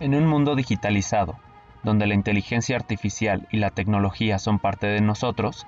En 0.00 0.14
un 0.14 0.26
mundo 0.26 0.54
digitalizado, 0.54 1.36
donde 1.82 2.06
la 2.06 2.14
inteligencia 2.14 2.76
artificial 2.76 3.48
y 3.50 3.56
la 3.56 3.70
tecnología 3.70 4.38
son 4.38 4.60
parte 4.60 4.86
de 4.86 5.00
nosotros, 5.00 5.66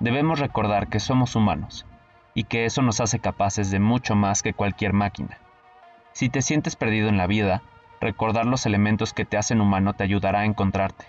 debemos 0.00 0.40
recordar 0.40 0.88
que 0.88 0.98
somos 0.98 1.36
humanos 1.36 1.86
y 2.34 2.44
que 2.44 2.64
eso 2.64 2.82
nos 2.82 3.00
hace 3.00 3.20
capaces 3.20 3.70
de 3.70 3.78
mucho 3.78 4.16
más 4.16 4.42
que 4.42 4.52
cualquier 4.52 4.94
máquina. 4.94 5.38
Si 6.12 6.28
te 6.28 6.42
sientes 6.42 6.74
perdido 6.74 7.08
en 7.08 7.16
la 7.16 7.28
vida, 7.28 7.62
recordar 8.00 8.46
los 8.46 8.66
elementos 8.66 9.12
que 9.12 9.24
te 9.24 9.36
hacen 9.36 9.60
humano 9.60 9.94
te 9.94 10.02
ayudará 10.02 10.40
a 10.40 10.44
encontrarte. 10.44 11.06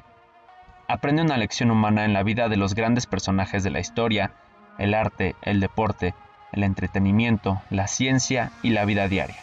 Aprende 0.87 1.23
una 1.23 1.37
lección 1.37 1.71
humana 1.71 2.05
en 2.05 2.13
la 2.13 2.21
vida 2.21 2.49
de 2.49 2.57
los 2.57 2.75
grandes 2.75 3.07
personajes 3.07 3.63
de 3.63 3.71
la 3.71 3.79
historia, 3.79 4.31
el 4.77 4.93
arte, 4.93 5.35
el 5.41 5.59
deporte, 5.59 6.13
el 6.51 6.63
entretenimiento, 6.63 7.61
la 7.71 7.87
ciencia 7.87 8.51
y 8.61 8.69
la 8.69 8.85
vida 8.85 9.07
diaria. 9.07 9.41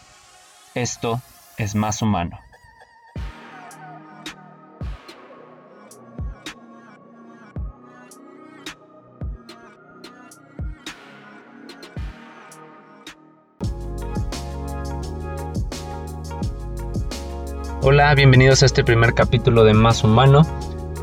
Esto 0.75 1.21
es 1.57 1.75
más 1.75 2.03
humano. 2.03 2.39
Bienvenidos 18.15 18.63
a 18.63 18.67
este 18.67 18.85
primer 18.85 19.15
capítulo 19.15 19.65
de 19.65 19.75
Más 19.75 20.05
Humano. 20.05 20.43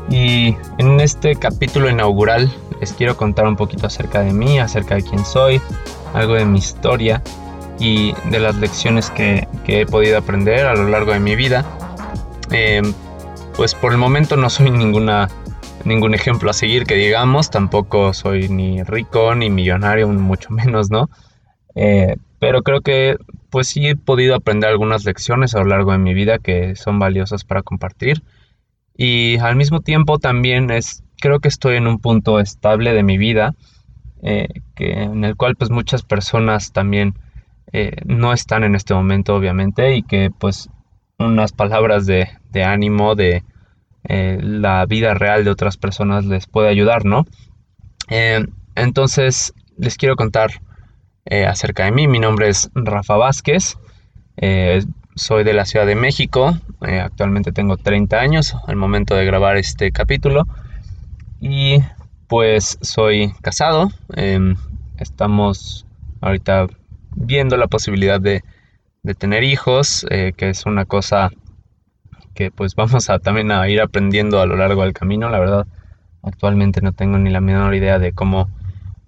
Y 0.08 0.56
en 0.78 1.00
este 1.00 1.36
capítulo 1.36 1.90
inaugural 1.90 2.50
les 2.80 2.94
quiero 2.94 3.16
contar 3.16 3.46
un 3.46 3.56
poquito 3.56 3.86
acerca 3.86 4.22
de 4.22 4.32
mí, 4.32 4.58
acerca 4.58 4.94
de 4.94 5.02
quién 5.02 5.24
soy, 5.24 5.60
algo 6.14 6.34
de 6.34 6.46
mi 6.46 6.58
historia 6.58 7.22
y 7.78 8.14
de 8.30 8.40
las 8.40 8.56
lecciones 8.56 9.10
que, 9.10 9.46
he 9.66 9.86
podido 9.86 10.16
aprender 10.16 10.66
a 10.66 10.74
lo 10.74 10.88
largo 10.88 11.12
de 11.12 11.20
mi 11.20 11.36
vida. 11.36 11.64
Em, 12.50 12.94
pues 13.54 13.74
por 13.74 13.92
el 13.92 13.98
momento 13.98 14.36
no 14.36 14.48
soy 14.48 14.70
ninguna, 14.70 15.28
ningún 15.84 16.14
ejemplo 16.14 16.50
a 16.50 16.54
seguir 16.54 16.84
que 16.84 16.94
digamos, 16.94 17.50
tampoco 17.50 18.14
soy 18.14 18.48
ni 18.48 18.82
rico 18.82 19.34
ni 19.34 19.50
millonario, 19.50 20.08
mucho 20.08 20.50
menos, 20.50 20.90
¿no? 20.90 21.10
Eh, 21.74 22.16
pero 22.38 22.62
creo 22.62 22.80
que 22.80 23.16
pues 23.54 23.68
sí 23.68 23.86
he 23.86 23.94
podido 23.94 24.34
aprender 24.34 24.68
algunas 24.68 25.04
lecciones 25.04 25.54
a 25.54 25.60
lo 25.60 25.66
largo 25.66 25.92
de 25.92 25.98
mi 25.98 26.12
vida 26.12 26.40
que 26.40 26.74
son 26.74 26.98
valiosas 26.98 27.44
para 27.44 27.62
compartir. 27.62 28.24
Y 28.96 29.38
al 29.38 29.54
mismo 29.54 29.78
tiempo 29.78 30.18
también 30.18 30.72
es, 30.72 31.04
creo 31.20 31.38
que 31.38 31.46
estoy 31.46 31.76
en 31.76 31.86
un 31.86 32.00
punto 32.00 32.40
estable 32.40 32.92
de 32.92 33.04
mi 33.04 33.16
vida, 33.16 33.54
eh, 34.24 34.48
que, 34.74 35.04
en 35.04 35.22
el 35.22 35.36
cual 35.36 35.54
pues 35.54 35.70
muchas 35.70 36.02
personas 36.02 36.72
también 36.72 37.14
eh, 37.72 37.92
no 38.04 38.32
están 38.32 38.64
en 38.64 38.74
este 38.74 38.92
momento 38.92 39.36
obviamente 39.36 39.94
y 39.94 40.02
que 40.02 40.32
pues 40.36 40.68
unas 41.20 41.52
palabras 41.52 42.06
de, 42.06 42.26
ánimo 42.60 43.14
de 43.14 43.44
eh, 44.08 44.36
la 44.42 44.84
vida 44.86 45.14
real 45.14 45.44
de 45.44 45.50
otras 45.50 45.76
personas 45.76 46.24
les 46.24 46.48
puede 46.48 46.70
ayudar, 46.70 47.04
¿no? 47.04 47.24
entonces 48.74 49.54
les 49.78 49.96
quiero 49.96 50.16
contar 50.16 50.60
eh, 51.26 51.46
acerca 51.46 51.84
de 51.84 51.92
mí. 51.92 52.06
Mi 52.06 52.18
nombre 52.18 52.48
es 52.50 52.70
Rafa 52.74 53.16
Vázquez, 53.16 53.78
eh, 54.36 54.84
soy 55.14 55.42
de 55.42 55.54
la 55.54 55.64
Ciudad 55.64 55.86
de 55.86 55.94
México, 55.94 56.54
eh, 56.86 57.00
actualmente 57.00 57.50
tengo 57.50 57.78
30 57.78 58.20
años 58.20 58.54
al 58.66 58.76
momento 58.76 59.14
de 59.14 59.24
grabar 59.24 59.56
este 59.56 59.90
capítulo 59.90 60.46
y 61.40 61.78
pues 62.28 62.78
soy 62.82 63.32
casado, 63.40 63.90
em, 64.14 64.56
estamos 64.98 65.86
ahorita 66.20 66.66
viendo 67.16 67.56
la 67.56 67.68
posibilidad 67.68 68.20
de, 68.20 68.42
de 69.02 69.14
tener 69.14 69.44
hijos, 69.44 70.06
que 70.10 70.48
es 70.50 70.66
una 70.66 70.84
cosa 70.84 71.30
que 72.34 72.50
pues 72.50 72.74
vamos 72.74 73.08
a 73.08 73.18
también 73.18 73.50
a 73.50 73.66
ir 73.68 73.80
aprendiendo 73.80 74.40
a 74.40 74.46
lo 74.46 74.56
largo 74.56 74.82
del 74.82 74.92
camino, 74.92 75.30
la 75.30 75.38
verdad 75.38 75.66
actualmente 76.22 76.82
no 76.82 76.92
tengo 76.92 77.18
ni 77.18 77.30
la 77.30 77.40
menor 77.40 77.74
idea 77.74 77.98
de 77.98 78.12
cómo 78.12 78.50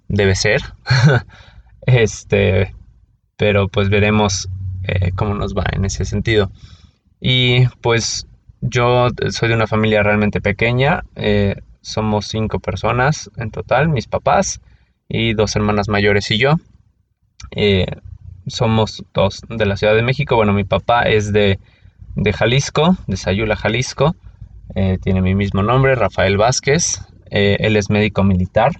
debe 0.07 0.33
ser. 0.35 0.61
Este, 1.87 2.75
pero 3.37 3.69
pues 3.69 3.89
veremos 3.89 4.49
eh, 4.83 5.11
cómo 5.15 5.33
nos 5.33 5.55
va 5.55 5.63
en 5.71 5.85
ese 5.85 6.03
sentido. 6.03 6.51
Y 7.19 7.65
pues 7.81 8.27
yo 8.61 9.07
soy 9.29 9.49
de 9.49 9.55
una 9.55 9.67
familia 9.67 10.03
realmente 10.03 10.41
pequeña, 10.41 11.05
eh, 11.15 11.55
somos 11.81 12.27
cinco 12.27 12.59
personas 12.59 13.31
en 13.37 13.51
total, 13.51 13.87
mis 13.87 14.07
papás 14.07 14.59
y 15.07 15.33
dos 15.33 15.55
hermanas 15.55 15.87
mayores 15.87 16.29
y 16.29 16.37
yo. 16.37 16.55
Eh, 17.51 17.85
somos 18.47 19.05
dos 19.13 19.41
de 19.47 19.65
la 19.65 19.77
Ciudad 19.77 19.95
de 19.95 20.03
México, 20.03 20.35
bueno, 20.35 20.51
mi 20.51 20.65
papá 20.65 21.03
es 21.03 21.31
de, 21.31 21.57
de 22.15 22.33
Jalisco, 22.33 22.97
de 23.07 23.15
Sayula, 23.15 23.55
Jalisco, 23.55 24.15
tiene 25.01 25.21
mi 25.21 25.33
mismo 25.33 25.63
nombre, 25.63 25.95
Rafael 25.95 26.37
Vázquez, 26.37 27.01
él 27.31 27.75
es 27.77 27.89
médico 27.89 28.23
militar 28.23 28.73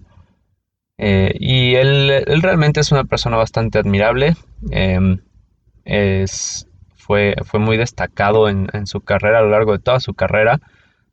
eh, 0.97 1.35
y 1.40 1.75
él, 1.75 2.24
realmente 2.41 2.80
es 2.80 2.91
una 2.91 3.03
persona 3.03 3.38
bastante 3.38 3.80
admirable. 3.80 4.35
Em, 4.72 5.19
es, 5.85 6.68
fue, 6.96 7.35
fue 7.46 7.59
muy 7.59 7.78
destacado 7.78 8.50
en, 8.50 8.88
su 8.88 9.02
carrera, 9.02 9.40
a 9.40 9.41
lo 9.44 9.50
largo 9.50 9.74
de 9.74 9.80
toda 9.80 10.00
su 10.00 10.13
carrera. 10.13 10.59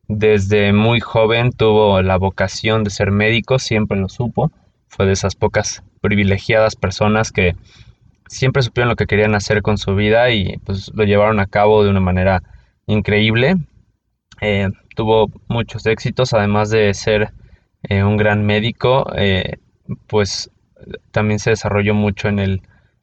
Desde 0.08 0.72
muy 0.72 1.00
joven 1.00 1.52
tuvo 1.52 2.02
la 2.02 2.16
vocación 2.16 2.84
de 2.84 2.90
ser 2.90 3.10
médico, 3.10 3.58
siempre 3.58 3.98
lo 3.98 4.08
supo. 4.08 4.50
Fue 4.88 5.06
de 5.06 5.12
esas 5.12 5.34
pocas 5.34 5.82
privilegiadas 6.00 6.76
personas 6.76 7.32
que 7.32 7.56
siempre 8.28 8.62
supieron 8.62 8.90
lo 8.90 8.96
que 8.96 9.06
querían 9.06 9.34
hacer 9.34 9.62
con 9.62 9.78
su 9.78 9.94
vida 9.94 10.30
y 10.30 10.58
pues 10.58 10.90
lo 10.94 11.04
llevaron 11.04 11.40
a 11.40 11.46
cabo 11.46 11.84
de 11.84 11.90
una 11.90 12.00
manera 12.00 12.42
increíble. 12.86 13.56
Eh, 14.40 14.68
tuvo 14.96 15.30
muchos 15.48 15.86
éxitos, 15.86 16.34
además 16.34 16.70
de 16.70 16.92
ser 16.94 17.32
eh, 17.82 18.02
un 18.02 18.16
gran 18.16 18.44
médico 18.44 19.06
pues 20.06 20.50
también 21.10 21.38
se 21.38 21.50
desarrolló 21.50 21.94
mucho 21.94 22.28
en 22.28 22.38
el, 22.38 22.62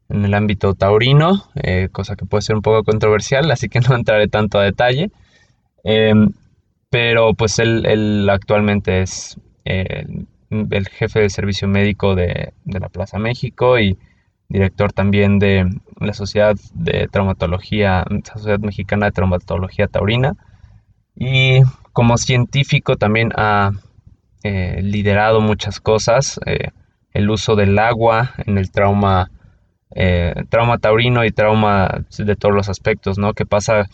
en 0.09 0.25
el 0.25 0.33
ámbito 0.33 0.73
taurino, 0.73 1.49
eh, 1.55 1.89
cosa 1.91 2.15
que 2.15 2.25
puede 2.25 2.41
ser 2.41 2.55
un 2.55 2.61
poco 2.61 2.83
controversial, 2.83 3.49
así 3.51 3.69
que 3.69 3.79
no 3.89 3.95
entraré 3.95 4.27
tanto 4.27 4.59
a 4.59 4.63
detalle. 4.63 5.11
Em, 5.83 6.33
pero 6.89 7.33
pues 7.33 7.57
él, 7.59 8.29
actualmente 8.29 9.01
es 9.01 9.39
eh, 9.65 10.05
el 10.49 10.87
jefe 10.89 11.21
de 11.21 11.29
servicio 11.29 11.67
médico 11.67 12.15
de, 12.15 12.53
la 12.65 12.89
Plaza 12.89 13.17
México 13.17 13.79
y 13.79 13.97
director 14.49 14.91
también 14.91 15.39
de 15.39 15.69
la 15.99 16.13
Sociedad 16.13 16.57
de 16.73 17.07
Traumatología, 17.09 18.05
Sociedad 18.33 18.59
Mexicana 18.59 19.05
de 19.07 19.13
Traumatología 19.13 19.87
Taurina. 19.87 20.35
Y 21.15 21.61
como 21.93 22.17
científico 22.17 22.97
también 22.97 23.31
ha 23.35 23.71
eh, 24.43 24.81
liderado 24.81 25.39
muchas 25.39 25.79
cosas, 25.79 26.39
eh, 26.47 26.69
el 27.13 27.29
uso 27.29 27.55
del 27.55 27.77
agua 27.77 28.31
en 28.47 28.57
el 28.57 28.71
trauma, 28.71 29.29
eh, 29.93 30.33
trauma 30.49 30.79
taurino 30.79 31.23
y 31.25 31.31
trauma 31.31 32.05
de 32.17 32.35
todos 32.35 32.55
los 32.55 32.67
aspectos, 32.67 33.19
¿no? 33.19 33.33
¿Qué 33.33 33.45
pasa 33.45 33.87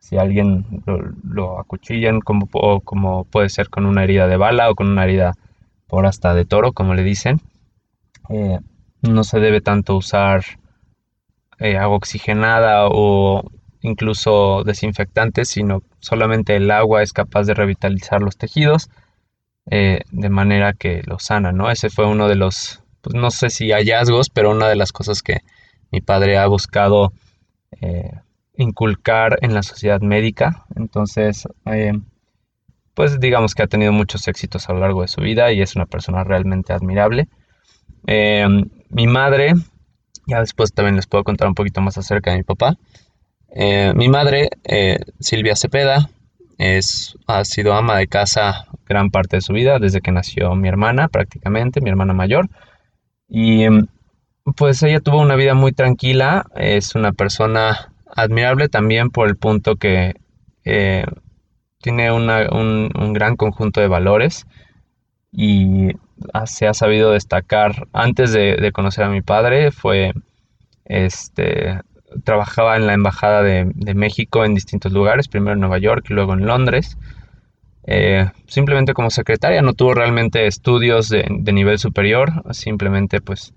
si 0.00 0.16
alguien 0.16 0.82
lo, 1.22 1.60
acuchillan, 1.60 2.20
como, 2.20 2.48
como 2.80 3.24
puede 3.26 3.48
ser 3.48 3.68
con 3.68 3.86
una 3.86 4.02
herida 4.02 4.26
de 4.26 4.36
bala 4.36 4.70
o 4.70 4.74
con 4.74 4.88
una 4.88 5.04
herida 5.04 5.34
por 5.86 6.04
hasta 6.06 6.34
de 6.34 6.44
toro, 6.46 6.72
como 6.72 6.94
le 6.94 7.04
dicen? 7.04 7.40
no 9.02 9.24
se 9.24 9.40
debe 9.40 9.60
tanto 9.60 9.94
usar 9.96 10.42
agua 11.60 11.96
oxigenada 11.96 12.86
o 12.88 13.50
incluso 13.82 14.62
desinfectantes, 14.64 15.48
sino 15.50 15.82
solamente 16.00 16.56
el 16.56 16.70
agua 16.70 17.02
es 17.02 17.12
capaz 17.12 17.44
de 17.44 17.54
revitalizar 17.54 18.22
los 18.22 18.38
tejidos 18.38 18.88
eh, 19.70 20.00
de 20.10 20.28
manera 20.28 20.72
que 20.72 21.02
lo 21.06 21.18
sana, 21.18 21.52
¿no? 21.52 21.70
Ese 21.70 21.88
fue 21.88 22.06
uno 22.06 22.28
de 22.28 22.34
los, 22.34 22.82
pues 23.00 23.14
no 23.14 23.30
sé 23.30 23.50
si 23.50 23.70
hallazgos, 23.70 24.28
pero 24.28 24.50
una 24.50 24.68
de 24.68 24.76
las 24.76 24.92
cosas 24.92 25.22
que 25.22 25.40
mi 25.90 26.00
padre 26.00 26.38
ha 26.38 26.46
buscado 26.46 27.12
eh, 27.80 28.10
inculcar 28.56 29.38
en 29.42 29.54
la 29.54 29.62
sociedad 29.62 30.00
médica. 30.00 30.66
Entonces, 30.74 31.46
eh, 31.66 31.92
pues 32.94 33.20
digamos 33.20 33.54
que 33.54 33.62
ha 33.62 33.68
tenido 33.68 33.92
muchos 33.92 34.26
éxitos 34.28 34.68
a 34.68 34.72
lo 34.72 34.80
largo 34.80 35.02
de 35.02 35.08
su 35.08 35.20
vida 35.20 35.52
y 35.52 35.62
es 35.62 35.76
una 35.76 35.86
persona 35.86 36.24
realmente 36.24 36.72
admirable. 36.72 37.28
mi 38.90 39.06
madre, 39.06 39.54
ya 40.26 40.40
después 40.40 40.72
también 40.74 40.96
les 40.96 41.06
puedo 41.06 41.24
contar 41.24 41.48
un 41.48 41.54
poquito 41.54 41.80
más 41.80 41.96
acerca 41.98 42.32
de 42.32 42.38
mi 42.38 42.42
papá. 42.42 42.76
mi 43.94 44.08
madre, 44.08 44.50
Silvia 45.20 45.56
Cepeda, 45.56 46.10
es, 46.58 47.16
ha 47.26 47.44
sido 47.44 47.74
ama 47.74 47.98
de 47.98 48.08
casa 48.08 48.66
gran 48.86 49.10
parte 49.10 49.36
de 49.36 49.42
su 49.42 49.52
vida, 49.52 49.78
desde 49.78 50.00
que 50.00 50.12
nació 50.12 50.54
mi 50.54 50.68
hermana 50.68 51.08
prácticamente, 51.08 51.80
mi 51.80 51.90
hermana 51.90 52.12
mayor. 52.12 52.48
Y 53.28 53.64
em, 53.64 53.86
pues 54.56 54.82
ella 54.82 55.00
tuvo 55.00 55.20
una 55.20 55.36
vida 55.36 55.54
muy 55.54 55.72
tranquila, 55.72 56.46
es 56.56 56.94
una 56.94 57.12
persona 57.12 57.92
admirable 58.14 58.68
también 58.68 59.10
por 59.10 59.28
el 59.28 59.36
punto 59.36 59.76
que 59.76 60.14
eh, 60.64 61.04
tiene 61.80 62.12
un, 62.12 63.12
gran 63.12 63.36
conjunto 63.36 63.80
de 63.80 63.88
valores 63.88 64.46
y 65.32 65.88
se 66.46 66.66
ha 66.66 66.74
sabido 66.74 67.12
destacar. 67.12 67.88
Antes 67.92 68.32
de, 68.32 68.70
conocer 68.72 69.04
a 69.04 69.10
mi 69.10 69.22
padre 69.22 69.72
fue 69.72 70.12
este 70.84 71.80
trabajaba 72.24 72.76
en 72.76 72.86
la 72.86 72.94
Embajada 72.94 73.42
de, 73.42 73.94
México 73.94 74.44
en 74.44 74.54
distintos 74.54 74.92
lugares, 74.92 75.28
primero 75.28 75.54
en 75.54 75.60
Nueva 75.60 75.78
York 75.78 76.06
y 76.08 76.14
luego 76.14 76.34
en 76.34 76.46
Londres. 76.46 76.98
Eh, 77.84 78.30
simplemente 78.46 78.94
como 78.94 79.10
secretaria, 79.10 79.62
no 79.62 79.74
tuvo 79.74 79.94
realmente 79.94 80.46
estudios 80.46 81.08
de, 81.08 81.24
nivel 81.52 81.78
superior, 81.78 82.44
simplemente 82.52 83.20
pues 83.20 83.54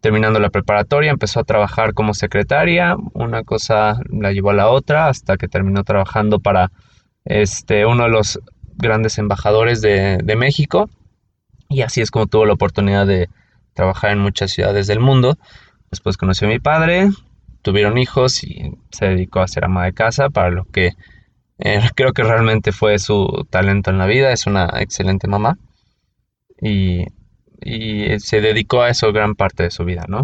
terminando 0.00 0.38
la 0.40 0.50
preparatoria 0.50 1.10
empezó 1.10 1.40
a 1.40 1.44
trabajar 1.44 1.92
como 1.92 2.14
secretaria, 2.14 2.96
una 3.12 3.42
cosa 3.42 4.00
la 4.08 4.32
llevó 4.32 4.50
a 4.50 4.54
la 4.54 4.68
otra 4.68 5.08
hasta 5.08 5.36
que 5.36 5.48
terminó 5.48 5.84
trabajando 5.84 6.38
para 6.38 6.70
este, 7.24 7.84
uno 7.84 8.04
de 8.04 8.10
los 8.10 8.40
grandes 8.76 9.18
embajadores 9.18 9.82
de, 9.82 10.18
de 10.22 10.36
México 10.36 10.88
y 11.68 11.82
así 11.82 12.00
es 12.00 12.10
como 12.10 12.26
tuvo 12.26 12.46
la 12.46 12.54
oportunidad 12.54 13.06
de 13.06 13.28
trabajar 13.74 14.10
en 14.10 14.18
muchas 14.18 14.50
ciudades 14.50 14.86
del 14.86 15.00
mundo. 15.00 15.38
Después 15.90 16.16
conoció 16.16 16.48
a 16.48 16.50
mi 16.50 16.58
padre, 16.58 17.08
tuvieron 17.62 17.98
hijos 17.98 18.42
y 18.44 18.72
se 18.90 19.06
dedicó 19.06 19.40
a 19.40 19.48
ser 19.48 19.64
ama 19.64 19.84
de 19.84 19.92
casa, 19.92 20.30
para 20.30 20.50
lo 20.50 20.64
que 20.64 20.92
eh, 21.58 21.80
creo 21.94 22.12
que 22.12 22.22
realmente 22.22 22.72
fue 22.72 22.98
su 22.98 23.46
talento 23.50 23.90
en 23.90 23.98
la 23.98 24.06
vida. 24.06 24.32
Es 24.32 24.46
una 24.46 24.68
excelente 24.80 25.28
mamá 25.28 25.58
y, 26.60 27.06
se 28.18 28.40
dedicó 28.40 28.80
a 28.80 28.88
eso 28.88 29.12
gran 29.12 29.34
parte 29.34 29.64
de 29.64 29.70
su 29.70 29.84
vida, 29.84 30.06
¿no? 30.08 30.22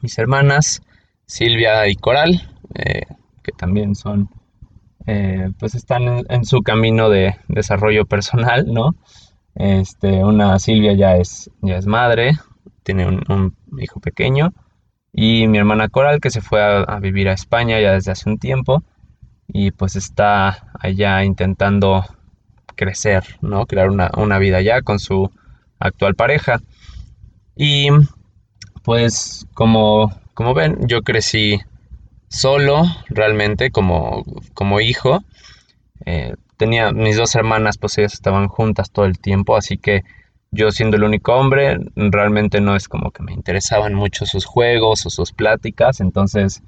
Mis 0.00 0.16
hermanas, 0.16 0.80
Silvia 1.26 1.88
y 1.88 1.96
Coral, 1.96 2.48
eh, 2.76 3.02
que 3.42 3.50
también 3.50 3.96
son, 3.96 4.30
eh, 5.08 5.50
pues 5.58 5.74
están 5.74 6.24
en, 6.28 6.44
su 6.44 6.62
camino 6.62 7.10
de 7.10 7.34
desarrollo 7.48 8.04
personal, 8.06 8.72
¿no? 8.72 8.94
Este, 9.56 10.22
una 10.22 10.56
Silvia 10.60 10.92
ya 10.92 11.16
es, 11.16 11.50
ya 11.62 11.78
es 11.78 11.86
madre, 11.86 12.38
tiene 12.84 13.08
un 13.08 13.56
hijo 13.80 13.98
pequeño 13.98 14.52
y 15.18 15.48
mi 15.48 15.56
hermana 15.56 15.88
Coral 15.88 16.20
que 16.20 16.28
se 16.28 16.42
fue 16.42 16.62
a, 16.62 16.98
vivir 17.00 17.30
a 17.30 17.32
España 17.32 17.80
ya 17.80 17.94
desde 17.94 18.12
hace 18.12 18.28
un 18.28 18.38
tiempo 18.38 18.82
y 19.48 19.70
pues 19.70 19.96
está 19.96 20.68
allá 20.78 21.24
intentando 21.24 22.04
crecer, 22.74 23.24
¿no? 23.40 23.64
Crear 23.64 23.88
una, 23.88 24.38
vida 24.38 24.58
allá 24.58 24.82
con 24.82 24.98
su 24.98 25.30
actual 25.78 26.16
pareja. 26.16 26.60
Y 27.56 27.88
pues 28.84 29.46
como, 29.54 30.12
como 30.34 30.52
ven, 30.52 30.86
yo 30.86 31.00
crecí 31.00 31.60
solo 32.28 32.82
realmente 33.08 33.70
como, 33.70 34.22
como 34.52 34.82
hijo. 34.82 35.24
Eh, 36.04 36.34
tenía 36.58 36.92
mis 36.92 37.16
dos 37.16 37.34
hermanas, 37.36 37.78
pues 37.78 37.96
ellas 37.96 38.12
estaban 38.12 38.48
juntas 38.48 38.90
todo 38.90 39.06
el 39.06 39.18
tiempo, 39.18 39.56
así 39.56 39.78
que 39.78 40.04
yo 40.56 40.70
siendo 40.70 40.96
el 40.96 41.04
único 41.04 41.34
hombre, 41.34 41.78
realmente 41.94 42.60
no 42.60 42.74
es 42.74 42.88
como 42.88 43.10
que 43.10 43.22
me 43.22 43.32
interesaban 43.32 43.94
mucho 43.94 44.26
sus 44.26 44.44
juegos 44.44 45.06
o 45.06 45.10
sus 45.10 45.32
pláticas, 45.32 46.00
entonces 46.00 46.62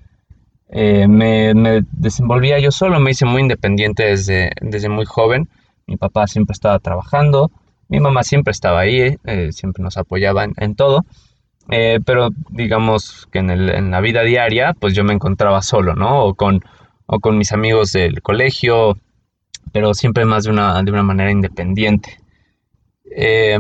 eh, 0.70 1.08
me, 1.08 1.82
desenvolvía 1.92 2.58
yo 2.58 2.70
solo, 2.70 3.00
me 3.00 3.12
hice 3.12 3.24
muy 3.24 3.42
independiente 3.42 4.04
desde, 4.04 4.52
desde 4.60 4.88
muy 4.88 5.06
joven. 5.06 5.48
Mi 5.86 5.96
papá 5.96 6.26
siempre 6.26 6.52
estaba 6.52 6.78
trabajando, 6.78 7.50
mi 7.88 8.00
mamá 8.00 8.22
siempre 8.22 8.52
estaba 8.52 8.80
ahí, 8.80 9.16
eh, 9.24 9.52
siempre 9.52 9.82
nos 9.82 9.96
apoyaba 9.96 10.44
en, 10.44 10.74
todo, 10.74 11.06
eh, 11.70 12.00
pero 12.04 12.28
digamos 12.50 13.26
que 13.32 13.38
en, 13.38 13.50
el, 13.50 13.70
en, 13.70 13.90
la 13.90 14.00
vida 14.00 14.22
diaria, 14.22 14.74
pues 14.78 14.94
yo 14.94 15.04
me 15.04 15.14
encontraba 15.14 15.62
solo, 15.62 15.94
¿no? 15.94 16.24
O 16.24 16.34
con, 16.34 16.62
o 17.06 17.20
con 17.20 17.38
mis 17.38 17.52
amigos 17.52 17.92
del 17.92 18.20
colegio, 18.20 18.98
pero 19.72 19.94
siempre 19.94 20.26
más 20.26 20.44
de 20.44 20.50
una, 20.50 20.82
de 20.82 20.92
una 20.92 21.02
manera 21.02 21.30
independiente. 21.30 22.18
Eh, 23.10 23.58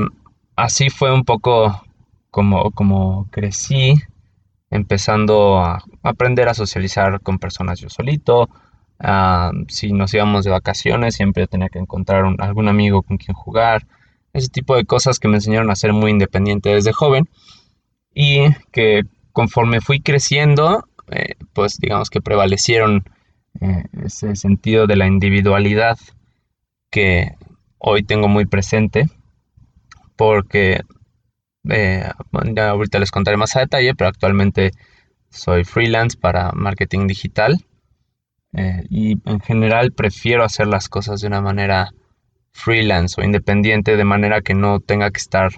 así 0.58 0.90
fue 0.90 1.14
un 1.14 1.24
poco 1.24 1.84
como, 2.30 2.72
como 2.72 3.28
crecí, 3.30 3.94
empezando 4.70 5.60
a 5.60 5.84
aprender 6.02 6.48
a 6.48 6.54
socializar 6.54 7.20
con 7.20 7.38
personas 7.38 7.80
yo 7.80 7.88
solito. 7.88 8.50
Ah, 8.98 9.52
si 9.68 9.92
nos 9.92 10.12
íbamos 10.12 10.44
de 10.44 10.50
vacaciones, 10.50 11.14
siempre 11.14 11.46
tenía 11.46 11.68
que 11.68 11.78
encontrar 11.78 12.24
algún 12.38 12.68
amigo 12.68 13.02
con 13.02 13.18
quien 13.18 13.34
jugar. 13.34 13.86
Ese 14.32 14.48
tipo 14.48 14.74
de 14.74 14.84
cosas 14.84 15.20
que 15.20 15.28
me 15.28 15.36
enseñaron 15.36 15.70
a 15.70 15.76
ser 15.76 15.92
muy 15.92 16.10
independiente 16.10 16.70
desde 16.70 16.92
joven 16.92 17.28
y 18.12 18.52
que 18.72 19.02
conforme 19.32 19.80
fui 19.80 20.00
creciendo, 20.00 20.88
eh, 21.12 21.36
pues 21.52 21.78
digamos 21.78 22.10
que 22.10 22.20
prevalecieron 22.20 23.04
eh, 23.60 23.84
ese 24.04 24.34
sentido 24.34 24.88
de 24.88 24.96
la 24.96 25.06
individualidad 25.06 25.98
que 26.90 27.36
hoy 27.78 28.02
tengo 28.02 28.26
muy 28.26 28.44
presente 28.44 29.08
porque 30.18 30.82
eh, 31.70 32.10
ya 32.54 32.70
ahorita 32.70 32.98
les 32.98 33.10
contaré 33.10 33.38
más 33.38 33.56
a 33.56 33.60
detalle, 33.60 33.94
pero 33.94 34.08
actualmente 34.08 34.72
soy 35.30 35.64
freelance 35.64 36.18
para 36.18 36.50
marketing 36.52 37.06
digital 37.06 37.64
eh, 38.52 38.82
y 38.90 39.12
en 39.30 39.40
general 39.40 39.92
prefiero 39.92 40.44
hacer 40.44 40.66
las 40.66 40.88
cosas 40.88 41.20
de 41.20 41.28
una 41.28 41.40
manera 41.40 41.90
freelance 42.50 43.18
o 43.18 43.24
independiente, 43.24 43.96
de 43.96 44.04
manera 44.04 44.42
que 44.42 44.54
no 44.54 44.80
tenga 44.80 45.10
que 45.12 45.20
estar 45.20 45.52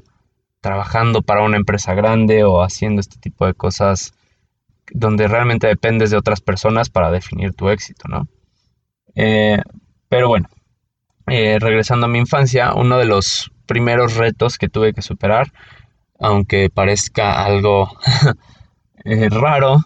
trabajando 0.61 1.23
para 1.23 1.43
una 1.43 1.57
empresa 1.57 1.95
grande 1.95 2.45
o 2.45 2.63
haciendo 2.63 3.01
este 3.01 3.19
tipo 3.19 3.47
de 3.47 3.55
cosas 3.55 4.13
donde 4.93 5.27
realmente 5.27 5.69
dependes 5.69 6.11
de 6.11 6.19
otras 6.19 6.43
personas 6.43 6.91
para 6.91 7.11
definir 7.11 7.55
tu 7.55 7.71
éxito, 7.71 8.09
¿no? 8.09 8.29
Eh, 9.15 9.63
pero 10.11 10.29
bueno, 10.29 10.49
regresando 11.27 12.07
a 12.07 12.09
mi 12.11 12.19
infancia, 12.19 12.75
uno 12.75 12.99
de 12.99 13.07
los 13.07 13.53
primeros 13.71 14.17
retos 14.17 14.59
que 14.59 14.69
tuve 14.69 14.93
que 14.93 15.01
superar, 15.01 15.53
aunque 16.19 16.71
parezca 16.71 17.45
algo 17.45 17.89
eh, 19.05 19.29
raro, 19.29 19.85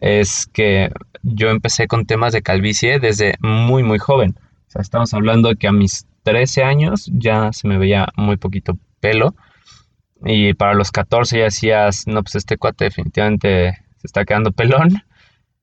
es 0.00 0.46
que 0.46 0.90
yo 1.22 1.50
empecé 1.50 1.86
con 1.86 2.06
temas 2.06 2.32
de 2.32 2.40
calvicie 2.40 2.98
desde 2.98 3.34
muy 3.40 3.82
muy 3.82 3.98
joven. 3.98 4.38
O 4.40 4.70
sea, 4.70 4.80
estamos 4.80 5.12
hablando 5.12 5.50
de 5.50 5.56
que 5.56 5.68
a 5.68 5.72
mis 5.72 6.06
13 6.22 6.64
años 6.64 7.10
ya 7.12 7.52
se 7.52 7.68
me 7.68 7.76
veía 7.76 8.08
muy 8.16 8.38
poquito 8.38 8.78
pelo. 9.00 9.34
Y 10.24 10.54
para 10.54 10.72
los 10.72 10.90
14 10.90 11.36
ya 11.36 11.44
decías, 11.44 12.06
no, 12.06 12.22
pues 12.22 12.36
este 12.36 12.56
cuate 12.56 12.84
definitivamente 12.84 13.72
se 13.98 14.06
está 14.06 14.24
quedando 14.24 14.50
pelón. 14.50 15.02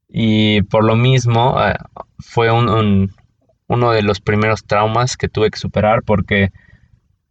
Y 0.07 0.61
por 0.61 0.83
lo 0.83 0.95
mismo 0.95 1.59
eh, 1.59 1.73
fue 2.19 2.51
uno 2.51 3.91
de 3.91 4.03
los 4.03 4.21
primeros 4.21 4.63
traumas 4.63 5.17
que 5.17 5.27
tuve 5.27 5.49
que 5.49 5.57
superar 5.57 6.03
porque 6.03 6.51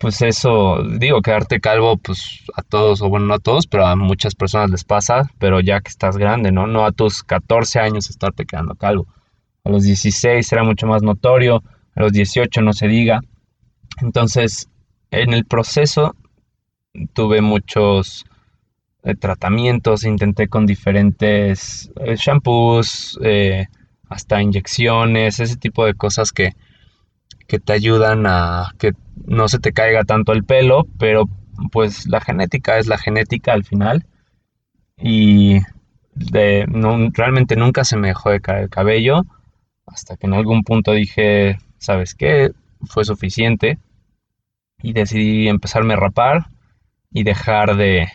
pues 0.02 0.20
eso, 0.20 0.82
digo, 0.98 1.22
quedarte 1.22 1.60
calvo, 1.60 1.96
pues 1.96 2.42
a 2.56 2.62
todos, 2.62 3.00
o 3.02 3.08
bueno, 3.08 3.26
no 3.26 3.34
a 3.34 3.38
todos, 3.38 3.68
pero 3.68 3.86
a 3.86 3.94
muchas 3.94 4.34
personas 4.34 4.68
les 4.68 4.82
pasa, 4.82 5.30
pero 5.38 5.60
ya 5.60 5.80
que 5.80 5.90
estás 5.90 6.16
grande, 6.16 6.50
¿no? 6.50 6.66
No 6.66 6.84
a 6.84 6.90
tus 6.90 7.22
14 7.22 7.78
años 7.78 8.10
estarte 8.10 8.44
quedando 8.44 8.74
calvo. 8.74 9.06
A 9.62 9.70
los 9.70 9.84
16 9.84 10.52
era 10.52 10.64
mucho 10.64 10.88
más 10.88 11.04
notorio, 11.04 11.62
a 11.94 12.00
los 12.00 12.12
18 12.12 12.62
no 12.62 12.72
se 12.72 12.88
diga. 12.88 13.20
Entonces, 14.00 14.68
en 15.12 15.34
el 15.34 15.44
proceso 15.44 16.16
tuve 17.12 17.40
muchos 17.40 18.24
eh, 19.04 19.14
tratamientos, 19.14 20.02
intenté 20.02 20.48
con 20.48 20.66
diferentes 20.66 21.92
eh, 22.04 22.16
shampoos, 22.16 23.20
eh, 23.22 23.66
hasta 24.08 24.42
inyecciones, 24.42 25.38
ese 25.38 25.56
tipo 25.56 25.86
de 25.86 25.94
cosas 25.94 26.32
que, 26.32 26.54
que 27.46 27.58
te 27.58 27.72
ayudan 27.72 28.26
a 28.26 28.72
que 28.78 28.92
no 29.26 29.48
se 29.48 29.58
te 29.58 29.72
caiga 29.72 30.04
tanto 30.04 30.32
el 30.32 30.44
pelo, 30.44 30.86
pero 30.98 31.28
pues 31.70 32.06
la 32.06 32.20
genética 32.20 32.78
es 32.78 32.86
la 32.86 32.98
genética 32.98 33.52
al 33.52 33.64
final. 33.64 34.06
Y 34.96 35.60
de, 36.14 36.66
no, 36.68 37.10
realmente 37.12 37.56
nunca 37.56 37.84
se 37.84 37.96
me 37.96 38.08
dejó 38.08 38.30
de 38.30 38.40
caer 38.40 38.64
el 38.64 38.70
cabello, 38.70 39.22
hasta 39.86 40.16
que 40.16 40.26
en 40.26 40.34
algún 40.34 40.62
punto 40.64 40.92
dije, 40.92 41.58
¿sabes 41.78 42.14
qué? 42.14 42.52
Fue 42.82 43.04
suficiente. 43.04 43.78
Y 44.82 44.92
decidí 44.92 45.48
empezarme 45.48 45.94
a 45.94 45.98
rapar 45.98 46.46
y 47.12 47.22
dejar 47.22 47.76
de 47.76 48.08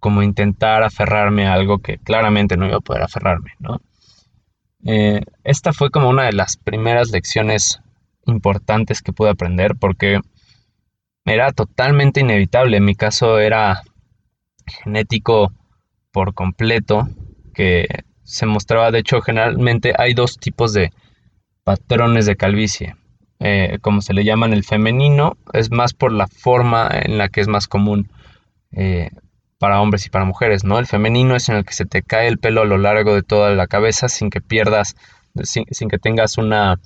como 0.00 0.22
intentar 0.22 0.82
aferrarme 0.82 1.46
a 1.46 1.52
algo 1.52 1.78
que 1.78 1.98
claramente 1.98 2.56
no 2.56 2.66
iba 2.66 2.78
a 2.78 2.80
poder 2.80 3.02
aferrarme, 3.02 3.52
¿no? 3.58 3.80
Eh, 4.84 5.20
esta 5.44 5.72
fue 5.72 5.90
como 5.90 6.08
una 6.08 6.24
de 6.24 6.32
las 6.32 6.56
primeras 6.56 7.10
lecciones 7.10 7.82
importantes 8.26 9.02
que 9.02 9.12
pude 9.12 9.30
aprender 9.30 9.76
porque 9.76 10.20
era 11.24 11.52
totalmente 11.52 12.20
inevitable. 12.20 12.76
En 12.76 12.84
mi 12.84 12.94
caso 12.94 13.38
era 13.38 13.82
genético 14.66 15.52
por 16.12 16.34
completo, 16.34 17.08
que 17.54 17.86
se 18.22 18.46
mostraba, 18.46 18.90
de 18.90 19.00
hecho, 19.00 19.20
generalmente 19.20 19.92
hay 19.96 20.14
dos 20.14 20.38
tipos 20.38 20.72
de 20.72 20.92
patrones 21.64 22.26
de 22.26 22.36
calvicie. 22.36 22.96
Eh, 23.38 23.78
como 23.80 24.02
se 24.02 24.12
le 24.12 24.24
llaman 24.24 24.52
el 24.52 24.64
femenino, 24.64 25.36
es 25.52 25.70
más 25.70 25.94
por 25.94 26.12
la 26.12 26.26
forma 26.26 26.88
en 26.92 27.16
la 27.16 27.28
que 27.28 27.40
es 27.40 27.48
más 27.48 27.68
común 27.68 28.12
eh, 28.72 29.10
para 29.58 29.80
hombres 29.80 30.06
y 30.06 30.10
para 30.10 30.26
mujeres, 30.26 30.62
¿no? 30.62 30.78
El 30.78 30.86
femenino 30.86 31.36
es 31.36 31.48
en 31.48 31.56
el 31.56 31.64
que 31.64 31.72
se 31.72 31.86
te 31.86 32.02
cae 32.02 32.28
el 32.28 32.38
pelo 32.38 32.62
a 32.62 32.66
lo 32.66 32.76
largo 32.76 33.14
de 33.14 33.22
toda 33.22 33.50
la 33.54 33.66
cabeza 33.66 34.08
sin 34.08 34.30
que 34.30 34.40
pierdas, 34.40 34.94
sin 35.42 35.88
que 35.88 35.98
tengas 35.98 36.38
una 36.38 36.80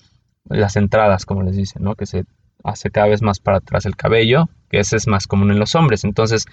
las 0.48 0.76
entradas, 0.76 1.26
como 1.26 1.42
les 1.42 1.56
dicen, 1.56 1.82
¿no? 1.82 1.94
Que 1.94 2.06
se 2.06 2.24
hace 2.62 2.90
cada 2.90 3.08
vez 3.08 3.22
más 3.22 3.40
para 3.40 3.58
atrás 3.58 3.86
el 3.86 3.96
cabello, 3.96 4.48
que 4.70 4.80
ese 4.80 4.96
es 4.96 5.06
más 5.06 5.26
común 5.26 5.50
en 5.50 5.58
los 5.58 5.74
hombres. 5.74 6.04
Entonces, 6.04 6.46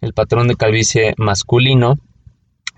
el 0.00 0.14
patrón 0.14 0.48
de 0.48 0.56
calvicie 0.56 1.14
masculino 1.18 1.98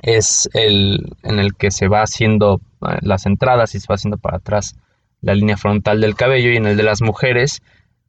es 0.03 0.49
el 0.55 1.17
en 1.23 1.39
el 1.39 1.55
que 1.55 1.71
se 1.71 1.89
va 1.89 2.03
haciendo 2.03 2.61
eh, 2.89 2.99
las 3.03 3.27
entradas 3.27 3.75
y 3.75 3.81
se 3.81 3.87
va 3.89 3.97
haciendo 3.97 4.17
para 4.17 4.39
atrás 4.39 4.77
la 5.21 5.35
línea 5.35 5.57
frontal 5.57 6.01
del 6.01 6.15
cabello 6.15 6.51
y 6.51 6.57
en 6.57 6.67
el 6.67 6.77
de 6.77 6.83
las 6.83 7.03
mujeres 7.03 7.63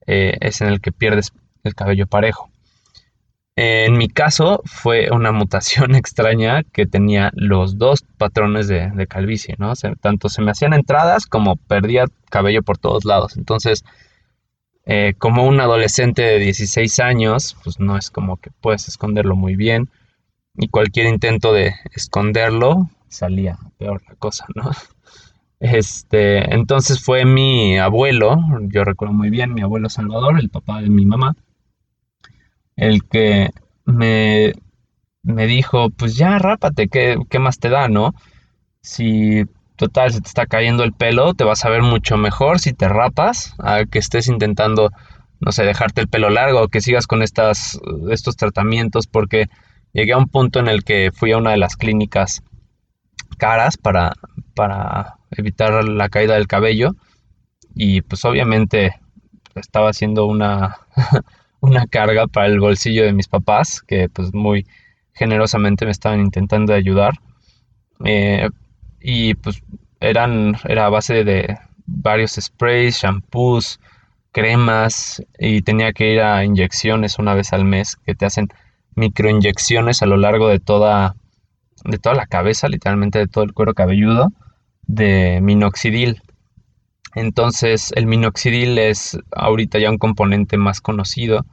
eh, 0.08 0.38
es 0.40 0.62
en 0.62 0.70
el 0.70 0.80
que 0.80 0.92
pierdes 0.92 1.34
el 1.64 1.76
cabello 1.76 2.08
parejo. 2.08 2.50
En 3.64 3.96
mi 3.96 4.08
caso 4.08 4.64
fue 4.66 5.12
una 5.12 5.32
mutación 5.32 5.94
extraña 5.96 6.64
que 6.64 6.88
tenía 6.88 7.30
los 7.36 7.78
dos 7.78 8.02
patrones 8.18 8.68
de, 8.68 9.06
calvicie, 9.08 9.54
¿no? 9.60 9.74
tanto 10.02 10.30
se 10.30 10.42
me 10.42 10.50
hacían 10.50 10.74
entradas 10.74 11.28
como 11.28 11.58
perdía 11.58 12.06
cabello 12.32 12.64
por 12.64 12.80
todos 12.80 13.06
lados. 13.06 13.38
Entonces, 13.38 13.86
eh, 14.88 15.14
como 15.16 15.46
un 15.46 15.62
adolescente 15.62 16.24
de 16.24 16.40
16 16.40 17.00
años, 17.02 17.56
pues 17.64 17.80
no 17.80 17.98
es 18.00 18.10
como 18.10 18.38
que 18.38 18.50
puedes 18.50 18.88
esconderlo 18.88 19.36
muy 19.36 19.56
bien. 19.56 19.90
Y 20.56 20.68
cualquier 20.70 21.06
intento 21.06 21.54
de 21.54 21.76
esconderlo 21.94 22.90
salía 23.10 23.60
peor 23.78 24.02
la 24.10 24.16
cosa, 24.16 24.48
¿no? 24.56 24.72
Este, 25.60 26.56
entonces 26.56 27.04
fue 27.04 27.24
mi 27.24 27.78
abuelo, 27.78 28.36
yo 28.62 28.84
recuerdo 28.84 29.14
muy 29.14 29.30
bien, 29.30 29.54
mi 29.54 29.62
abuelo 29.62 29.90
Salvador, 29.90 30.40
el 30.40 30.50
papá 30.50 30.82
de 30.82 30.90
mi 30.90 31.06
mamá, 31.06 31.36
el 32.76 33.04
que 33.04 33.52
me, 33.86 34.54
me 35.24 35.48
dijo, 35.48 35.90
pues 35.92 36.16
ya 36.16 36.40
rápate, 36.40 36.88
¿qué, 36.88 37.18
¿qué, 37.30 37.40
más 37.40 37.60
te 37.60 37.70
da, 37.70 37.88
no? 37.88 38.14
Si 38.82 39.46
total 39.76 40.12
se 40.12 40.22
te 40.22 40.28
está 40.28 40.46
cayendo 40.46 40.84
el 40.84 40.94
pelo, 40.94 41.34
te 41.34 41.44
vas 41.44 41.66
a 41.66 41.70
ver 41.70 41.82
mucho 41.82 42.18
mejor 42.18 42.60
si 42.60 42.74
te 42.74 42.88
rapas, 42.88 43.56
a 43.60 43.86
que 43.86 44.00
estés 44.00 44.28
intentando, 44.28 44.92
no 45.40 45.52
sé, 45.52 45.64
dejarte 45.64 46.02
el 46.02 46.08
pelo 46.08 46.30
largo 46.30 46.62
o 46.62 46.68
que 46.68 46.82
sigas 46.82 47.08
con 47.08 47.22
estas, 47.22 47.80
estos 48.10 48.36
tratamientos, 48.36 49.08
porque 49.08 49.48
llegué 49.94 50.14
a 50.14 50.18
un 50.18 50.28
punto 50.28 50.60
en 50.60 50.68
el 50.68 50.84
que 50.84 51.12
fui 51.14 51.32
a 51.32 51.38
una 51.38 51.52
de 51.52 51.58
las 51.58 51.76
clínicas 51.76 52.44
caras 53.38 53.78
para, 53.78 54.14
para 54.56 55.16
evitar 55.32 55.84
la 55.84 56.10
caída 56.10 56.36
del 56.36 56.48
cabello 56.48 56.96
y 57.74 58.02
pues 58.02 58.24
obviamente 58.26 59.00
estaba 59.56 59.90
haciendo 59.90 60.26
una, 60.26 60.78
una 61.62 61.88
carga 61.88 62.28
para 62.28 62.48
el 62.48 62.60
bolsillo 62.60 63.06
de 63.06 63.14
mis 63.14 63.28
papás 63.28 63.82
que 63.82 64.10
pues 64.10 64.34
muy 64.34 64.68
generosamente 65.14 65.86
me 65.86 65.92
estaban 65.92 66.20
intentando 66.20 66.74
ayudar 66.74 67.14
eh, 68.04 68.50
y 69.00 69.36
pues 69.36 69.64
eran 70.00 70.58
era 70.68 70.88
a 70.88 70.90
base 70.90 71.24
de 71.24 71.58
varios 71.86 72.34
sprays, 72.34 73.02
shampoos, 73.02 73.80
cremas 74.32 75.24
y 75.40 75.62
tenía 75.62 75.94
que 75.94 76.14
ir 76.14 76.22
a 76.22 76.44
inyecciones 76.44 77.20
una 77.20 77.34
vez 77.34 77.54
al 77.54 77.66
mes 77.66 77.96
que 77.98 78.16
te 78.16 78.26
hacen 78.26 78.50
microinyecciones 78.96 80.02
a 80.02 80.06
lo 80.06 80.18
largo 80.18 80.48
de 80.48 80.60
toda 80.60 81.16
de 81.84 81.98
toda 81.98 82.16
la 82.16 82.28
cabeza, 82.28 82.68
literalmente 82.68 83.20
de 83.20 83.28
todo 83.28 83.44
el 83.44 83.54
cuero 83.54 83.74
cabelludo 83.74 84.32
de 84.84 85.40
minoxidil. 85.42 86.22
Entonces 87.16 87.92
el 87.96 88.06
minoxidil 88.06 88.78
es 88.78 89.18
ahorita 89.32 89.80
ya 89.80 89.90
un 89.90 89.98
componente 89.98 90.58
más 90.58 90.82
conocido 90.82 91.46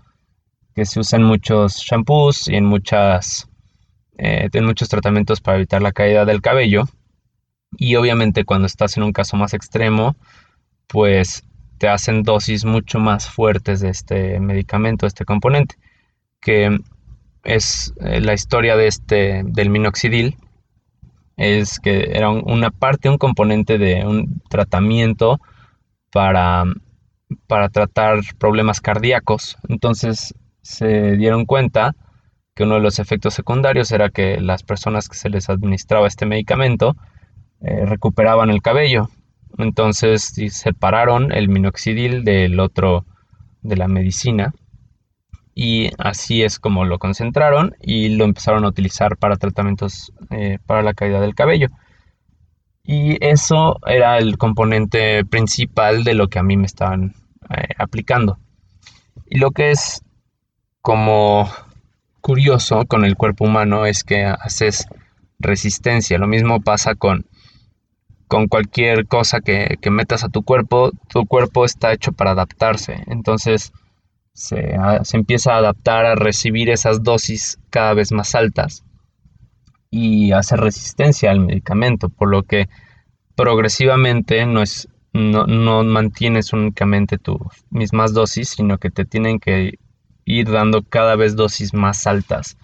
que 0.75 0.87
se 0.87 1.01
usa 1.01 1.19
en 1.19 1.25
muchos 1.25 1.79
shampoos 1.79 2.47
y 2.49 2.55
en, 2.55 2.65
muchas, 2.65 3.49
eh, 4.19 4.49
en 4.53 4.65
muchos 4.65 4.89
tratamientos 4.89 5.41
para 5.41 5.57
evitar 5.57 5.83
la 5.83 5.93
caída 5.93 6.25
del 6.25 6.41
cabello. 6.41 6.85
Y 7.77 7.97
obviamente 7.97 8.45
cuando 8.45 8.67
estás 8.67 8.97
en 8.97 9.03
un 9.03 9.13
caso 9.13 9.37
más 9.37 9.55
extremo, 9.55 10.17
pues 10.87 11.45
te 11.79 11.89
hacen 11.89 12.23
dosis 12.23 12.65
mucho 12.65 12.99
más 12.99 13.29
fuertes 13.29 13.81
de 13.81 13.91
este 13.91 14.41
medicamento, 14.41 15.07
este 15.07 15.25
componente, 15.25 15.77
que 16.41 16.79
es 17.45 17.95
eh, 18.01 18.21
la 18.21 18.35
historia 18.35 18.77
de 18.77 18.87
este, 18.87 19.43
del 19.45 19.71
minoxidil 19.71 20.37
es 21.39 21.79
que 21.79 22.11
era 22.13 22.31
una 22.31 22.71
parte, 22.71 23.09
un 23.09 23.17
componente 23.17 23.79
de 23.79 24.05
un 24.05 24.43
tratamiento 24.51 25.41
para, 26.13 26.65
para 27.47 27.69
tratar 27.71 28.21
problemas 28.39 28.81
cardíacos. 28.81 29.57
Entonces 29.69 30.35
se 30.63 31.17
dieron 31.17 31.47
cuenta 31.47 31.95
que 32.55 32.65
uno 32.65 32.75
de 32.75 32.81
los 32.81 32.99
efectos 32.99 33.35
secundarios 33.35 33.93
era 33.93 34.11
que 34.11 34.41
las 34.41 34.65
personas 34.65 35.09
que 35.09 35.17
se 35.17 35.31
les 35.31 35.49
administraba 35.49 36.09
este 36.09 36.27
medicamento 36.27 36.97
eh, 37.61 37.87
recuperaban 37.87 38.51
el 38.51 38.61
cabello. 38.61 39.09
Entonces 39.59 40.35
separaron 40.51 41.31
el 41.33 41.49
minoxidil 41.49 42.25
del 42.25 42.59
otro 42.59 43.07
de 43.63 43.77
la 43.77 43.87
medicina 43.87 44.53
y 45.61 45.91
así 45.99 46.45
es 46.45 46.61
como 46.61 46.85
lo 46.85 47.01
concentraron 47.01 47.75
y 47.83 48.11
lo 48.11 48.25
empezaron 48.25 48.65
a 48.65 48.69
utilizar 48.69 49.17
para 49.17 49.35
tratamientos 49.35 50.13
eh, 50.31 50.61
para 50.65 50.85
la 50.85 50.95
caída 50.95 51.21
del 51.21 51.35
cabello. 51.35 51.67
Y 52.85 53.17
eso 53.27 53.81
era 53.85 54.19
el 54.19 54.39
componente 54.39 55.25
principal 55.25 56.05
de 56.05 56.15
lo 56.15 56.29
que 56.29 56.39
a 56.39 56.45
mí 56.45 56.57
me 56.57 56.67
estaban 56.67 57.17
eh, 57.51 57.75
aplicando. 57.77 58.39
Y 59.27 59.41
lo 59.41 59.51
que 59.51 59.73
es 59.73 60.05
como 60.81 61.51
curioso 62.21 62.87
con 62.87 63.05
el 63.05 63.17
cuerpo 63.17 63.45
humano 63.45 63.85
es 63.85 64.05
que 64.05 64.27
haces 64.27 64.87
resistencia. 65.41 66.19
Lo 66.19 66.29
mismo 66.29 66.61
pasa 66.61 66.95
con, 66.95 67.27
con 68.29 68.47
cualquier 68.47 69.09
cosa 69.09 69.41
que, 69.41 69.77
que 69.83 69.91
metas 69.91 70.23
a 70.23 70.29
tu 70.29 70.45
cuerpo. 70.45 70.93
Tu 71.09 71.27
cuerpo 71.27 71.65
está 71.65 71.93
hecho 71.93 72.13
para 72.13 72.31
adaptarse. 72.31 73.03
Entonces, 73.09 73.73
se, 74.39 74.77
empieza 75.15 75.55
a 75.55 75.59
adaptar 75.59 76.07
a 76.07 76.15
recibir 76.15 76.71
esas 76.71 77.03
dosis 77.03 77.59
cada 77.71 77.93
vez 77.95 78.13
más 78.13 78.37
altas 78.37 78.85
y 79.91 80.31
hace 80.31 80.57
resistencia 80.57 81.33
al 81.33 81.41
medicamento, 81.41 82.09
por 82.09 82.31
lo 82.31 82.45
que 82.45 82.69
progresivamente 83.35 84.47
no, 84.47 84.63
es, 84.63 84.89
no, 85.13 85.47
no 85.47 85.83
mantienes 85.83 86.53
únicamente 86.53 87.19
tus 87.19 87.41
mismas 87.71 88.15
dosis, 88.15 88.51
sino 88.51 88.79
que 88.79 88.91
te 88.91 89.05
tienen 89.05 89.41
que 89.41 89.79
ir 90.25 90.51
dando 90.51 90.85
cada 90.85 91.17
vez 91.17 91.35
dosis 91.35 91.75
más 91.75 92.07
altas 92.07 92.57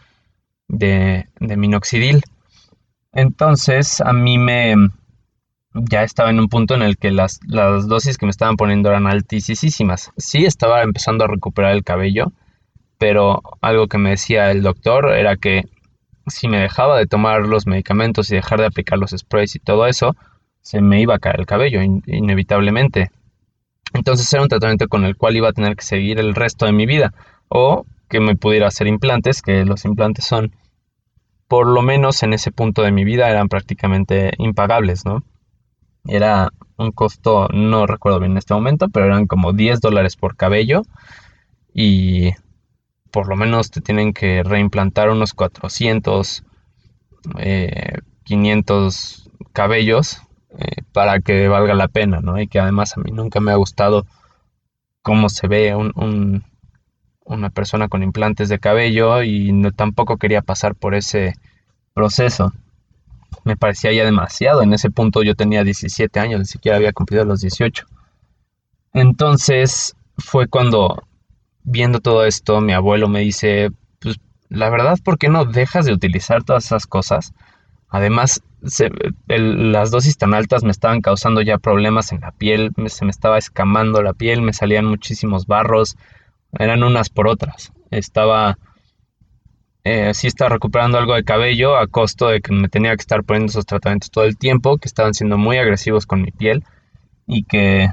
de, 0.69 1.26
de 1.40 1.57
minoxidil. 1.57 2.23
Entonces 3.12 4.00
a 4.00 4.12
mí 4.12 4.38
me, 4.38 4.76
ya 5.75 6.04
estaba 6.04 6.31
en 6.31 6.38
un 6.38 6.49
punto 6.49 6.75
en 6.75 6.83
el 6.83 6.97
que 6.97 7.11
las, 7.11 7.40
dosis 7.43 8.16
que 8.16 8.26
me 8.26 8.31
estaban 8.31 8.57
poniendo 8.57 8.88
eran 8.88 9.07
altísimas. 9.07 10.12
Sí 10.16 10.47
estaba 10.47 10.83
empezando 10.83 11.25
a 11.25 11.28
recuperar 11.28 11.73
el 11.73 11.85
cabello, 11.85 12.33
pero 12.99 13.43
algo 13.61 13.88
que 13.88 13.99
me 13.99 14.11
decía 14.11 14.50
el 14.50 14.62
doctor 14.62 15.12
era 15.12 15.37
que 15.37 15.64
si 16.26 16.49
me 16.49 16.61
dejaba 16.61 16.97
de 16.97 17.07
tomar 17.07 17.43
los 17.47 17.66
medicamentos 17.66 18.31
y 18.31 18.37
dejar 18.37 18.61
de 18.61 18.66
aplicar 18.66 18.99
los 18.99 19.11
sprays 19.11 19.57
y 19.57 19.59
todo 19.59 19.87
eso, 19.87 20.16
se 20.62 20.81
me 20.81 21.00
iba 21.00 21.16
a 21.16 21.19
caer 21.19 21.40
el 21.40 21.47
cabello 21.47 21.83
inevitablemente. 21.83 23.11
Entonces 23.93 24.33
era 24.33 24.43
un 24.43 24.49
tratamiento 24.49 24.88
con 24.88 25.04
el 25.04 25.16
cual 25.16 25.37
iba 25.37 25.49
a 25.49 25.52
tener 25.52 25.76
que 25.76 25.85
seguir 25.85 26.19
el 26.19 26.35
resto 26.35 26.66
de 26.66 26.73
mi 26.73 26.87
vida 26.87 27.12
o 27.49 27.85
que 28.09 28.21
me 28.21 28.37
pudiera 28.37 28.69
hacer 28.69 28.87
implantes, 28.87 29.43
que 29.43 29.64
los 29.64 29.85
implantes 29.85 30.25
son, 30.25 30.54
por 31.49 31.66
lo 31.66 31.83
menos 31.83 32.23
en 32.23 32.33
ese 32.33 32.52
punto 32.52 32.83
de 32.83 32.93
mi 32.93 33.04
vida, 33.04 33.28
eran 33.28 33.49
prácticamente 33.49 34.33
impagables, 34.38 35.04
¿no? 35.04 35.23
Era 36.06 36.50
un 36.76 36.92
costo, 36.92 37.49
no 37.49 37.87
recuerdo 37.87 38.20
bien 38.20 38.32
en 38.32 38.38
este 38.38 38.54
momento, 38.54 38.88
pero 38.88 39.06
eran 39.06 39.26
como 39.26 39.52
10 39.52 39.80
dólares 39.80 40.16
por 40.16 40.37
cabello 40.37 40.82
y 41.73 42.32
por 43.11 43.28
lo 43.28 43.37
menos 43.37 43.70
te 43.70 43.80
tienen 43.80 44.12
que 44.12 44.42
reimplantar 44.42 45.08
unos 45.08 45.34
400, 45.34 46.44
500 48.25 49.26
eh, 49.26 49.30
cabellos 49.52 50.20
eh, 50.58 50.82
para 50.92 51.20
que 51.20 51.49
valga 51.49 51.75
la 51.75 51.88
pena, 51.88 52.20
¿no? 52.20 52.40
Y 52.40 52.49
que 52.49 52.61
además 52.61 52.96
a 52.96 53.00
mí 53.00 53.11
nunca 53.11 53.40
me 53.40 53.52
ha 53.52 53.56
gustado 53.56 54.06
cómo 55.02 55.28
se 55.28 55.49
ve 55.49 55.75
una 57.25 57.50
persona 57.50 57.88
con 57.88 58.02
implantes 58.02 58.49
de 58.49 58.58
cabello 58.58 59.23
y 59.23 59.52
no, 59.52 59.73
tampoco 59.73 60.16
quería 60.16 60.42
pasar 60.42 60.75
por 60.75 60.94
ese 60.94 61.34
proceso 61.94 62.52
me 63.45 63.57
parecía 63.57 63.93
ya 63.93 64.05
demasiado. 64.05 64.62
En 64.62 64.73
ese 64.73 64.91
punto 64.91 65.23
yo 65.23 65.35
tenía 65.35 65.64
17 65.64 66.21
años, 66.21 66.41
ni 66.41 66.47
siquiera 66.47 66.76
había 66.76 66.93
cumplido 66.93 67.25
los 67.25 67.41
18. 67.41 67.87
Entonces 68.93 69.97
fue 70.19 70.47
cuando, 70.47 71.03
viendo 71.62 72.00
todo 72.00 72.25
esto, 72.25 72.61
mi 72.61 72.73
abuelo 72.73 73.09
me 73.09 73.21
dice, 73.21 73.71
pues 74.00 74.19
la 74.49 74.71
verdad, 74.71 74.99
¿por 75.03 75.19
qué 75.19 75.29
no 75.29 75.45
dejas 75.45 75.87
de 75.87 75.93
utilizar 75.93 76.45
todas 76.45 76.67
esas 76.67 76.87
cosas? 76.87 77.35
Además, 77.88 78.43
las 79.29 79.91
dosis 79.91 80.17
tan 80.17 80.35
altas 80.35 80.64
me 80.64 80.71
estaban 80.71 81.00
causando 81.00 81.43
ya 81.43 81.59
problemas 81.59 82.12
en 82.12 82.21
la 82.21 82.33
piel, 82.33 82.73
se 82.87 83.05
me 83.05 83.11
estaba 83.11 83.38
escamando 83.38 84.03
la 84.03 84.14
piel, 84.14 84.43
me 84.43 84.53
salían 84.53 84.87
muchísimos 84.87 85.47
barros, 85.47 85.97
eran 86.59 86.83
unas 86.83 87.11
por 87.11 87.29
otras. 87.29 87.73
Estaba 87.91 88.59
eh, 89.85 90.14
sí 90.14 90.26
estaba 90.26 90.50
recuperando 90.50 90.99
algo 90.99 91.14
de 91.14 91.25
cabello 91.25 91.76
a 91.76 91.87
costo 91.87 92.29
de 92.29 92.41
que 92.41 92.53
me 92.53 92.69
tenía 92.69 92.97
que 92.97 93.03
estar 93.03 93.23
poniendo 93.23 93.50
esos 93.50 93.67
tratamientos 93.67 94.11
todo 94.11 94.25
el 94.25 94.37
tiempo, 94.37 94.79
que 94.79 94.88
estaban 94.88 95.14
siendo 95.14 95.38
muy 95.38 95.59
agresivos 95.59 96.07
con 96.07 96.23
mi 96.23 96.31
piel 96.31 96.64
y 97.26 97.45
que 97.45 97.91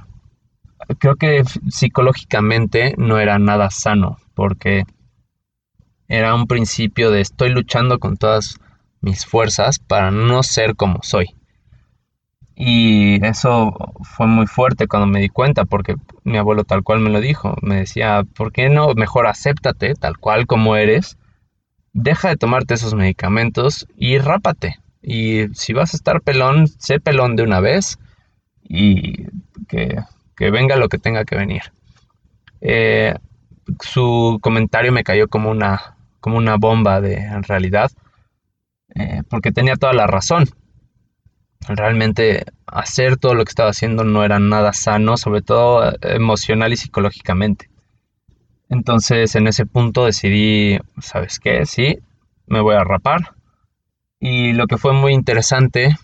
creo 0.99 1.15
que 1.15 1.43
psicológicamente 1.69 2.95
no 2.97 3.19
era 3.19 3.39
nada 3.39 3.69
sano, 3.69 4.17
porque 4.33 4.85
era 6.07 6.35
un 6.35 6.47
principio 6.47 7.11
de 7.11 7.21
estoy 7.21 7.49
luchando 7.49 7.99
con 7.99 8.17
todas 8.17 8.55
mis 9.01 9.25
fuerzas 9.25 9.79
para 9.79 10.11
no 10.11 10.43
ser 10.43 10.75
como 10.75 10.99
soy. 11.03 11.35
Y 12.55 13.25
eso 13.25 13.73
fue 14.03 14.27
muy 14.27 14.45
fuerte 14.45 14.87
cuando 14.87 15.07
me 15.07 15.19
di 15.19 15.29
cuenta, 15.29 15.65
porque 15.65 15.95
mi 16.23 16.37
abuelo 16.37 16.63
tal 16.63 16.83
cual 16.83 16.99
me 16.99 17.09
lo 17.09 17.19
dijo. 17.19 17.55
Me 17.61 17.77
decía, 17.77 18.23
¿por 18.35 18.51
qué 18.51 18.69
no? 18.69 18.93
Mejor 18.93 19.25
acéptate 19.25 19.95
tal 19.95 20.17
cual 20.19 20.45
como 20.45 20.75
eres. 20.75 21.17
Deja 21.93 22.29
de 22.29 22.37
tomarte 22.37 22.73
esos 22.73 22.93
medicamentos 22.93 23.87
y 23.95 24.17
rápate. 24.17 24.79
Y 25.01 25.47
si 25.53 25.73
vas 25.73 25.93
a 25.93 25.97
estar 25.97 26.21
pelón, 26.21 26.67
sé 26.67 26.99
pelón 26.99 27.35
de 27.35 27.43
una 27.43 27.59
vez 27.59 27.99
y 28.63 29.25
que, 29.67 29.97
venga 30.37 30.75
lo 30.75 30.89
que 30.89 30.97
tenga 30.97 31.25
que 31.25 31.35
venir. 31.35 31.61
Eh, 32.61 33.15
su 33.79 34.39
comentario 34.41 34.91
me 34.91 35.03
cayó 35.03 35.27
como 35.27 35.49
una, 35.49 35.97
como 36.19 36.37
una 36.37 36.57
bomba 36.57 37.01
de 37.01 37.15
en 37.15 37.43
realidad, 37.43 37.91
eh, 38.95 39.23
porque 39.29 39.51
tenía 39.51 39.75
toda 39.75 39.93
la 39.93 40.07
razón 40.07 40.45
realmente 41.67 42.45
hacer 42.65 43.17
todo 43.17 43.35
lo 43.35 43.43
que 43.45 43.49
estaba 43.49 43.69
haciendo 43.69 44.03
no 44.03 44.23
era 44.23 44.39
nada 44.39 44.73
sano, 44.73 45.17
sobre 45.17 45.41
todo 45.41 45.89
eh, 45.89 45.97
emocional 46.01 46.73
y 46.73 46.77
psicológicamente. 46.77 47.69
Entonces 48.71 49.35
en 49.35 49.47
ese 49.47 49.67
punto 49.67 50.05
decidí, 50.05 50.79
¿sabes 50.99 51.39
qué? 51.39 51.65
Sí, 51.67 51.99
me 52.47 52.61
voy 52.61 52.75
a 52.75 52.83
rapar. 52.83 53.35
Y 54.19 54.53
lo 54.53 54.65
que 54.65 54.77
fue 54.77 54.93
muy 54.93 55.13
interesante 55.13 55.97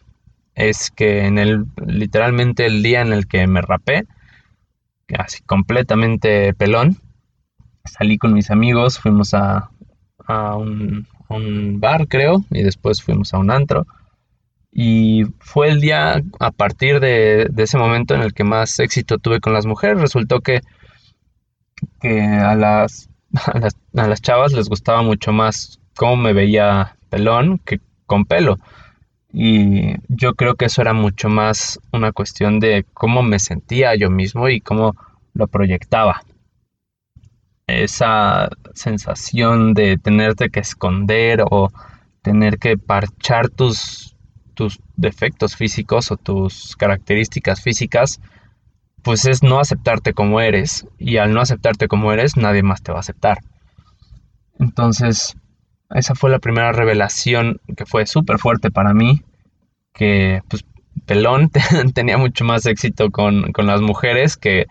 es 0.53 0.91
que 0.91 1.25
en 1.25 1.39
el 1.39 1.65
literalmente 1.86 2.65
el 2.65 2.83
día 2.83 3.01
en 3.01 3.13
el 3.13 3.27
que 3.27 3.47
me 3.47 3.62
rapé, 3.62 4.05
así 5.17 5.41
completamente 5.43 6.53
pelón, 6.53 6.97
salí 7.86 8.17
con 8.17 8.33
mis 8.33 8.51
amigos, 8.51 9.00
fuimos 9.00 9.33
a, 9.33 9.71
un, 10.27 11.07
a 11.29 11.33
un 11.33 11.79
bar 11.79 12.07
creo, 12.07 12.43
y 12.51 12.63
después 12.63 13.01
fuimos 13.01 13.33
a 13.33 13.39
un 13.39 13.50
antro 13.50 13.88
y 14.79 15.24
fue 15.39 15.69
el 15.69 15.81
día 15.81 16.21
a 16.39 16.51
partir 16.51 17.00
de, 17.00 17.50
ese 17.57 17.79
momento 17.79 18.13
en 18.13 18.21
el 18.21 18.36
que 18.36 18.43
más 18.43 18.77
éxito 18.79 19.17
tuve 19.17 19.39
con 19.39 19.51
las 19.51 19.65
mujeres. 19.65 20.00
Resultó 20.00 20.41
que, 20.41 20.62
que 22.00 22.22
a, 22.22 22.56
las, 22.56 23.10
a, 23.34 24.08
las, 24.08 24.22
chavas 24.22 24.54
les 24.54 24.70
gustaba 24.70 25.01
mucho 25.01 25.32
más 25.32 25.80
cómo 25.96 26.16
me 26.18 26.34
veía 26.34 26.98
pelón 27.10 27.60
que 27.60 27.80
con 28.06 28.25
pelo. 28.25 28.58
Y 29.32 29.96
yo 30.08 30.34
creo 30.36 30.56
que 30.56 30.66
eso 30.66 30.82
era 30.82 30.94
mucho 30.94 31.30
más 31.30 31.80
una 31.92 32.12
cuestión 32.12 32.60
de 32.60 32.86
cómo 32.94 33.22
me 33.22 33.39
sentía 33.39 33.96
yo 33.96 34.10
mismo 34.10 34.50
y 34.50 34.62
cómo 34.62 34.96
lo 35.34 35.48
proyectaba. 35.48 36.24
Esa 37.68 38.50
sensación 38.74 39.74
de 39.74 39.98
tenerte 39.98 40.50
que 40.50 40.62
esconder 40.62 41.44
o 41.51 41.70
tener 42.22 42.58
que 42.58 42.77
parchar 42.77 43.50
tus 43.50 44.18
tus 44.58 44.80
defectos 44.96 45.56
físicos 45.56 46.12
o 46.12 46.18
tus 46.18 46.75
características 46.75 47.62
físicas, 47.62 48.20
pues 49.04 49.25
es 49.25 49.44
no 49.44 49.60
aceptarte 49.60 50.13
como 50.13 50.42
eres. 50.42 50.86
Y 50.98 51.18
al 51.18 51.34
no 51.34 51.42
aceptarte 51.42 51.88
como 51.88 52.12
eres, 52.12 52.38
nadie 52.38 52.63
más 52.63 52.82
te 52.82 52.92
va 52.92 53.00
a 53.00 53.01
aceptar. 53.01 53.39
Entonces, 54.60 55.36
esa 55.89 56.16
fue 56.16 56.30
la 56.30 56.39
primera 56.39 56.72
revelación 56.72 57.60
que 57.75 57.86
fue 57.86 58.06
súper 58.06 58.39
fuerte 58.39 58.72
para 58.72 58.94
mí, 58.94 59.22
que 59.94 60.42
pues 60.50 60.66
pelón 61.06 61.50
tenía 61.94 62.18
mucho 62.18 62.44
más 62.44 62.66
éxito 62.66 63.12
con, 63.12 63.54
las 63.56 63.82
mujeres 63.82 64.36
que 64.38 64.68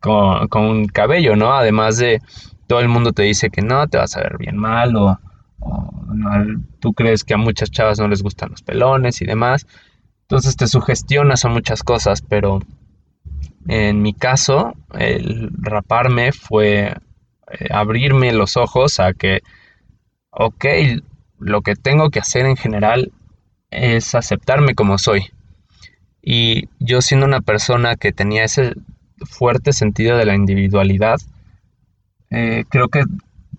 con, 0.00 0.48
con 0.48 0.86
cabello, 0.86 1.36
¿no? 1.36 1.54
Además 1.54 1.98
de 1.98 2.20
todo 2.66 2.80
el 2.80 2.88
mundo 2.88 3.12
te 3.12 3.22
dice 3.22 3.50
que 3.50 3.62
no, 3.62 3.86
te 3.86 3.98
vas 3.98 4.16
a 4.16 4.20
ver 4.20 4.38
bien 4.38 4.56
mal 4.56 4.96
o 4.96 5.18
tú 6.80 6.92
crees 6.92 7.24
que 7.24 7.34
a 7.34 7.38
muchas 7.38 7.70
chavas 7.70 7.98
no 7.98 8.08
les 8.08 8.22
gustan 8.22 8.50
los 8.50 8.62
pelones 8.62 9.20
y 9.20 9.26
demás. 9.26 9.66
Entonces 10.22 10.56
te 10.56 10.66
sugestionas 10.66 11.44
a 11.44 11.48
muchas 11.48 11.82
cosas, 11.82 12.22
pero 12.22 12.60
en 13.68 14.02
mi 14.02 14.14
caso, 14.14 14.74
el 14.92 15.50
raparme 15.52 16.32
fue 16.32 16.94
eh, 17.50 17.68
abrirme 17.70 18.32
los 18.32 18.56
ojos 18.56 19.00
a 19.00 19.12
que, 19.12 19.42
ok, 20.30 20.64
lo 21.38 21.62
que 21.62 21.76
tengo 21.76 22.10
que 22.10 22.20
hacer 22.20 22.46
en 22.46 22.56
general 22.56 23.12
es 23.70 24.14
aceptarme 24.14 24.74
como 24.74 24.98
soy. 24.98 25.30
Y 26.22 26.68
yo 26.78 27.02
siendo 27.02 27.26
una 27.26 27.40
persona 27.40 27.96
que 27.96 28.12
tenía 28.12 28.44
ese 28.44 28.74
fuerte 29.26 29.72
sentido 29.72 30.16
de 30.16 30.24
la 30.24 30.34
individualidad, 30.34 31.18
eh, 32.30 32.64
creo 32.68 32.88
que 32.88 33.04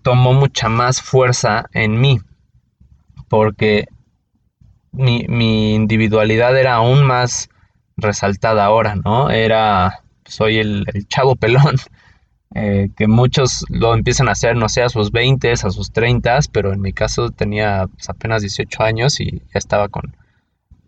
tomó 0.02 0.32
mucha 0.32 0.68
más 0.68 1.00
fuerza 1.00 1.66
en 1.72 2.00
mí, 2.00 2.20
porque 3.28 3.86
mi, 4.92 5.74
individualidad 5.74 6.58
era 6.58 6.74
aún 6.74 7.04
más 7.04 7.48
resaltada 7.96 8.64
ahora, 8.64 8.96
¿no? 8.96 9.30
Era, 9.30 10.02
soy 10.24 10.58
el, 10.58 10.84
chavo 11.08 11.36
pelón, 11.36 11.76
eh, 12.54 12.90
que 12.96 13.08
muchos 13.08 13.64
lo 13.68 13.94
empiezan 13.94 14.28
a 14.28 14.32
hacer, 14.32 14.56
no 14.56 14.68
sé, 14.68 14.82
a 14.82 14.88
sus 14.88 15.10
20, 15.10 15.52
a 15.52 15.56
sus 15.56 15.92
30, 15.92 16.38
pero 16.52 16.72
en 16.72 16.80
mi 16.80 16.92
caso 16.92 17.30
tenía 17.30 17.86
pues, 17.86 18.08
apenas 18.08 18.42
18 18.42 18.82
años 18.82 19.20
y 19.20 19.42
ya 19.52 19.58
estaba 19.58 19.88
con 19.88 20.16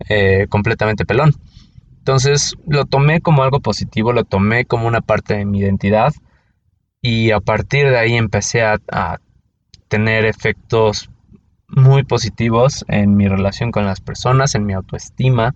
eh, 0.08 0.46
completamente 0.48 1.04
pelón. 1.04 1.34
Entonces 1.98 2.54
lo 2.66 2.86
tomé 2.86 3.20
como 3.20 3.42
algo 3.42 3.60
positivo, 3.60 4.12
lo 4.12 4.24
tomé 4.24 4.64
como 4.64 4.86
una 4.86 5.00
parte 5.02 5.36
de 5.36 5.44
mi 5.44 5.58
identidad 5.58 6.14
y 7.02 7.32
a 7.32 7.40
partir 7.40 7.90
de 7.90 7.98
ahí 7.98 8.14
empecé 8.14 8.62
a, 8.62 8.78
tener 9.88 10.26
efectos 10.26 11.08
muy 11.66 12.02
positivos 12.02 12.84
en 12.88 13.16
mi 13.16 13.26
relación 13.26 13.72
con 13.72 13.86
las 13.86 14.00
personas, 14.00 14.54
en 14.54 14.66
mi 14.66 14.74
autoestima 14.74 15.54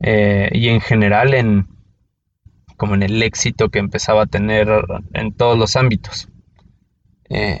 eh, 0.00 0.48
y 0.52 0.68
en 0.68 0.80
general 0.80 1.34
en 1.34 1.68
como 2.76 2.94
en 2.94 3.02
el 3.02 3.22
éxito 3.22 3.70
que 3.70 3.80
empezaba 3.80 4.22
a 4.22 4.26
tener 4.26 4.68
en 5.12 5.32
todos 5.32 5.58
los 5.58 5.74
ámbitos. 5.74 6.28
Eh, 7.28 7.58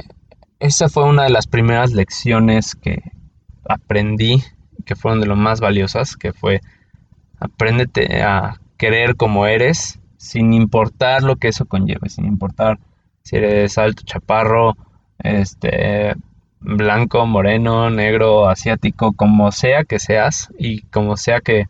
esa 0.60 0.88
fue 0.88 1.04
una 1.04 1.24
de 1.24 1.30
las 1.30 1.48
primeras 1.48 1.92
lecciones 1.92 2.76
que 2.76 3.02
aprendí, 3.68 4.42
que 4.86 4.94
fueron 4.94 5.20
de 5.20 5.26
lo 5.26 5.34
más 5.34 5.60
valiosas, 5.60 6.16
que 6.16 6.32
fue 6.32 6.60
apréndete 7.40 8.22
a 8.22 8.60
querer 8.76 9.16
como 9.16 9.46
eres, 9.46 10.00
sin 10.16 10.52
importar 10.52 11.22
lo 11.22 11.36
que 11.36 11.48
eso 11.48 11.66
conlleve, 11.66 12.08
sin 12.08 12.24
importar 12.24 12.78
si 13.22 13.36
eres 13.36 13.76
alto, 13.76 14.02
chaparro, 14.04 14.76
este, 15.18 16.14
blanco, 16.60 17.26
moreno, 17.26 17.90
negro, 17.90 18.48
asiático, 18.48 19.12
como 19.12 19.52
sea 19.52 19.84
que 19.84 19.98
seas 19.98 20.48
y 20.58 20.82
como 20.82 21.16
sea 21.16 21.40
que 21.40 21.66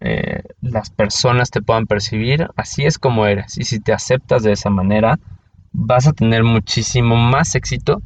eh, 0.00 0.42
las 0.60 0.90
personas 0.90 1.50
te 1.50 1.62
puedan 1.62 1.86
percibir, 1.86 2.48
así 2.56 2.84
es 2.84 2.98
como 2.98 3.26
eres. 3.26 3.58
Y 3.58 3.64
si 3.64 3.80
te 3.80 3.92
aceptas 3.92 4.42
de 4.42 4.52
esa 4.52 4.70
manera, 4.70 5.18
vas 5.72 6.06
a 6.06 6.12
tener 6.12 6.44
muchísimo 6.44 7.16
más 7.16 7.54
éxito 7.54 8.02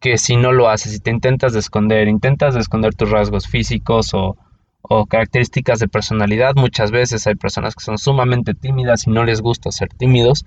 que 0.00 0.18
si 0.18 0.36
no 0.36 0.52
lo 0.52 0.68
haces, 0.68 0.92
si 0.92 1.00
te 1.00 1.10
intentas 1.10 1.52
de 1.52 1.60
esconder, 1.60 2.08
intentas 2.08 2.54
de 2.54 2.60
esconder 2.60 2.94
tus 2.94 3.10
rasgos 3.10 3.48
físicos 3.48 4.12
o, 4.14 4.36
o 4.82 5.06
características 5.06 5.78
de 5.78 5.88
personalidad. 5.88 6.54
Muchas 6.54 6.90
veces 6.90 7.26
hay 7.26 7.34
personas 7.34 7.74
que 7.74 7.84
son 7.84 7.98
sumamente 7.98 8.54
tímidas 8.54 9.06
y 9.06 9.10
no 9.10 9.24
les 9.24 9.40
gusta 9.40 9.70
ser 9.70 9.88
tímidos 9.88 10.44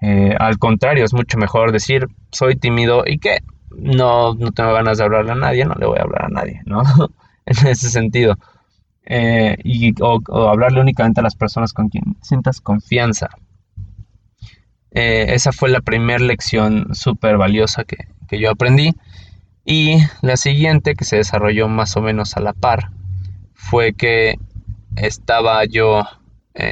eh, 0.00 0.34
al 0.38 0.58
contrario, 0.58 1.04
es 1.04 1.12
mucho 1.12 1.36
mejor 1.36 1.72
decir, 1.72 2.06
soy 2.32 2.56
tímido 2.56 3.04
y 3.06 3.18
que 3.18 3.38
no, 3.70 4.34
no 4.34 4.50
tengo 4.52 4.72
ganas 4.72 4.98
de 4.98 5.04
hablarle 5.04 5.32
a 5.32 5.36
nadie, 5.36 5.64
no 5.64 5.74
le 5.74 5.86
voy 5.86 5.98
a 5.98 6.02
hablar 6.02 6.24
a 6.24 6.28
nadie, 6.28 6.62
¿no? 6.64 6.82
en 7.46 7.66
ese 7.66 7.90
sentido. 7.90 8.36
Eh, 9.12 9.56
y, 9.64 9.92
o, 10.00 10.22
hablarle 10.48 10.80
únicamente 10.80 11.18
a 11.18 11.24
las 11.24 11.34
personas 11.34 11.72
con 11.72 11.88
quien 11.88 12.16
sientas 12.22 12.60
confianza. 12.60 13.28
Eh, 14.92 15.26
esa 15.30 15.50
fue 15.50 15.68
la 15.68 15.80
primera 15.80 16.20
lección 16.20 16.94
súper 16.94 17.36
valiosa 17.36 17.82
que, 17.84 18.06
yo 18.38 18.50
aprendí. 18.50 18.94
Y 19.64 19.98
la 20.22 20.36
siguiente, 20.36 20.94
que 20.94 21.04
se 21.04 21.16
desarrolló 21.16 21.68
más 21.68 21.96
o 21.96 22.02
menos 22.02 22.36
a 22.36 22.40
la 22.40 22.52
par, 22.52 22.90
fue 23.52 23.94
que 23.94 24.38
estaba 24.94 25.64
yo 25.64 26.04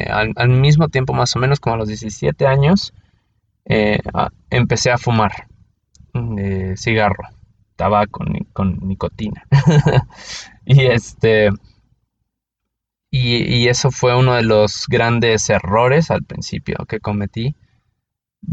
al, 0.09 0.33
al, 0.37 0.49
mismo 0.49 0.89
tiempo, 0.89 1.15
más 1.15 1.35
o 1.35 1.41
menos 1.41 1.59
como 1.59 1.75
a 1.75 1.79
los 1.79 1.89
17 1.89 2.47
años, 2.47 2.93
eh, 3.65 3.99
empecé 4.51 4.91
a 4.91 4.99
fumar 4.99 5.49
eh, 6.39 6.75
cigarro, 6.77 7.25
tabaco 7.77 8.25
con 8.53 8.79
nicotina. 8.83 9.45
y 10.65 10.87
este... 10.87 11.51
Y, 13.11 13.69
eso 13.69 13.91
fue 13.91 14.17
uno 14.17 14.35
de 14.35 14.43
los 14.43 14.87
grandes 14.87 15.49
errores 15.49 16.11
al 16.11 16.25
principio 16.25 16.85
que 16.87 17.01
cometí. 17.01 17.55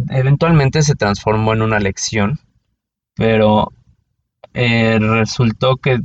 Eventualmente 0.09 0.81
se 0.81 0.95
transformó 0.95 1.53
en 1.53 1.61
una 1.61 1.79
lección, 1.79 2.39
pero 3.15 3.73
eh, 4.53 4.97
resultó 4.99 5.77
que 5.77 5.99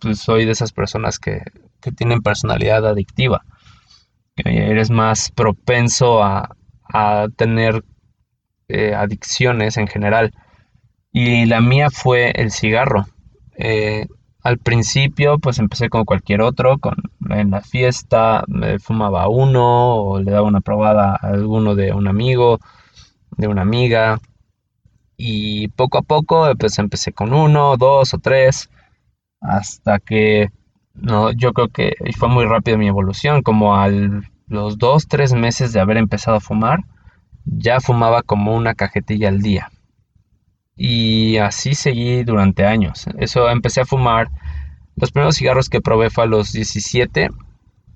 pues, 0.00 0.20
soy 0.20 0.44
de 0.44 0.52
esas 0.52 0.72
personas 0.72 1.18
que, 1.18 1.42
que 1.80 1.92
tienen 1.92 2.22
personalidad 2.22 2.86
adictiva. 2.86 3.44
eres 4.36 4.90
más 4.90 5.32
propenso 5.32 6.22
a, 6.22 6.56
a 6.92 7.28
tener 7.36 7.84
eh, 8.68 8.94
adicciones 8.94 9.76
en 9.76 9.88
general. 9.88 10.32
Y 11.12 11.46
la 11.46 11.60
mía 11.60 11.90
fue 11.90 12.32
el 12.32 12.52
cigarro. 12.52 13.06
Eh, 13.56 14.06
al 14.48 14.58
principio, 14.58 15.38
pues 15.38 15.58
empecé 15.58 15.90
como 15.90 16.06
cualquier 16.06 16.40
otro, 16.40 16.78
con, 16.78 16.96
en 17.28 17.50
la 17.50 17.60
fiesta 17.60 18.44
me 18.48 18.78
fumaba 18.78 19.28
uno 19.28 19.96
o 19.96 20.20
le 20.20 20.32
daba 20.32 20.46
una 20.46 20.62
probada 20.62 21.12
a 21.20 21.28
alguno 21.28 21.74
de 21.74 21.92
un 21.92 22.08
amigo, 22.08 22.58
de 23.36 23.46
una 23.46 23.62
amiga. 23.62 24.20
Y 25.18 25.68
poco 25.68 25.98
a 25.98 26.02
poco 26.02 26.50
pues 26.58 26.78
empecé 26.78 27.12
con 27.12 27.34
uno, 27.34 27.76
dos 27.76 28.14
o 28.14 28.18
tres, 28.18 28.70
hasta 29.40 29.98
que 29.98 30.50
no, 30.94 31.32
yo 31.32 31.52
creo 31.52 31.68
que 31.68 31.94
fue 32.16 32.28
muy 32.28 32.46
rápido 32.46 32.78
mi 32.78 32.88
evolución, 32.88 33.42
como 33.42 33.76
a 33.76 33.88
los 34.46 34.78
dos, 34.78 35.08
tres 35.08 35.34
meses 35.34 35.72
de 35.72 35.80
haber 35.80 35.98
empezado 35.98 36.38
a 36.38 36.40
fumar, 36.40 36.80
ya 37.44 37.80
fumaba 37.80 38.22
como 38.22 38.54
una 38.54 38.74
cajetilla 38.74 39.28
al 39.28 39.40
día. 39.40 39.70
Y 40.78 41.38
así 41.38 41.74
seguí 41.74 42.22
durante 42.22 42.64
años. 42.64 43.06
Eso 43.18 43.50
empecé 43.50 43.80
a 43.80 43.84
fumar. 43.84 44.30
Los 44.94 45.10
primeros 45.10 45.36
cigarros 45.36 45.68
que 45.68 45.80
probé 45.80 46.08
fue 46.08 46.24
a 46.24 46.28
los 46.28 46.52
17. 46.52 47.30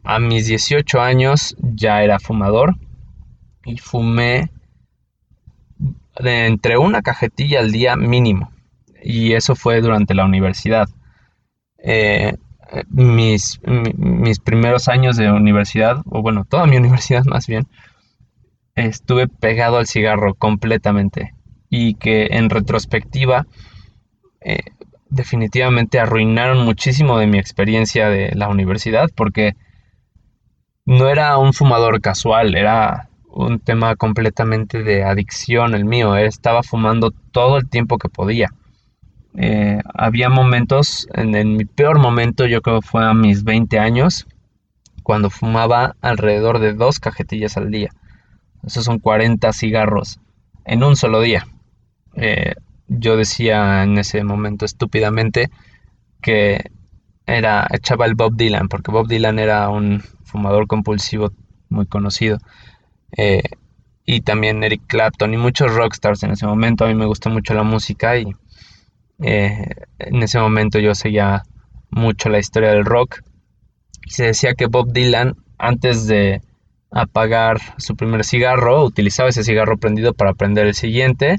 A 0.03 0.19
mis 0.19 0.49
18 0.49 1.01
años 1.01 1.57
ya 1.61 2.03
era 2.03 2.19
fumador. 2.19 2.75
Y 3.65 3.79
fumé 3.79 4.51
de 6.21 6.47
entre 6.47 6.77
una 6.77 7.03
cajetilla 7.03 7.61
al 7.61 7.71
día 7.71 7.95
mínimo. 7.95 8.51
Y 9.01 9.35
eso 9.35 9.55
fue 9.55 9.81
durante 9.81 10.15
la 10.15 10.25
universidad. 10.25 10.89
Eh, 11.79 12.35
mis, 12.89 13.61
mis 13.65 14.41
primeros 14.41 14.89
años 14.89 15.17
de 15.17 15.31
universidad, 15.31 16.03
o 16.07 16.21
bueno, 16.21 16.45
toda 16.49 16.67
mi 16.67 16.77
universidad 16.79 17.25
más 17.27 17.47
bien, 17.47 17.69
estuve 18.75 19.29
pegado 19.29 19.77
al 19.77 19.87
cigarro 19.87 20.35
completamente 20.35 21.33
y 21.75 21.95
que 21.95 22.27
en 22.33 22.51
retrospectiva 22.51 23.47
eh, 24.43 24.61
definitivamente 25.09 25.99
arruinaron 25.99 26.67
muchísimo 26.67 27.19
de 27.19 27.27
mi 27.27 27.39
experiencia 27.39 28.11
de 28.11 28.31
la 28.35 28.49
universidad 28.49 29.09
porque 29.17 29.57
no 30.85 31.09
era 31.09 31.39
un 31.39 31.55
fumador 31.55 32.03
casual, 32.03 32.57
era 32.57 33.09
un 33.27 33.59
tema 33.59 33.97
completamente 33.97 34.83
de 34.83 35.03
adicción 35.03 35.75
el 35.75 35.87
mío, 35.87 36.15
estaba 36.15 36.63
fumando 36.63 37.11
todo 37.31 37.57
el 37.57 37.71
tiempo 37.71 37.97
que 37.97 38.11
podía. 38.11 38.51
Eh, 39.39 39.81
había 39.95 40.29
momentos, 40.29 41.09
en, 41.15 41.35
en, 41.35 41.57
mi 41.57 41.65
peor 41.65 41.99
momento 41.99 42.45
yo 42.45 42.61
creo 42.61 42.83
que 42.83 42.87
fue 42.87 43.03
a 43.03 43.15
mis 43.15 43.45
20 43.45 43.79
años, 43.79 44.27
cuando 45.03 45.31
fumaba 45.31 45.97
alrededor 46.03 46.59
de 46.59 46.75
dos 46.75 47.01
cajetillas 47.01 47.57
al 47.57 47.71
día. 47.71 47.89
Esos 48.63 48.85
son 48.85 48.99
40 48.99 49.51
cigarros 49.55 50.21
en 50.67 50.85
un 50.85 50.97
solo 50.97 51.23
día. 51.23 51.47
Eh, 52.15 52.55
yo 52.89 53.17
decía 53.17 53.83
en 53.83 53.99
ese 53.99 54.23
momento 54.23 54.65
estúpidamente 54.65 55.51
que 56.21 56.71
era 57.27 57.67
echaba 57.71 58.07
el 58.07 58.15
Bob 58.15 58.37
Dylan, 58.37 58.69
porque 58.69 58.91
Bob 58.91 59.09
Dylan 59.09 59.39
era 59.39 59.69
un 59.69 60.03
fumador 60.25 60.67
compulsivo 60.67 61.33
muy 61.69 61.87
conocido. 61.87 62.39
Eh, 63.17 63.43
y 64.05 64.21
también 64.23 64.65
Eric 64.65 64.83
Clapton 64.87 65.33
y 65.35 65.37
muchos 65.37 65.75
rockstars 65.75 66.23
en 66.23 66.33
ese 66.33 66.47
momento. 66.47 66.85
A 66.85 66.89
mí 66.89 66.95
me 66.95 67.07
gustó 67.07 67.31
mucho 67.31 67.55
la 67.55 67.63
música 67.63 68.19
y 68.19 68.27
eh, 69.23 69.67
en 69.99 70.23
ese 70.23 70.39
momento 70.39 70.79
yo 70.79 70.95
seguía 70.95 71.43
mucho 71.91 72.29
la 72.29 72.39
historia 72.39 72.71
del 72.71 72.85
rock. 72.85 73.21
Y 74.05 74.11
se 74.11 74.25
decía 74.25 74.55
que 74.55 74.67
Bob 74.67 74.93
Dylan, 74.93 75.37
antes 75.59 76.07
de 76.07 76.41
apagar 76.91 77.59
su 77.79 77.97
primer 77.97 78.25
cigarro, 78.25 78.85
utilizaba 78.85 79.29
ese 79.29 79.45
cigarro 79.45 79.79
prendido 79.79 80.13
para 80.13 80.35
prender 80.35 80.67
el 80.67 80.75
siguiente 80.75 81.39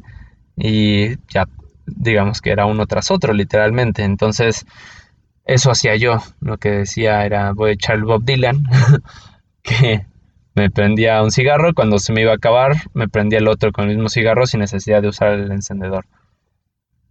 y 0.56 1.18
ya 1.30 1.48
digamos 1.86 2.42
que 2.42 2.52
era 2.52 2.66
uno 2.66 2.86
tras 2.88 3.12
otro 3.12 3.34
literalmente. 3.34 4.04
Entonces 4.04 4.66
eso 5.46 5.72
hacía 5.72 5.96
yo. 5.96 6.18
Lo 6.40 6.58
que 6.58 6.72
decía 6.72 7.26
era 7.26 7.54
voy 7.54 7.72
a 7.72 7.74
echar 7.74 8.02
Bob 8.02 8.24
Dylan, 8.24 8.64
que 9.64 10.06
me 10.56 10.70
prendía 10.70 11.22
un 11.24 11.32
cigarro, 11.32 11.74
cuando 11.74 12.00
se 12.00 12.14
me 12.14 12.22
iba 12.22 12.32
a 12.32 12.36
acabar 12.36 12.76
me 12.94 13.10
prendía 13.10 13.40
el 13.40 13.48
otro 13.48 13.72
con 13.72 13.90
el 13.90 13.96
mismo 13.96 14.10
cigarro 14.10 14.46
sin 14.46 14.60
necesidad 14.60 15.02
de 15.02 15.10
usar 15.10 15.34
el 15.34 15.52
encendedor. 15.52 16.06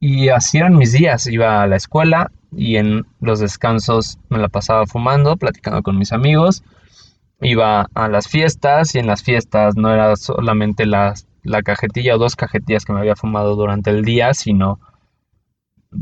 Y 0.01 0.31
así 0.31 0.59
eran 0.59 0.77
mis 0.77 0.93
días, 0.93 1.27
iba 1.29 1.63
a 1.63 1.67
la 1.67 1.77
escuela 1.77 2.31
y 2.51 2.77
en 2.77 3.07
los 3.21 3.41
descansos 3.41 4.19
me 4.29 4.39
la 4.39 4.49
pasaba 4.49 4.87
fumando, 4.87 5.37
platicando 5.37 5.83
con 5.83 5.97
mis 5.97 6.13
amigos, 6.13 6.65
iba 7.41 7.89
a 7.95 8.09
las 8.09 8.29
fiestas 8.29 8.95
y 8.95 8.99
en 8.99 9.07
las 9.07 9.23
fiestas 9.23 9.77
no 9.77 9.93
era 9.93 10.17
solamente 10.17 10.87
las 10.87 11.27
la 11.43 11.63
cajetilla 11.63 12.15
o 12.15 12.19
dos 12.19 12.37
cajetillas 12.37 12.85
que 12.85 12.93
me 12.93 13.01
había 13.01 13.17
fumado 13.17 13.57
durante 13.57 13.91
el 13.91 14.05
día, 14.05 14.35
sino 14.35 14.81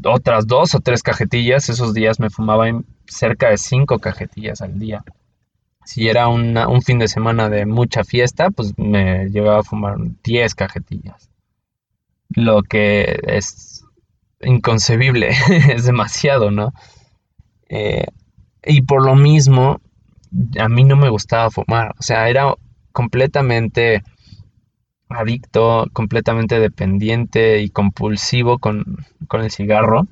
otras 0.05 0.47
dos 0.47 0.75
o 0.75 0.81
tres 0.81 1.03
cajetillas. 1.03 1.69
Esos 1.69 1.95
días 1.95 2.21
me 2.21 2.31
fumaba 2.31 2.67
cerca 3.07 3.51
de 3.51 3.59
cinco 3.59 3.99
cajetillas 3.99 4.61
al 4.61 4.79
día. 4.79 5.05
Si 5.85 6.09
era 6.09 6.29
un 6.29 6.83
fin 6.83 6.99
de 6.99 7.09
semana 7.09 7.49
de 7.49 7.67
mucha 7.67 8.05
fiesta, 8.05 8.51
pues 8.51 8.79
me 8.79 9.29
llevaba 9.31 9.61
a 9.61 9.65
fumar 9.65 9.97
10 10.23 10.55
cajetillas. 10.55 11.31
Lo 12.29 12.63
que 12.63 13.19
es 13.27 13.85
inconcebible, 14.41 15.31
es 15.69 15.85
demasiado, 15.87 16.51
¿no? 16.51 16.73
Eh, 17.69 18.07
y 18.65 18.83
por 18.83 19.05
lo 19.05 19.17
mismo, 19.17 19.81
a 20.59 20.69
mí 20.69 20.85
no 20.85 20.97
me 20.97 21.09
gustaba 21.09 21.51
fumar. 21.51 21.95
O 21.99 22.03
sea, 22.03 22.29
era 22.29 22.55
completamente 22.93 24.05
adicto, 25.11 25.87
completamente 25.93 26.61
dependiente 26.61 27.61
y 27.61 27.69
compulsivo 27.69 28.59
con, 28.59 29.05
el 29.33 29.51
cigarro. 29.51 30.07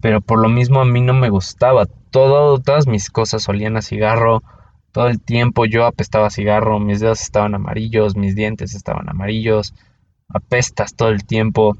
Pero 0.00 0.20
por 0.20 0.40
lo 0.40 0.48
mismo 0.48 0.80
a 0.80 0.84
mí 0.84 1.00
no 1.00 1.14
me 1.14 1.30
gustaba. 1.30 1.86
Todas 2.10 2.86
mis 2.86 3.10
cosas 3.10 3.48
olían 3.48 3.76
a 3.76 3.82
cigarro. 3.82 4.42
Todo 4.92 5.08
el 5.08 5.20
tiempo 5.20 5.64
yo 5.66 5.86
apestaba 5.86 6.26
a 6.26 6.30
cigarro. 6.30 6.80
Mis 6.80 7.00
dedos 7.00 7.22
estaban 7.22 7.54
amarillos, 7.54 8.16
mis 8.16 8.34
dientes 8.34 8.74
estaban 8.74 9.08
amarillos. 9.08 9.74
Apestas 10.28 10.94
todo 10.94 11.10
el 11.10 11.24
tiempo. 11.24 11.76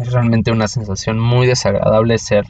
Es 0.00 0.12
realmente 0.12 0.52
una 0.52 0.68
sensación 0.68 1.18
muy 1.18 1.46
desagradable 1.46 2.18
ser 2.18 2.46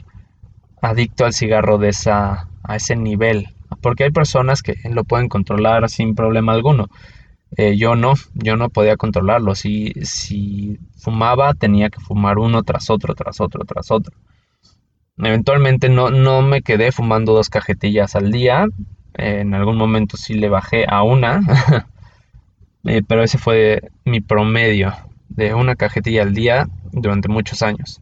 adicto 0.81 1.25
al 1.25 1.33
cigarro 1.33 1.77
de 1.77 1.89
esa, 1.89 2.49
a 2.63 2.75
ese 2.75 2.95
nivel. 2.95 3.49
Porque 3.81 4.05
hay 4.05 4.11
personas 4.11 4.61
que 4.61 4.75
lo 4.89 5.03
pueden 5.03 5.29
controlar 5.29 5.89
sin 5.89 6.15
problema 6.15 6.53
alguno. 6.53 6.87
Eh, 7.55 7.77
yo 7.77 7.95
no, 7.95 8.13
yo 8.33 8.57
no 8.57 8.69
podía 8.69 8.97
controlarlo. 8.97 9.55
Si, 9.55 9.93
si 10.03 10.79
fumaba, 10.97 11.53
tenía 11.53 11.89
que 11.89 11.99
fumar 11.99 12.37
uno 12.37 12.63
tras 12.63 12.89
otro, 12.89 13.15
tras 13.15 13.39
otro, 13.39 13.63
tras 13.65 13.91
otro. 13.91 14.15
Eventualmente 15.17 15.89
no, 15.89 16.09
no 16.09 16.41
me 16.41 16.61
quedé 16.61 16.91
fumando 16.91 17.33
dos 17.33 17.49
cajetillas 17.49 18.15
al 18.15 18.31
día. 18.31 18.67
en 19.13 19.53
algún 19.53 19.77
momento 19.77 20.17
sí 20.17 20.33
le 20.33 20.49
bajé 20.49 20.85
a 20.87 21.03
una. 21.03 21.41
Eh, 22.83 23.01
pero 23.05 23.21
ese 23.21 23.37
fue 23.37 23.81
mi 24.05 24.21
promedio 24.21 24.93
de 25.27 25.53
una 25.53 25.75
cajetilla 25.75 26.21
al 26.21 26.33
día 26.33 26.69
durante 26.93 27.27
muchos 27.27 27.61
años. 27.61 28.01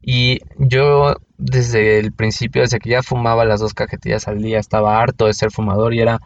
Y 0.00 0.38
yo 0.58 1.16
desde 1.36 1.98
el 1.98 2.12
principio, 2.12 2.62
desde 2.62 2.78
que 2.78 2.90
ya 2.90 3.02
fumaba 3.02 3.44
las 3.44 3.58
dos 3.58 3.74
cajetillas 3.74 4.28
al 4.28 4.40
día, 4.40 4.60
estaba 4.60 5.00
harto 5.00 5.26
de 5.26 5.34
ser 5.34 5.50
fumador 5.50 5.92
y 5.92 6.00
era 6.00 6.20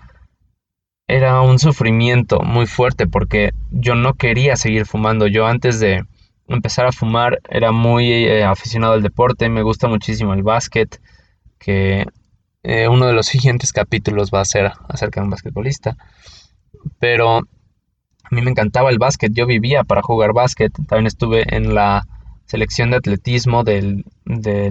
era 1.17 1.41
un 1.41 1.59
sufrimiento 1.59 2.41
muy 2.41 2.67
fuerte 2.67 3.07
porque 3.09 3.53
yo 3.71 3.95
no 3.97 4.15
quería 4.15 4.55
seguir 4.57 4.87
fumando. 4.87 5.27
Yo 5.27 5.47
antes 5.47 5.81
de 5.81 6.05
empezar 6.47 6.87
a 6.87 6.93
fumar 6.93 7.41
era 7.49 7.73
muy 7.73 8.13
eh, 8.13 8.45
aficionado 8.45 8.95
al 8.95 9.03
deporte, 9.03 9.49
me 9.49 9.63
gusta 9.63 9.89
muchísimo 9.89 10.35
el 10.35 10.45
básquet, 10.45 11.01
que 11.59 12.07
eh, 12.63 12.89
uno 12.89 13.07
de 13.07 13.13
los 13.13 13.27
siguientes 13.27 13.73
capítulos 13.73 14.31
va 14.33 14.41
a 14.41 14.45
ser 14.45 14.73
acerca 14.89 15.21
de 15.21 15.25
un 15.25 15.31
basquetbolista. 15.31 15.97
Pero 17.01 17.39
a 17.39 18.31
mí 18.31 18.43
me 18.43 18.51
encantaba 18.51 18.91
el 18.91 18.99
básquet, 18.99 19.33
yo 19.33 19.47
vivía 19.47 19.83
para 19.83 20.03
jugar 20.03 20.33
básquet, 20.33 20.73
también 20.87 21.07
estuve 21.07 21.45
en 21.55 21.75
la 21.75 22.07
selección 22.45 22.91
de 22.91 22.99
atletismo 22.99 23.65
de 23.65 24.05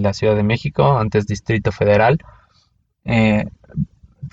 la 0.00 0.12
Ciudad 0.14 0.36
de 0.36 0.42
México, 0.42 0.98
antes 0.98 1.26
Distrito 1.26 1.70
Federal. 1.70 2.18
Eh, 3.04 3.44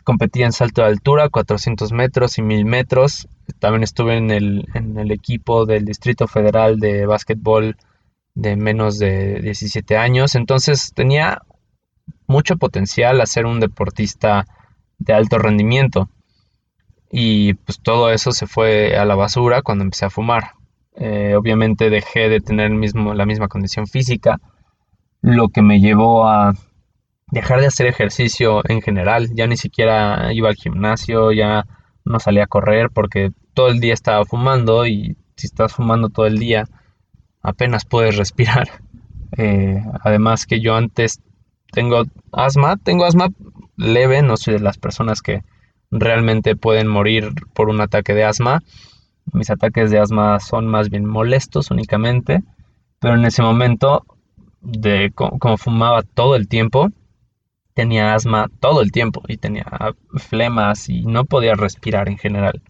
competía 0.03 0.45
en 0.45 0.51
salto 0.51 0.81
de 0.81 0.87
altura, 0.87 1.29
400 1.29 1.91
metros 1.91 2.37
y 2.37 2.41
1000 2.41 2.65
metros. 2.65 3.27
También 3.59 3.83
estuve 3.83 4.17
en 4.17 4.31
el, 4.31 4.67
en 4.73 4.97
el 4.97 5.11
equipo 5.11 5.65
del 5.65 5.85
Distrito 5.85 6.27
Federal 6.27 6.79
de 6.79 7.05
básquetbol 7.05 7.77
de 8.35 8.55
menos 8.55 8.99
de 8.99 9.41
17 9.41 9.97
años. 9.97 10.35
Entonces 10.35 10.91
tenía 10.93 11.41
mucho 12.27 12.57
potencial 12.57 13.19
a 13.21 13.25
ser 13.25 13.45
un 13.45 13.59
deportista 13.59 14.45
de 14.99 15.13
alto 15.13 15.39
rendimiento. 15.39 16.09
Y 17.09 17.53
pues 17.53 17.79
todo 17.81 18.11
eso 18.11 18.31
se 18.31 18.47
fue 18.47 18.97
a 18.97 19.05
la 19.05 19.15
basura 19.15 19.61
cuando 19.61 19.83
empecé 19.83 20.05
a 20.05 20.09
fumar. 20.09 20.51
Eh, 20.95 21.35
obviamente 21.35 21.89
dejé 21.89 22.27
de 22.27 22.41
tener 22.41 22.71
mismo, 22.71 23.13
la 23.13 23.25
misma 23.25 23.47
condición 23.47 23.87
física, 23.87 24.39
lo 25.21 25.49
que 25.49 25.61
me 25.61 25.79
llevó 25.79 26.27
a 26.27 26.53
dejar 27.31 27.59
de 27.61 27.67
hacer 27.67 27.87
ejercicio 27.87 28.61
en 28.67 28.81
general. 28.81 29.29
Ya 29.33 29.47
ni 29.47 29.57
siquiera 29.57 30.31
iba 30.33 30.49
al 30.49 30.55
gimnasio, 30.55 31.31
ya 31.31 31.65
no 32.05 32.19
salía 32.19 32.45
a 32.45 32.47
correr 32.47 32.89
porque 32.89 33.31
todo 33.53 33.69
el 33.69 33.79
día 33.79 33.93
estaba 33.93 34.25
fumando 34.25 34.85
y 34.85 35.17
si 35.35 35.47
estás 35.47 35.73
fumando 35.73 36.09
todo 36.09 36.25
el 36.25 36.39
día 36.39 36.65
apenas 37.41 37.85
puedes 37.85 38.17
respirar. 38.17 38.69
Eh, 39.37 39.83
además 40.03 40.45
que 40.45 40.61
yo 40.61 40.75
antes 40.75 41.21
tengo 41.73 42.03
asma, 42.31 42.77
tengo 42.77 43.03
asma 43.03 43.27
leve, 43.75 44.21
no 44.21 44.37
soy 44.37 44.53
de 44.53 44.61
las 44.61 44.77
personas 44.77 45.21
que 45.21 45.43
realmente 45.91 46.55
pueden 46.55 46.87
morir 46.87 47.33
por 47.53 47.69
un 47.69 47.81
ataque 47.81 48.13
de 48.13 48.23
asma. 48.23 48.63
Mis 49.33 49.49
ataques 49.49 49.91
de 49.91 49.99
asma 49.99 50.39
son 50.39 50.65
más 50.65 50.89
bien 50.89 51.05
molestos 51.05 51.71
únicamente, 51.71 52.41
pero 52.99 53.15
en 53.15 53.25
ese 53.25 53.41
momento, 53.41 54.05
de 54.61 55.11
como 55.13 55.57
fumaba 55.57 56.03
todo 56.03 56.37
el 56.37 56.47
tiempo, 56.47 56.89
tenía 57.77 58.15
asma 58.15 58.49
todo 58.59 58.81
el 58.81 58.91
tiempo 58.91 59.21
y 59.27 59.37
tenía 59.37 59.67
flemas 60.15 60.89
y 60.89 61.03
no 61.03 61.25
podía 61.25 61.53
respirar 61.53 62.09
en 62.09 62.17
general. 62.17 62.63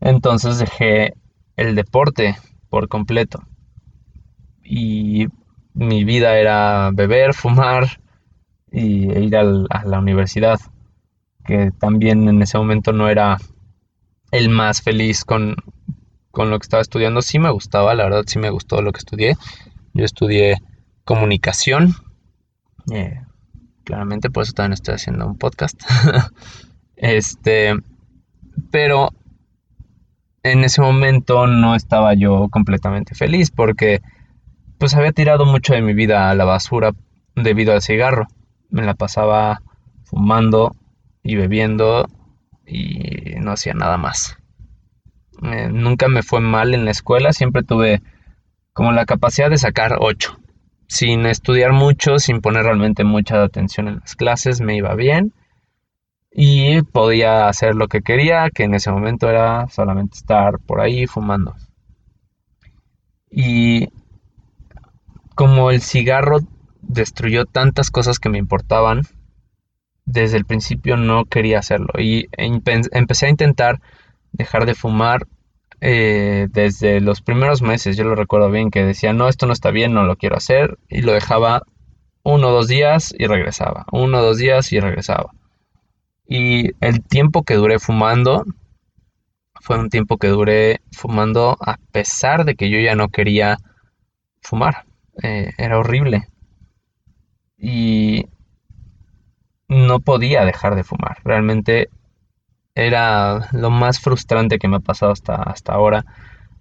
Entonces 0.00 0.58
dejé 0.58 1.14
el 1.56 1.74
deporte 1.74 2.36
por 2.68 2.88
completo. 2.88 3.42
Y 4.62 5.28
mi 5.72 6.04
vida 6.04 6.36
era 6.36 6.90
beber, 6.92 7.32
fumar 7.42 8.02
y 8.70 9.10
ir 9.10 9.34
a 9.34 9.44
la 9.86 9.98
universidad, 9.98 10.60
que 11.46 11.70
también 11.80 12.28
en 12.28 12.42
ese 12.42 12.58
momento 12.58 12.92
no 12.92 13.08
era 13.08 13.38
el 14.30 14.50
más 14.50 14.82
feliz 14.82 15.24
con, 15.24 15.56
lo 16.34 16.58
que 16.58 16.64
estaba 16.64 16.82
estudiando. 16.82 17.22
Sí 17.22 17.38
me 17.38 17.50
gustaba, 17.50 17.94
la 17.94 18.04
verdad 18.04 18.24
sí 18.26 18.38
me 18.38 18.50
gustó 18.50 18.82
lo 18.82 18.92
que 18.92 18.98
estudié. 18.98 19.36
Yo 19.94 20.04
estudié 20.04 20.58
comunicación. 21.04 21.94
Eh, 22.92 23.22
claramente 23.84 24.30
por 24.30 24.42
eso 24.42 24.52
también 24.52 24.72
estoy 24.72 24.94
haciendo 24.94 25.26
un 25.26 25.38
podcast. 25.38 25.80
este, 26.96 27.74
pero 28.70 29.10
en 30.42 30.64
ese 30.64 30.80
momento 30.80 31.46
no 31.46 31.74
estaba 31.74 32.14
yo 32.14 32.48
completamente 32.50 33.14
feliz 33.14 33.50
porque 33.50 34.02
pues 34.78 34.94
había 34.94 35.12
tirado 35.12 35.46
mucho 35.46 35.74
de 35.74 35.82
mi 35.82 35.94
vida 35.94 36.30
a 36.30 36.34
la 36.34 36.44
basura 36.44 36.92
debido 37.36 37.72
al 37.72 37.82
cigarro. 37.82 38.26
Me 38.68 38.82
la 38.82 38.94
pasaba 38.94 39.62
fumando 40.04 40.74
y 41.22 41.36
bebiendo 41.36 42.06
y 42.66 43.34
no 43.40 43.52
hacía 43.52 43.74
nada 43.74 43.96
más. 43.96 44.36
Eh, 45.42 45.68
nunca 45.70 46.08
me 46.08 46.22
fue 46.22 46.40
mal 46.40 46.74
en 46.74 46.84
la 46.84 46.90
escuela, 46.90 47.32
siempre 47.32 47.62
tuve 47.62 48.02
como 48.72 48.92
la 48.92 49.06
capacidad 49.06 49.50
de 49.50 49.58
sacar 49.58 49.96
8 50.00 50.38
sin 50.94 51.26
estudiar 51.26 51.72
mucho, 51.72 52.20
sin 52.20 52.40
poner 52.40 52.62
realmente 52.62 53.02
mucha 53.02 53.42
atención 53.42 53.88
en 53.88 53.96
las 53.96 54.14
clases, 54.14 54.60
me 54.60 54.76
iba 54.76 54.94
bien 54.94 55.32
y 56.30 56.82
podía 56.82 57.48
hacer 57.48 57.74
lo 57.74 57.88
que 57.88 58.02
quería, 58.02 58.48
que 58.50 58.62
en 58.62 58.74
ese 58.74 58.92
momento 58.92 59.28
era 59.28 59.68
solamente 59.70 60.16
estar 60.16 60.60
por 60.60 60.80
ahí 60.80 61.08
fumando. 61.08 61.56
Y 63.28 63.88
como 65.34 65.72
el 65.72 65.80
cigarro 65.80 66.38
destruyó 66.80 67.44
tantas 67.44 67.90
cosas 67.90 68.20
que 68.20 68.28
me 68.28 68.38
importaban, 68.38 69.02
desde 70.04 70.36
el 70.36 70.44
principio 70.44 70.96
no 70.96 71.24
quería 71.24 71.58
hacerlo 71.58 71.92
y 71.98 72.28
empecé 72.36 73.26
a 73.26 73.30
intentar 73.30 73.80
dejar 74.30 74.64
de 74.64 74.76
fumar 74.76 75.26
eh, 75.86 76.48
desde 76.50 77.02
los 77.02 77.20
primeros 77.20 77.60
meses, 77.60 77.94
yo 77.94 78.04
lo 78.04 78.14
recuerdo 78.14 78.50
bien, 78.50 78.70
que 78.70 78.82
decía, 78.82 79.12
no, 79.12 79.28
esto 79.28 79.44
no 79.44 79.52
está 79.52 79.70
bien, 79.70 79.92
no 79.92 80.04
lo 80.04 80.16
quiero 80.16 80.34
hacer, 80.34 80.78
y 80.88 81.02
lo 81.02 81.12
dejaba 81.12 81.64
uno 82.22 82.48
o 82.48 82.52
dos 82.52 82.68
días 82.68 83.14
y 83.18 83.26
regresaba, 83.26 83.84
uno 83.92 84.18
o 84.18 84.22
dos 84.22 84.38
días 84.38 84.72
y 84.72 84.80
regresaba. 84.80 85.32
Y 86.26 86.70
el 86.80 87.02
tiempo 87.02 87.42
que 87.42 87.56
duré 87.56 87.78
fumando 87.78 88.46
fue 89.60 89.78
un 89.78 89.90
tiempo 89.90 90.16
que 90.16 90.28
duré 90.28 90.80
fumando 90.90 91.58
a 91.60 91.76
pesar 91.92 92.46
de 92.46 92.54
que 92.54 92.70
yo 92.70 92.78
ya 92.78 92.94
no 92.94 93.10
quería 93.10 93.58
fumar. 94.40 94.86
Eh, 95.22 95.52
era 95.58 95.78
horrible. 95.78 96.28
Y 97.58 98.24
no 99.68 100.00
podía 100.00 100.46
dejar 100.46 100.76
de 100.76 100.84
fumar. 100.84 101.18
Realmente 101.24 101.90
era 102.74 103.48
lo 103.52 103.70
más 103.70 104.00
frustrante 104.00 104.58
que 104.58 104.68
me 104.68 104.76
ha 104.76 104.80
pasado 104.80 105.12
hasta, 105.12 105.36
hasta 105.36 105.72
ahora, 105.72 106.04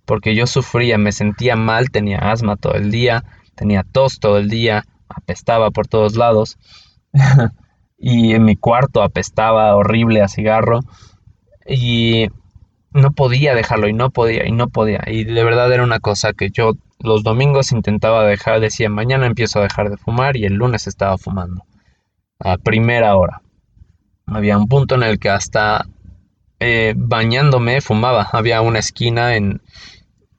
porque 0.06 0.36
yo 0.36 0.47
sufría, 0.47 0.97
me 0.97 1.12
sentía 1.12 1.56
mal, 1.56 1.89
tenía 1.89 2.19
asma 2.19 2.56
todo 2.56 2.76
el 2.76 2.91
día, 2.91 3.23
tenía 3.56 3.84
tos 3.84 4.19
todo 4.19 4.38
el 4.38 4.49
día, 4.49 4.86
apestaba 5.10 5.71
por 5.71 5.88
todos 5.88 6.15
lados, 6.15 6.58
y 7.97 8.34
en 8.34 8.45
mi 8.45 8.56
cuarto 8.56 9.02
apestaba 9.02 9.76
horrible 9.76 10.21
a 10.21 10.28
cigarro, 10.28 10.82
y 11.65 12.28
no 12.91 13.12
podía 13.12 13.56
dejarlo, 13.56 13.88
y 13.88 13.93
no 13.93 14.12
podía, 14.12 14.47
y 14.47 14.52
no 14.52 14.67
podía, 14.67 15.02
y 15.08 15.23
de 15.23 15.43
verdad 15.43 15.71
era 15.71 15.84
una 15.84 15.99
cosa 15.99 16.34
que 16.34 16.49
yo 16.52 16.73
los 16.99 17.23
domingos 17.23 17.71
intentaba 17.71 18.23
dejar, 18.23 18.60
decía, 18.60 18.89
mañana 18.89 19.26
empiezo 19.26 19.60
a 19.60 19.63
dejar 19.63 19.89
de 19.89 19.97
fumar, 19.97 20.38
y 20.38 20.45
el 20.45 20.54
lunes 20.54 20.86
estaba 20.86 21.17
fumando, 21.17 21.65
a 22.39 22.58
primera 22.58 23.15
hora. 23.15 23.41
Había 24.26 24.58
un 24.58 24.67
punto 24.67 24.95
en 24.95 25.04
el 25.04 25.19
que 25.19 25.30
hasta 25.30 25.86
eh, 26.65 26.93
bañándome 26.95 27.82
fumaba. 27.82 28.30
Había 28.32 28.62
una 28.62 28.80
esquina 28.80 29.36
en, 29.36 29.62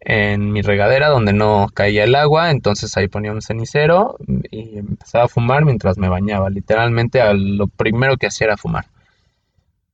en 0.01 0.53
mi 0.53 0.63
regadera 0.63 1.09
donde 1.09 1.35
no 1.35 1.67
caía 1.75 2.05
el 2.05 2.15
agua, 2.15 2.51
entonces 2.51 2.97
ahí 2.97 3.09
ponía 3.09 3.31
un 3.31 3.43
cenicero 3.43 4.17
y 4.51 4.79
empezaba 4.79 5.25
a 5.25 5.29
fumar 5.29 5.67
mientras 5.67 5.99
me 5.99 6.09
bañaba. 6.09 6.49
Literalmente 6.49 7.21
lo 7.35 7.67
primero 7.67 8.17
que 8.17 8.29
hacía 8.29 8.47
era 8.47 8.57
fumar. 8.57 8.87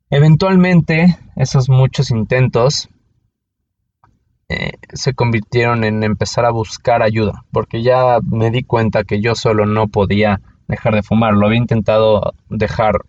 Eventualmente 0.08 1.18
esos 1.34 1.68
muchos 1.68 2.12
intentos 2.12 2.88
eh, 4.48 4.74
se 4.92 5.14
convirtieron 5.14 5.82
en 5.82 6.04
empezar 6.04 6.44
a 6.44 6.52
buscar 6.52 7.02
ayuda, 7.02 7.44
porque 7.50 7.82
ya 7.82 8.20
me 8.24 8.52
di 8.52 8.62
cuenta 8.62 9.02
que 9.02 9.20
yo 9.20 9.34
solo 9.34 9.66
no 9.66 9.88
podía 9.88 10.40
dejar 10.68 10.94
de 10.94 11.02
fumar. 11.02 11.34
Lo 11.34 11.46
había 11.46 11.58
intentado 11.58 12.34
dejar 12.48 13.00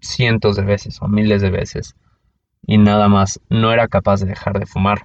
cientos 0.00 0.56
de 0.56 0.64
veces 0.64 1.00
o 1.00 1.08
miles 1.08 1.40
de 1.40 1.50
veces 1.50 1.94
y 2.62 2.78
nada 2.78 3.08
más, 3.08 3.40
no 3.48 3.72
era 3.72 3.88
capaz 3.88 4.20
de 4.20 4.26
dejar 4.26 4.58
de 4.58 4.66
fumar. 4.66 5.02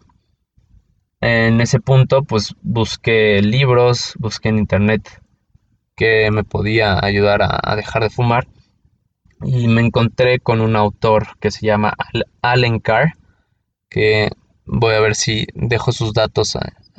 En 1.20 1.62
ese 1.62 1.80
punto 1.80 2.24
pues 2.24 2.56
busqué 2.62 3.42
libros, 3.42 4.14
busqué 4.20 4.50
en 4.50 4.60
internet 4.60 5.22
que 5.96 6.30
me 6.30 6.44
podía 6.44 7.04
ayudar 7.04 7.42
a, 7.42 7.76
dejar 7.76 8.04
de 8.04 8.12
fumar 8.12 8.48
y 9.42 9.68
me 9.68 9.82
encontré 9.82 10.40
con 10.40 10.62
un 10.62 10.76
autor 10.76 11.40
que 11.40 11.50
se 11.50 11.66
llama 11.66 11.96
Allen 12.44 12.80
Carr, 12.80 13.14
que 13.90 14.30
voy 14.66 14.94
a 14.94 15.00
ver 15.00 15.16
si 15.16 15.48
dejo 15.56 15.92
sus 15.92 16.14
datos 16.14 16.56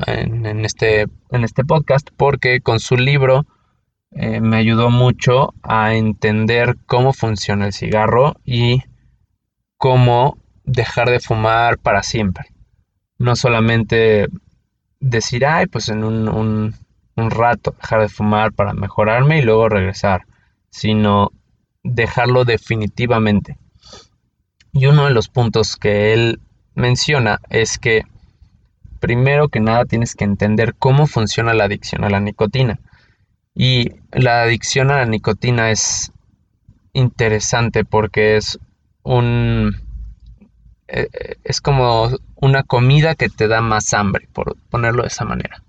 en, 0.07 0.65
este, 0.65 1.07
en 1.31 1.45
este 1.45 1.65
podcast, 1.65 2.09
porque 2.17 2.61
con 2.61 2.81
su 2.81 2.97
libro 2.97 3.47
eh, 4.11 4.41
me 4.41 4.57
ayudó 4.57 4.91
mucho 4.91 5.55
a 5.63 5.95
entender 5.95 6.77
cómo 6.87 7.13
funciona 7.13 7.67
el 7.67 7.73
cigarro 7.73 8.35
y 8.45 8.83
cómo 9.77 10.39
dejar 10.69 11.09
de 11.11 11.19
fumar 11.19 11.79
para 11.79 12.03
siempre. 12.03 12.47
No 13.19 13.35
solamente 13.35 14.29
decir, 15.01 15.47
ay, 15.47 15.67
pues 15.67 15.89
en 15.89 16.05
un, 16.05 16.29
un, 17.17 17.31
rato 17.31 17.75
dejar 17.81 18.03
de 18.03 18.09
fumar 18.09 18.53
para 18.53 18.75
mejorarme 18.75 19.39
y 19.39 19.43
luego 19.43 19.69
regresar, 19.69 20.27
sino 20.71 21.33
dejarlo 21.83 22.45
definitivamente. 22.45 23.57
Y 24.73 24.87
uno 24.87 25.07
de 25.07 25.11
los 25.11 25.29
puntos 25.29 25.77
que 25.77 26.13
él 26.13 26.41
menciona 26.75 27.41
es 27.49 27.79
que 27.79 28.03
primero 29.01 29.49
que 29.49 29.61
nada 29.61 29.85
tienes 29.87 30.15
que 30.15 30.25
entender 30.25 30.75
cómo 30.79 31.07
funciona 31.07 31.55
la 31.55 31.65
adicción 31.65 32.05
a 32.05 32.11
la 32.11 32.21
nicotina. 32.21 32.79
Y 33.55 33.93
la 34.13 34.43
adicción 34.43 34.91
a 34.91 34.99
la 34.99 35.07
nicotina 35.07 35.71
es 35.71 36.13
interesante 36.93 37.85
porque 37.85 38.37
es 38.37 38.59
un 39.03 39.88
eh, 40.89 41.37
es 41.45 41.61
como 41.61 42.11
una 42.35 42.63
comida 42.63 43.15
que 43.15 43.29
te 43.29 43.47
da 43.47 43.61
más 43.61 43.93
hambre, 43.95 44.29
por 44.33 44.57
ponerlo 44.71 45.03
de 45.03 45.09
esa 45.09 45.25
manera. 45.25 45.63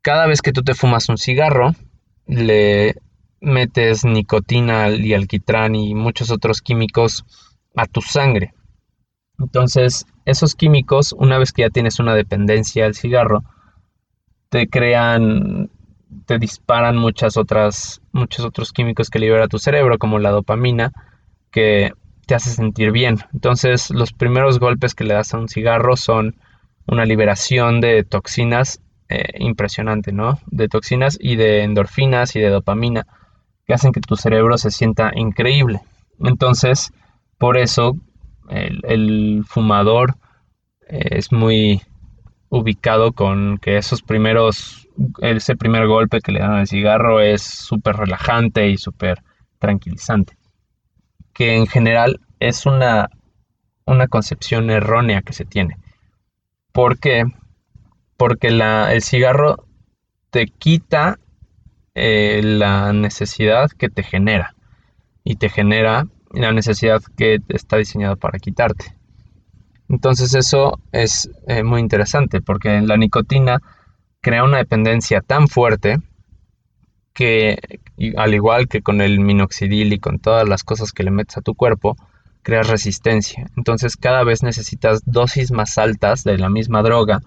Cada 0.00 0.26
vez 0.26 0.42
que 0.42 0.52
tú 0.52 0.62
te 0.62 0.74
fumas 0.74 1.08
un 1.08 1.18
cigarro, 1.18 1.72
le 2.26 2.96
metes 3.40 4.04
nicotina 4.04 4.88
y 4.88 5.14
alquitrán 5.14 5.74
y 5.74 5.94
muchos 5.94 6.30
otros 6.30 6.62
químicos 6.62 7.24
a 7.76 7.86
tu 7.86 8.00
sangre. 8.00 8.54
Entonces, 9.38 10.06
esos 10.24 10.54
químicos, 10.54 11.12
una 11.12 11.38
vez 11.38 11.52
que 11.52 11.62
ya 11.62 11.70
tienes 11.70 11.98
una 11.98 12.14
dependencia 12.14 12.86
al 12.86 12.94
cigarro, 12.94 13.44
te 14.48 14.68
crean, 14.68 15.70
te 16.26 16.38
disparan 16.38 16.96
muchas 16.96 17.36
otras, 17.36 18.00
muchos 18.12 18.44
otros 18.44 18.72
químicos 18.72 19.10
que 19.10 19.18
libera 19.18 19.48
tu 19.48 19.58
cerebro, 19.58 19.98
como 19.98 20.18
la 20.18 20.30
dopamina, 20.30 20.92
que 21.50 21.92
te 22.32 22.36
hace 22.36 22.50
sentir 22.50 22.92
bien. 22.92 23.18
Entonces 23.34 23.90
los 23.90 24.14
primeros 24.14 24.58
golpes 24.58 24.94
que 24.94 25.04
le 25.04 25.12
das 25.12 25.34
a 25.34 25.38
un 25.38 25.50
cigarro 25.50 25.96
son 25.98 26.34
una 26.86 27.04
liberación 27.04 27.82
de 27.82 28.04
toxinas 28.04 28.80
eh, 29.10 29.34
impresionante, 29.38 30.12
¿no? 30.12 30.38
De 30.46 30.66
toxinas 30.66 31.18
y 31.20 31.36
de 31.36 31.62
endorfinas 31.62 32.34
y 32.34 32.40
de 32.40 32.48
dopamina 32.48 33.06
que 33.66 33.74
hacen 33.74 33.92
que 33.92 34.00
tu 34.00 34.16
cerebro 34.16 34.56
se 34.56 34.70
sienta 34.70 35.12
increíble. 35.14 35.80
Entonces, 36.20 36.90
por 37.36 37.58
eso 37.58 37.98
el, 38.48 39.44
fumador 39.46 40.14
eh, 40.88 41.08
es 41.10 41.32
muy 41.32 41.82
ubicado 42.48 43.12
con 43.12 43.58
que 43.58 43.76
esos 43.76 44.00
primeros 44.00 44.88
ese 45.20 45.54
primer 45.54 45.86
golpe 45.86 46.22
que 46.22 46.32
le 46.32 46.40
dan 46.40 46.54
al 46.54 46.66
cigarro 46.66 47.20
es 47.20 47.42
súper 47.42 47.96
relajante 47.96 48.70
y 48.70 48.78
súper 48.78 49.22
tranquilizante. 49.58 50.38
Que 51.32 51.56
en 51.56 51.66
general 51.66 52.20
es 52.40 52.66
una, 52.66 53.10
una 53.86 54.08
concepción 54.08 54.70
errónea 54.70 55.22
que 55.22 55.32
se 55.32 55.44
tiene. 55.44 55.76
¿Por 56.72 56.98
qué? 56.98 57.24
Porque 58.16 58.48
el 58.48 59.02
cigarro 59.02 59.66
te 60.30 60.46
quita 60.46 61.18
eh, 61.94 62.40
la 62.42 62.92
necesidad 62.92 63.70
que 63.70 63.90
te 63.90 64.02
genera 64.02 64.54
y 65.24 65.36
te 65.36 65.50
genera 65.50 66.06
la 66.32 66.52
necesidad 66.52 67.02
que 67.16 67.38
está 67.48 67.76
diseñado 67.76 68.16
para 68.16 68.38
quitarte. 68.38 68.96
Entonces 69.88 70.34
eso 70.34 70.80
es 70.90 71.30
eh, 71.46 71.62
muy 71.62 71.80
interesante 71.80 72.40
porque 72.40 72.80
la 72.80 72.96
nicotina 72.96 73.60
crea 74.22 74.44
una 74.44 74.58
dependencia 74.58 75.20
tan 75.20 75.48
fuerte 75.48 75.98
que 77.12 77.58
al 78.16 78.34
igual 78.34 78.68
que 78.68 78.82
con 78.82 79.00
el 79.00 79.20
minoxidil 79.20 79.92
y 79.92 79.98
con 79.98 80.18
todas 80.18 80.48
las 80.48 80.64
cosas 80.64 80.92
que 80.92 81.02
le 81.02 81.10
metes 81.10 81.36
a 81.36 81.42
tu 81.42 81.54
cuerpo, 81.54 81.96
creas 82.42 82.68
resistencia. 82.68 83.46
Entonces 83.56 83.96
cada 83.96 84.24
vez 84.24 84.42
necesitas 84.42 85.02
dosis 85.04 85.52
más 85.52 85.78
altas 85.78 86.24
de 86.24 86.38
la 86.38 86.48
misma 86.48 86.82
droga 86.82 87.20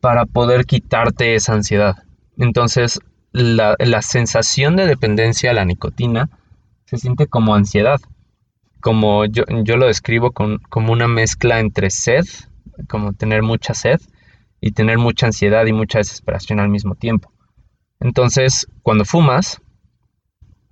para 0.00 0.26
poder 0.26 0.66
quitarte 0.66 1.34
esa 1.34 1.54
ansiedad. 1.54 1.96
Entonces 2.36 3.00
la, 3.32 3.76
sensación 4.02 4.76
de 4.76 4.86
dependencia 4.86 5.50
a 5.50 5.54
la 5.54 5.64
nicotina 5.64 6.30
se 6.84 6.96
siente 6.96 7.26
como 7.26 7.54
ansiedad 7.54 8.00
como 8.80 9.24
yo, 9.24 9.44
lo 9.48 9.86
describo 9.86 10.30
como 10.30 10.92
una 10.92 11.08
mezcla 11.08 11.58
entre 11.58 11.90
sed, 11.90 12.24
como 12.88 13.14
tener 13.14 13.42
mucha 13.42 13.74
sed, 13.74 14.00
y 14.60 14.70
tener 14.72 14.98
mucha 14.98 15.26
ansiedad 15.26 15.66
y 15.66 15.72
mucha 15.72 15.98
desesperación 15.98 16.60
al 16.60 16.68
mismo 16.68 16.94
tiempo. 16.94 17.32
Entonces, 18.00 18.66
cuando 18.82 19.04
fumas, 19.04 19.60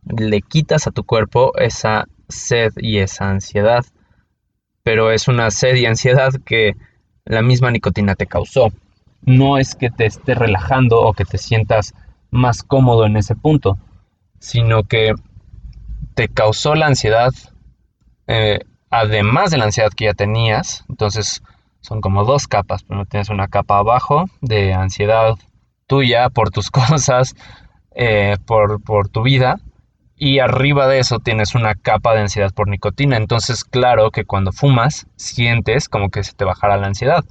le 0.05 0.43
quitas 0.43 0.87
a 0.87 0.91
tu 0.91 1.05
cuerpo 1.05 1.53
esa 1.59 2.07
sed 2.29 2.73
y 2.77 2.99
esa 2.99 3.31
ansiedad, 3.31 3.85
pero 4.83 5.11
es 5.11 5.29
una 5.29 5.51
sed 5.51 5.77
y 5.77 5.87
ansiedad 5.87 6.33
que 6.45 6.77
la 7.25 7.43
misma 7.43 7.71
nicotina 7.71 8.15
te 8.15 8.27
causó. 8.27 8.73
No 9.23 9.57
es 9.59 9.75
que 9.75 9.91
te 9.91 10.05
esté 10.05 10.35
relajando 10.35 11.01
o 11.01 11.15
que 11.15 11.25
te 11.25 11.39
sientas 11.39 11.95
más 12.31 12.63
cómodo 12.63 13.07
en 13.07 13.17
ese 13.17 13.35
punto, 13.35 13.79
sino 14.39 14.83
que 14.85 15.15
te 16.15 16.29
causó 16.29 16.75
la 16.75 16.87
ansiedad 16.87 17.33
eh, 18.27 18.61
además 18.91 19.51
de 19.51 19.59
la 19.59 19.65
ansiedad 19.65 19.91
que 19.95 20.07
ya 20.07 20.15
tenías, 20.15 20.85
entonces 20.89 21.43
son 21.81 22.01
como 22.01 22.25
dos 22.25 22.47
capas. 22.47 22.83
Primero 22.83 23.07
tienes 23.07 23.29
una 23.29 23.49
capa 23.49 23.79
abajo 23.79 24.27
de 24.41 24.73
ansiedad 24.73 25.35
tuya 25.87 26.31
por 26.31 26.51
tus 26.51 26.71
cosas, 26.71 27.35
eh, 27.95 28.37
por, 28.47 28.83
por 28.83 29.09
tu 29.09 29.23
vida, 29.23 29.61
y 30.17 30.39
arriba 30.39 30.87
de 30.87 31.01
eso 31.01 31.19
tienes 31.19 31.55
una 31.55 31.75
capa 31.75 32.15
de 32.15 32.21
ansiedad 32.21 32.53
por 32.55 32.69
nicotina. 32.69 33.17
Entonces, 33.17 33.65
claro 33.65 34.11
que 34.11 34.25
cuando 34.25 34.53
fumas, 34.53 35.07
sientes 35.17 35.89
como 35.89 36.09
que 36.11 36.23
se 36.23 36.33
te 36.33 36.45
bajará 36.45 36.77
la 36.77 36.87
ansiedad. 36.87 37.25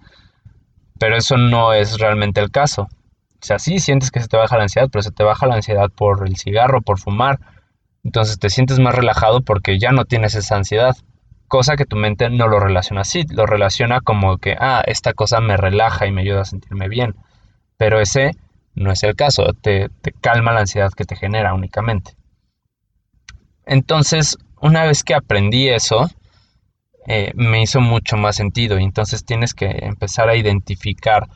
Pero 0.99 1.15
eso 1.15 1.37
no 1.37 1.73
es 1.73 1.97
realmente 1.99 2.41
el 2.41 2.51
caso. 2.51 2.83
O 2.83 3.45
sea, 3.45 3.59
sí 3.59 3.79
sientes 3.79 4.11
que 4.11 4.21
se 4.21 4.27
te 4.27 4.37
baja 4.37 4.57
la 4.57 4.63
ansiedad, 4.63 4.89
pero 4.91 5.01
se 5.01 5.11
te 5.11 5.23
baja 5.23 5.47
la 5.47 5.55
ansiedad 5.55 5.89
por 5.89 6.27
el 6.27 6.37
cigarro, 6.37 6.81
por 6.81 6.99
fumar, 6.99 7.39
entonces 8.03 8.37
te 8.37 8.49
sientes 8.49 8.79
más 8.79 8.95
relajado 8.95 9.41
porque 9.41 9.79
ya 9.79 9.91
no 9.91 10.05
tienes 10.05 10.35
esa 10.35 10.55
ansiedad. 10.55 10.95
Cosa 11.47 11.75
que 11.75 11.85
tu 11.85 11.95
mente 11.95 12.29
no 12.29 12.47
lo 12.47 12.59
relaciona 12.59 13.01
así, 13.01 13.23
lo 13.29 13.45
relaciona 13.45 14.01
como 14.01 14.37
que, 14.37 14.55
ah, 14.59 14.83
esta 14.85 15.13
cosa 15.13 15.39
me 15.39 15.57
relaja 15.57 16.05
y 16.07 16.11
me 16.11 16.21
ayuda 16.21 16.41
a 16.41 16.45
sentirme 16.45 16.89
bien. 16.89 17.15
Pero 17.77 17.99
ese 17.99 18.31
no 18.75 18.91
es 18.91 19.03
el 19.03 19.15
caso, 19.15 19.53
te, 19.53 19.89
calma 20.21 20.51
la 20.51 20.61
ansiedad 20.61 20.91
que 20.91 21.05
te 21.05 21.15
genera 21.15 21.53
únicamente. 21.53 22.15
Entonces, 23.65 24.37
una 24.61 24.83
vez 24.83 25.03
que 25.03 25.13
aprendí 25.13 25.69
eso, 25.69 26.09
eh, 27.07 27.31
me 27.35 27.61
hizo 27.61 27.81
mucho 27.81 28.17
más 28.17 28.35
sentido. 28.35 28.79
Y 28.79 28.83
entonces 28.83 29.25
tienes 29.25 29.53
que 29.53 29.67
empezar 29.81 30.29
a 30.29 30.35
identificar 30.35 31.27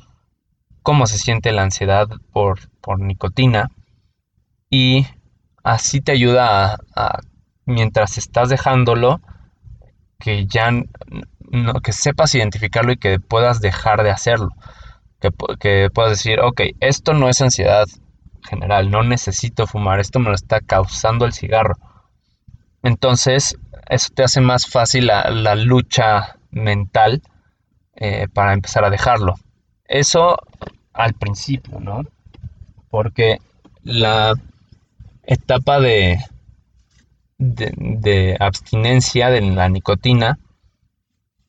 cómo 0.82 1.06
se 1.08 1.18
siente 1.18 1.52
la 1.52 1.64
ansiedad 1.64 2.08
por, 2.32 2.70
por 2.82 3.00
nicotina 3.00 3.70
y 4.70 5.06
así 5.64 6.02
te 6.02 6.14
ayuda 6.14 6.78
a, 6.96 7.20
mientras 7.66 8.18
estás 8.18 8.50
dejándolo, 8.50 9.22
que 10.20 10.48
ya 10.48 10.72
no, 10.72 11.74
que 11.82 11.94
sepas 11.94 12.34
identificarlo 12.36 12.92
y 12.94 12.98
que 12.98 13.20
puedas 13.20 13.62
dejar 13.62 14.04
de 14.04 14.12
hacerlo. 14.12 14.50
Que, 15.20 15.32
que 15.60 15.90
puedas 15.94 16.12
decir, 16.12 16.40
ok, 16.40 16.62
esto 16.80 17.14
no 17.14 17.30
es 17.30 17.42
ansiedad 17.42 17.88
general, 18.48 18.92
no 18.92 19.04
necesito 19.04 19.68
fumar, 19.68 20.00
esto 20.00 20.20
me 20.20 20.30
lo 20.30 20.36
está 20.36 20.62
causando 20.62 21.26
el 21.26 21.34
cigarro. 21.34 21.76
Entonces, 22.84 23.58
eso 23.90 24.10
te 24.14 24.24
hace 24.24 24.42
más 24.42 24.68
fácil 24.68 25.08
la, 25.08 25.56
lucha 25.56 26.38
mental 26.52 27.22
eh, 27.96 28.28
para 28.34 28.54
empezar 28.54 28.86
a 28.86 28.90
dejarlo. 28.90 29.36
Eso 29.86 30.38
al 30.94 31.14
principio, 31.14 31.80
¿no? 31.80 32.04
Porque 32.90 33.40
la, 33.84 34.34
etapa 35.28 35.80
de, 35.80 36.20
de, 37.38 38.38
abstinencia 38.40 39.30
de 39.30 39.42
la 39.42 39.70
nicotina, 39.70 40.40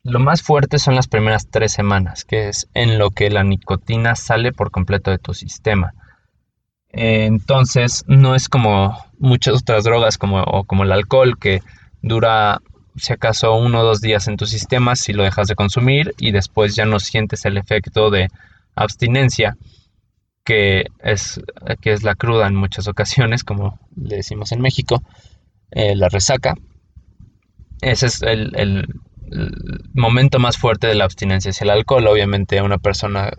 lo 0.09 0.19
más 0.19 0.43
fuerte 0.43 0.79
son 0.79 0.95
las 0.95 1.09
primeras 1.09 1.49
tres 1.51 1.73
semanas, 1.73 2.25
que 2.25 2.49
es 2.49 2.69
en 2.75 2.99
lo 2.99 3.11
que 3.11 3.31
la 3.31 3.45
nicotina 3.45 4.15
sale 4.17 4.53
por 4.53 4.71
completo 4.71 5.11
de 5.11 5.19
tu 5.19 5.35
sistema. 5.35 5.95
Entonces, 6.91 8.05
no 8.07 8.35
es 8.35 8.49
como 8.49 8.97
muchas 9.19 9.61
otras 9.61 9.85
drogas 9.85 10.19
como, 10.19 10.65
como 10.65 10.85
el 10.85 10.93
alcohol, 10.93 11.39
que 11.39 11.61
dura 12.03 12.61
si 12.97 13.13
acaso 13.13 13.55
uno 13.55 13.81
o 13.81 13.85
dos 13.85 14.01
días 14.01 14.27
en 14.29 14.37
tu 14.37 14.47
sistema 14.47 14.97
si 14.97 15.13
lo 15.13 15.23
dejas 15.23 15.47
de 15.49 15.55
consumir 15.55 16.15
y 16.19 16.33
después 16.33 16.75
ya 16.75 16.85
no 16.85 16.99
sientes 16.99 17.45
el 17.45 17.57
efecto 17.57 18.11
de 18.11 18.29
abstinencia 18.75 19.57
que 20.45 20.87
es, 21.01 21.41
que 21.83 21.93
es 21.93 22.03
la 22.03 22.15
cruda 22.15 22.47
en 22.47 22.55
muchas 22.55 22.89
ocasiones, 22.89 23.45
como 23.45 23.79
le 23.95 24.17
decimos 24.17 24.51
en 24.53 24.63
México, 24.63 25.03
eh, 25.71 25.95
la 25.95 26.09
resaca. 26.09 26.55
Ese 27.83 28.07
es 28.07 28.23
el, 28.23 28.87
momento 29.93 30.39
más 30.39 30.57
fuerte 30.57 30.87
de 30.87 30.95
la 30.95 31.05
abstinencia 31.05 31.51
hacia 31.51 31.65
el 31.65 31.71
alcohol. 31.71 32.07
Obviamente 32.07 32.63
una 32.63 32.79
persona 32.79 33.31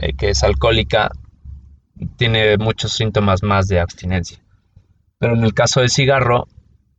eh, 0.00 0.14
que 0.16 0.30
es 0.30 0.42
alcohólica 0.42 1.10
tiene 2.16 2.56
muchos 2.58 2.92
síntomas 2.92 3.42
más 3.42 3.68
de 3.68 3.80
abstinencia. 3.80 4.38
Pero 5.18 5.34
en 5.34 5.44
el 5.44 5.54
caso 5.54 5.80
del 5.80 5.90
cigarro 5.90 6.46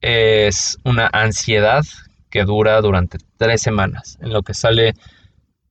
es 0.02 0.78
una 0.84 1.10
ansiedad 1.12 1.84
que 2.30 2.44
dura 2.44 2.80
durante 2.82 3.18
tres 3.38 3.62
semanas, 3.62 4.18
en 4.22 4.32
lo 4.34 4.44
que 4.44 4.54
sale 4.54 4.94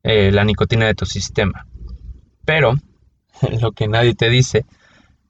eh, 0.02 0.30
la 0.32 0.44
nicotina 0.44 0.86
de 0.86 0.94
tu 0.94 1.06
sistema. 1.06 1.66
Pero 2.44 2.74
lo 3.60 3.72
que 3.72 3.88
nadie 3.88 4.14
te 4.14 4.28
dice 4.30 4.64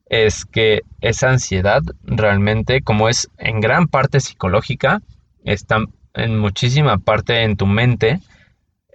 es 0.07 0.45
que 0.45 0.83
esa 1.01 1.31
ansiedad 1.31 1.83
realmente, 2.03 2.81
como 2.83 3.09
es 3.09 3.29
en 3.37 3.61
gran 3.61 3.89
parte 3.89 4.21
psicológica, 4.21 5.03
está 5.45 5.81
en 6.19 6.39
muchísima 6.39 6.99
parte 6.99 7.43
en 7.43 7.57
tu 7.57 7.67
mente, 7.67 8.21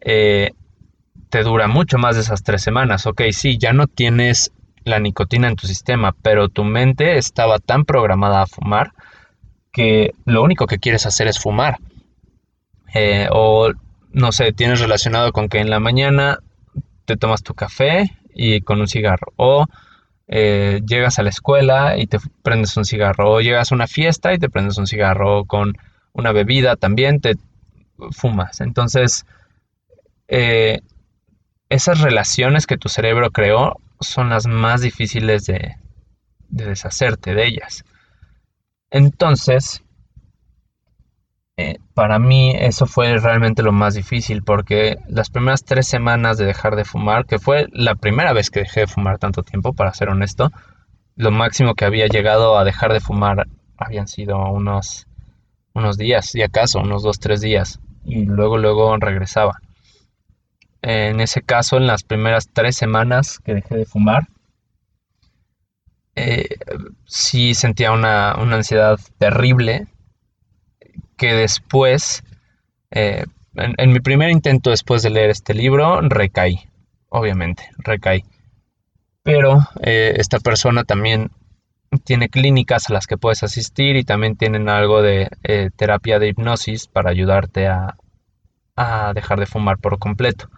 eh, 0.02 0.52
te 1.30 1.44
dura 1.44 1.68
mucho 1.68 1.98
más 1.98 2.16
de 2.16 2.22
esas 2.22 2.44
tres 2.44 2.62
semanas. 2.62 3.08
Ok, 3.08 3.22
sí, 3.32 3.58
ya 3.58 3.74
no 3.74 3.88
tienes 3.88 4.52
la 4.84 5.00
nicotina 5.00 5.48
en 5.48 5.56
tu 5.56 5.68
sistema, 5.68 6.14
pero 6.22 6.50
tu 6.50 6.64
mente 6.64 7.18
estaba 7.18 7.60
tan 7.60 7.86
programada 7.86 8.42
a 8.42 8.48
fumar 8.48 8.92
que 9.72 10.12
lo 10.26 10.44
único 10.44 10.68
que 10.68 10.78
quieres 10.78 11.06
hacer 11.06 11.28
es 11.28 11.40
fumar. 11.40 11.78
Eh, 12.94 13.28
o 13.32 13.72
no 14.12 14.32
sé, 14.32 14.52
tienes 14.52 14.80
relacionado 14.80 15.32
con 15.32 15.50
que 15.50 15.60
en 15.60 15.70
la 15.70 15.80
mañana 15.80 16.40
te 17.06 17.18
tomas 17.18 17.42
tu 17.42 17.54
café 17.56 18.12
y 18.36 18.62
con 18.62 18.80
un 18.82 18.88
cigarro. 18.88 19.34
O 19.38 19.66
eh, 20.28 20.82
llegas 20.86 21.18
a 21.18 21.24
la 21.24 21.30
escuela 21.30 21.98
y 21.98 22.08
te 22.08 22.20
prendes 22.44 22.78
un 22.78 22.86
cigarro. 22.86 23.32
O 23.32 23.42
llegas 23.42 23.72
a 23.72 23.76
una 23.76 23.88
fiesta 23.88 24.34
y 24.34 24.38
te 24.38 24.50
prendes 24.50 24.78
un 24.78 24.86
cigarro. 24.86 25.46
con 25.46 25.74
una 26.14 26.32
bebida 26.32 26.76
también 26.76 27.20
te 27.20 27.36
fumas. 28.12 28.62
Entonces, 28.62 29.26
eh, 30.28 30.82
esas 31.70 32.02
relaciones 32.02 32.68
que 32.68 32.78
tu 32.78 32.90
cerebro 32.90 33.32
creó 33.32 33.80
son 34.00 34.30
las 34.30 34.48
más 34.48 34.82
difíciles 34.82 35.46
de, 35.46 35.76
de 36.50 36.66
deshacerte 36.66 37.34
de 37.34 37.46
ellas. 37.46 37.84
Entonces, 38.92 39.84
eh, 41.56 41.78
para 41.94 42.18
mí 42.18 42.52
eso 42.58 42.88
fue 42.88 43.18
realmente 43.20 43.62
lo 43.62 43.72
más 43.72 43.94
difícil 43.94 44.44
porque 44.44 44.98
las 45.08 45.30
primeras 45.30 45.64
tres 45.64 45.88
semanas 45.88 46.38
de 46.38 46.46
dejar 46.46 46.76
de 46.76 46.86
fumar, 46.86 47.26
que 47.26 47.38
fue 47.38 47.68
la 47.72 47.96
primera 47.96 48.34
vez 48.34 48.50
que 48.50 48.62
dejé 48.62 48.82
de 48.82 48.88
fumar 48.88 49.20
tanto 49.20 49.44
tiempo, 49.44 49.74
para 49.74 49.94
ser 49.94 50.10
honesto, 50.10 50.52
lo 51.16 51.30
máximo 51.32 51.76
que 51.76 51.86
había 51.86 52.08
llegado 52.08 52.58
a 52.58 52.64
dejar 52.64 52.92
de 52.92 53.00
fumar 53.00 53.48
habían 53.78 54.08
sido 54.08 54.38
unos, 54.52 55.08
unos 55.74 55.98
días, 55.98 56.28
si 56.28 56.42
acaso, 56.42 56.80
unos 56.80 57.04
dos, 57.04 57.20
tres 57.20 57.42
días, 57.42 57.80
y 58.06 58.26
luego, 58.26 58.58
luego 58.58 58.96
regresaba. 58.98 59.60
En 60.82 61.22
ese 61.22 61.42
caso, 61.42 61.78
en 61.78 61.88
las 61.88 62.04
primeras 62.04 62.50
tres 62.52 62.76
semanas 62.76 63.40
que 63.40 63.56
dejé 63.56 63.76
de 63.78 63.86
fumar, 63.86 64.28
eh, 66.16 66.58
sí 67.06 67.56
sentía 67.56 67.92
una, 67.92 68.32
ansiedad 68.32 69.00
terrible 69.18 69.88
que 71.18 71.34
después, 71.34 72.24
eh, 72.92 73.26
en, 73.56 73.94
mi 73.94 74.00
primer 74.00 74.30
intento 74.30 74.70
después 74.70 75.02
de 75.02 75.10
leer 75.10 75.30
este 75.30 75.54
libro, 75.54 76.02
recaí, 76.02 76.60
obviamente, 77.10 77.70
recaí. 77.78 78.24
Pero 79.24 79.60
eh, 79.82 80.16
esta 80.18 80.40
persona 80.40 80.84
también 80.84 81.32
tiene 82.04 82.30
clínicas 82.30 82.90
a 82.90 82.94
las 82.94 83.08
que 83.08 83.18
puedes 83.18 83.44
asistir 83.44 83.96
y 83.96 84.04
también 84.04 84.36
tienen 84.36 84.70
algo 84.70 85.02
de 85.02 85.30
terapia 85.76 86.20
de 86.20 86.30
hipnosis 86.30 86.88
para 86.88 87.12
ayudarte 87.12 87.68
a, 87.68 87.98
dejar 89.14 89.40
de 89.40 89.46
fumar 89.46 89.78
por 89.78 90.00
completo. 90.00 90.50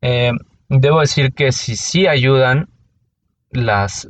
debo 0.00 1.00
decir 1.00 1.32
que 1.32 1.52
si 1.52 1.76
sí 1.76 2.06
ayudan, 2.06 2.68
las, 3.50 4.08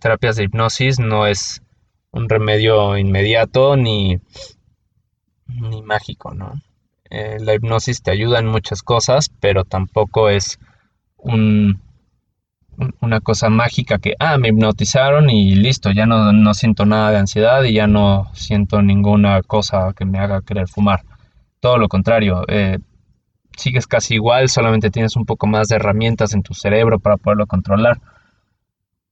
terapias 0.00 0.36
de 0.36 0.44
hipnosis 0.44 0.98
no 0.98 1.26
es 1.26 1.62
un 2.10 2.28
remedio 2.28 2.96
inmediato 2.98 3.76
ni, 3.76 4.20
ni 5.46 5.82
mágico, 5.82 6.34
¿no? 6.34 6.52
Eh, 7.10 7.38
la 7.40 7.54
hipnosis 7.54 8.02
te 8.02 8.10
ayuda 8.10 8.38
en 8.38 8.46
muchas 8.46 8.82
cosas, 8.82 9.30
pero 9.40 9.64
tampoco 9.64 10.28
es 10.30 10.58
un, 11.16 11.80
una 13.00 13.20
cosa 13.20 13.48
mágica 13.48 13.98
que, 13.98 14.14
ah, 14.18 14.38
me 14.38 14.48
hipnotizaron 14.48 15.30
y 15.30 15.54
listo, 15.54 15.90
ya 15.90 16.06
no, 16.06 16.54
siento 16.54 16.86
nada 16.86 17.10
de 17.10 17.18
ansiedad 17.18 17.62
y 17.64 17.74
ya 17.74 17.86
no 17.86 18.30
siento 18.34 18.82
ninguna 18.82 19.42
cosa 19.42 19.92
que 19.96 20.04
me 20.04 20.18
haga 20.18 20.42
querer 20.42 20.68
fumar. 20.68 21.02
Todo 21.60 21.78
lo 21.78 21.88
contrario, 21.88 22.44
eh, 22.48 22.78
sigues 23.56 23.86
casi 23.86 24.14
igual, 24.14 24.48
solamente 24.48 24.90
tienes 24.90 25.16
un 25.16 25.24
poco 25.26 25.46
más 25.46 25.68
de 25.68 25.76
herramientas 25.76 26.34
en 26.34 26.42
tu 26.42 26.54
cerebro 26.54 26.98
para 26.98 27.16
poderlo 27.16 27.46
controlar. 27.46 28.00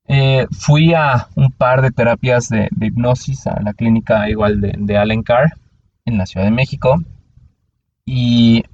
Eh, 0.09 0.47
fui 0.51 0.93
a 0.95 1.29
un 1.37 1.53
par 1.53 1.83
de 1.83 1.93
terapias 1.93 2.49
de, 2.49 2.69
hipnosis 2.81 3.47
a 3.47 3.61
la 3.63 3.75
clínica 3.75 4.29
igual 4.29 4.61
de, 4.61 4.75
de, 4.77 4.99
Allen 4.99 5.23
Carr 5.23 5.53
en 6.05 6.19
la 6.19 6.27
Ciudad 6.27 6.47
de 6.47 6.51
México. 6.51 7.01
Y 8.05 8.65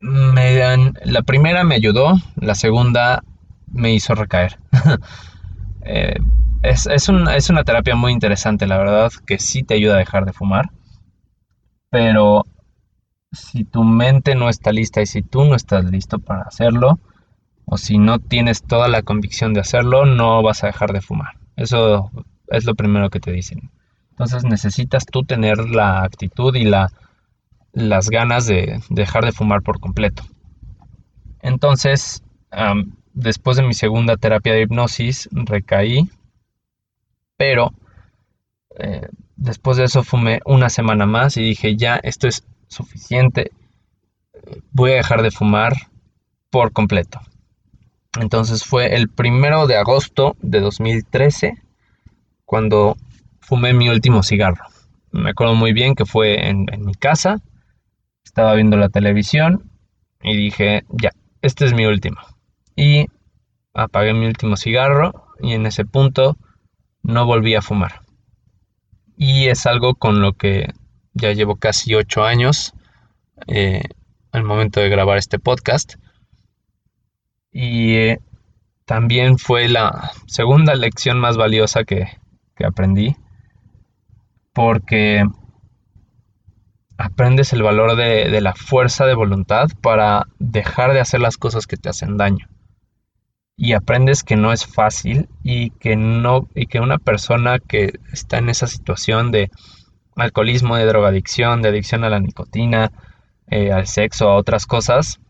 me 0.00 0.92
la 1.04 1.22
primera 1.22 1.64
me 1.64 1.76
ayudó, 1.76 2.14
la 2.36 2.54
segunda 2.54 3.22
me 3.76 3.92
hizo 3.94 4.14
recaer. 4.14 4.58
Eh, 5.88 6.16
es, 6.64 6.88
es, 6.88 7.08
es 7.08 7.48
una 7.48 7.62
terapia 7.62 7.94
muy 7.94 8.10
interesante, 8.10 8.66
la 8.66 8.76
verdad, 8.76 9.12
que 9.24 9.38
sí 9.38 9.62
te 9.62 9.74
ayuda 9.74 9.94
a 9.94 9.98
dejar 9.98 10.24
de 10.24 10.32
fumar. 10.32 10.70
Pero 11.90 12.44
si 13.30 13.62
tu 13.62 13.84
mente 13.84 14.34
no 14.34 14.48
está 14.48 14.72
lista 14.72 15.00
y 15.00 15.06
si 15.06 15.22
tú 15.22 15.44
no 15.44 15.54
estás 15.54 15.84
listo 15.84 16.18
para 16.18 16.42
hacerlo, 16.42 16.98
o 17.66 17.76
si 17.76 17.98
no 17.98 18.18
tienes 18.18 18.62
toda 18.62 18.88
la 18.88 19.02
convicción 19.02 19.52
de 19.52 19.60
hacerlo, 19.60 20.06
no 20.06 20.42
vas 20.42 20.64
a 20.64 20.68
dejar 20.68 20.92
de 20.92 21.00
fumar. 21.00 21.36
Eso 21.56 22.10
es 22.48 22.64
lo 22.64 22.74
primero 22.74 23.10
que 23.10 23.20
te 23.20 23.32
dicen. 23.32 23.70
Entonces 24.10 24.44
necesitas 24.44 25.04
tú 25.04 25.24
tener 25.24 25.58
la 25.68 26.02
actitud 26.02 26.54
y 26.54 26.64
la, 26.64 26.90
las 27.72 28.08
ganas 28.08 28.46
de 28.46 28.80
dejar 28.88 29.24
de 29.24 29.32
fumar 29.32 29.62
por 29.62 29.80
completo. 29.80 30.22
Entonces, 31.40 32.22
después 33.16 33.56
de 33.56 33.64
mi 33.64 33.74
segunda 33.74 34.16
terapia 34.16 34.52
de 34.52 34.62
hipnosis, 34.62 35.28
recaí, 35.32 36.08
pero 37.36 37.72
eh, 38.78 39.08
después 39.36 39.78
de 39.78 39.84
eso 39.84 40.04
fumé 40.04 40.40
una 40.44 40.68
semana 40.68 41.06
más 41.06 41.36
y 41.36 41.42
dije, 41.42 41.76
ya, 41.76 41.96
esto 41.96 42.28
es 42.28 42.44
suficiente, 42.68 43.50
voy 44.70 44.92
a 44.92 44.96
dejar 44.96 45.22
de 45.22 45.30
fumar 45.30 45.72
por 46.50 46.72
completo. 46.72 47.20
Entonces 48.20 48.64
fue 48.64 48.94
el 48.94 49.08
primero 49.08 49.66
de 49.66 49.76
agosto 49.76 50.36
de 50.40 50.60
2013 50.60 51.54
cuando 52.44 52.96
fumé 53.40 53.72
mi 53.72 53.88
último 53.88 54.22
cigarro. 54.22 54.64
Me 55.10 55.30
acuerdo 55.30 55.54
muy 55.54 55.72
bien 55.72 55.94
que 55.94 56.04
fue 56.04 56.48
en, 56.48 56.66
mi 56.80 56.94
casa, 56.94 57.40
estaba 58.24 58.54
viendo 58.54 58.76
la 58.76 58.90
televisión 58.90 59.70
y 60.22 60.36
dije, 60.36 60.84
ya, 60.90 61.10
este 61.40 61.64
es 61.64 61.72
mi 61.72 61.86
último. 61.86 62.18
Y 62.76 63.06
apagué 63.74 64.14
mi 64.14 64.26
último 64.26 64.56
cigarro 64.56 65.26
y 65.40 65.52
en 65.54 65.66
ese 65.66 65.84
punto 65.84 66.36
no 67.02 67.26
volví 67.26 67.54
a 67.54 67.62
fumar. 67.62 68.02
Y 69.16 69.48
es 69.48 69.66
algo 69.66 69.94
con 69.94 70.20
lo 70.20 70.34
que 70.34 70.72
ya 71.14 71.32
llevo 71.32 71.56
casi 71.56 71.94
ocho 71.94 72.24
años 72.24 72.74
eh, 73.46 73.82
al 74.32 74.44
momento 74.44 74.80
de 74.80 74.90
grabar 74.90 75.16
este 75.16 75.38
podcast. 75.38 75.94
Y 77.50 77.94
eh, 77.94 78.20
también 78.84 79.38
fue 79.38 79.68
la 79.68 80.12
segunda 80.26 80.74
lección 80.74 81.18
más 81.18 81.36
valiosa 81.36 81.84
que, 81.84 82.06
aprendí. 82.64 83.16
Porque 84.52 85.24
aprendes 86.98 87.52
el 87.52 87.62
valor 87.62 87.96
de, 87.96 88.40
la 88.40 88.54
fuerza 88.54 89.06
de 89.06 89.14
voluntad 89.14 89.68
para 89.82 90.26
dejar 90.38 90.92
de 90.92 91.00
hacer 91.00 91.20
las 91.20 91.36
cosas 91.36 91.66
que 91.66 91.76
te 91.76 91.88
hacen 91.88 92.16
daño. 92.16 92.46
Y 93.56 93.72
aprendes 93.72 94.22
que 94.22 94.36
no 94.36 94.52
es 94.52 94.66
fácil 94.66 95.28
y 95.42 95.70
que 95.70 95.96
no, 95.96 96.48
y 96.54 96.66
que 96.66 96.80
una 96.80 96.98
persona 96.98 97.58
que 97.58 97.98
está 98.12 98.38
en 98.38 98.50
esa 98.50 98.66
situación 98.66 99.32
de 99.32 99.50
alcoholismo, 100.14 100.76
de 100.76 100.84
drogadicción, 100.84 101.62
de 101.62 101.70
adicción 101.70 102.04
a 102.04 102.10
la 102.10 102.20
nicotina, 102.20 102.92
eh, 103.48 103.72
al 103.72 103.86
sexo, 103.86 104.28
a 104.28 104.36
otras 104.36 104.66
cosas, 104.66 105.20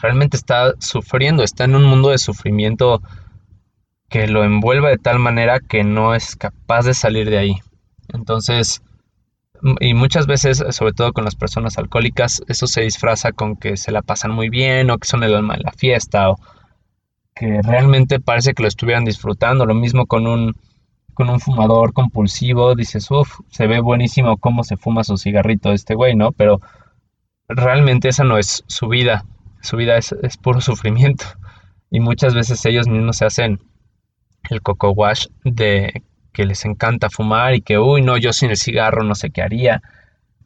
realmente 0.00 0.36
está 0.36 0.74
sufriendo, 0.78 1.42
está 1.42 1.64
en 1.64 1.74
un 1.74 1.84
mundo 1.84 2.10
de 2.10 2.18
sufrimiento 2.18 3.02
que 4.08 4.28
lo 4.28 4.44
envuelve 4.44 4.90
de 4.90 4.98
tal 4.98 5.18
manera 5.18 5.60
que 5.60 5.84
no 5.84 6.14
es 6.14 6.36
capaz 6.36 6.84
de 6.84 6.94
salir 6.94 7.30
de 7.30 7.38
ahí. 7.38 7.56
Entonces, 8.12 8.82
y 9.80 9.94
muchas 9.94 10.26
veces, 10.26 10.62
sobre 10.70 10.92
todo 10.92 11.12
con 11.12 11.24
las 11.24 11.36
personas 11.36 11.78
alcohólicas, 11.78 12.42
eso 12.48 12.66
se 12.66 12.82
disfraza 12.82 13.32
con 13.32 13.56
que 13.56 13.76
se 13.76 13.92
la 13.92 14.02
pasan 14.02 14.32
muy 14.32 14.48
bien 14.48 14.90
o 14.90 14.98
que 14.98 15.08
son 15.08 15.22
el 15.22 15.34
alma 15.34 15.54
de 15.54 15.62
la 15.62 15.72
fiesta 15.72 16.30
o 16.30 16.36
que 17.34 17.60
realmente 17.62 18.20
parece 18.20 18.54
que 18.54 18.62
lo 18.62 18.68
estuvieran 18.68 19.04
disfrutando. 19.04 19.66
Lo 19.66 19.74
mismo 19.74 20.06
con 20.06 20.26
un, 20.26 20.54
con 21.14 21.30
un 21.30 21.40
fumador 21.40 21.92
compulsivo, 21.92 22.74
dices, 22.74 23.10
uff, 23.10 23.40
se 23.50 23.66
ve 23.66 23.80
buenísimo 23.80 24.36
cómo 24.36 24.64
se 24.64 24.76
fuma 24.76 25.04
su 25.04 25.16
cigarrito 25.16 25.72
este 25.72 25.94
güey, 25.94 26.14
¿no? 26.14 26.32
Pero 26.32 26.60
realmente 27.48 28.08
esa 28.08 28.24
no 28.24 28.38
es 28.38 28.64
su 28.66 28.88
vida 28.88 29.24
su 29.62 29.76
vida 29.76 29.96
es, 29.96 30.12
puro 30.42 30.60
sufrimiento. 30.60 31.24
Y 31.90 32.00
muchas 32.00 32.34
veces 32.34 32.64
ellos 32.66 32.88
mismos 32.88 33.16
se 33.16 33.24
hacen 33.24 33.60
el 34.50 34.60
coco 34.60 34.90
wash 34.90 35.26
de 35.44 36.02
que 36.32 36.44
les 36.44 36.64
encanta 36.64 37.10
fumar 37.10 37.54
y 37.54 37.62
que, 37.62 37.78
uy, 37.78 38.02
no, 38.02 38.16
yo 38.16 38.32
sin 38.32 38.50
el 38.50 38.56
cigarro 38.56 39.04
no 39.04 39.14
sé 39.14 39.30
qué 39.30 39.42
haría. 39.42 39.82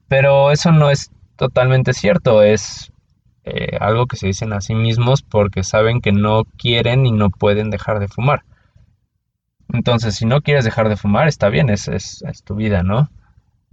Pero 0.09 0.51
eso 0.51 0.73
no 0.73 0.91
es 0.91 1.11
totalmente 1.37 1.93
cierto, 1.93 2.43
es 2.43 2.93
eh, 3.47 3.79
algo 3.81 4.07
que 4.07 4.17
se 4.17 4.27
dicen 4.27 4.53
a 4.53 4.61
sí 4.61 4.75
mismos 4.75 5.23
porque 5.23 5.65
saben 5.65 6.01
que 6.01 6.13
no 6.13 6.45
quieren 6.59 7.07
y 7.07 7.13
no 7.13 7.31
pueden 7.31 7.71
dejar 7.71 7.99
de 8.01 8.09
fumar. 8.09 8.43
Entonces, 9.73 10.15
si 10.17 10.27
no 10.27 10.43
quieres 10.43 10.65
dejar 10.65 10.89
de 10.89 10.97
fumar, 10.97 11.29
está 11.29 11.49
bien, 11.49 11.71
es, 11.71 11.89
es, 11.89 12.23
tu 12.45 12.55
vida, 12.55 12.83
¿no? 12.83 13.09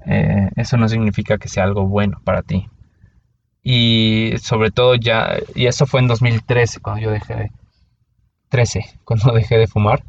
Eh, 0.06 0.50
eso 0.56 0.78
no 0.78 0.88
significa 0.90 1.38
que 1.38 1.50
sea 1.50 1.66
algo 1.66 1.88
bueno 1.88 2.22
para 2.24 2.42
ti 2.42 2.68
y 3.64 4.34
sobre 4.42 4.72
todo 4.72 4.96
ya, 4.96 5.38
y 5.56 5.68
eso 5.68 5.86
fue 5.86 6.02
en 6.02 6.08
2013 6.08 6.82
cuando 6.82 7.02
yo 7.02 7.12
dejé, 7.12 7.52
13, 8.50 8.86
cuando 9.06 9.34
dejé 9.34 9.58
de 9.58 9.68
fumar. 9.68 10.04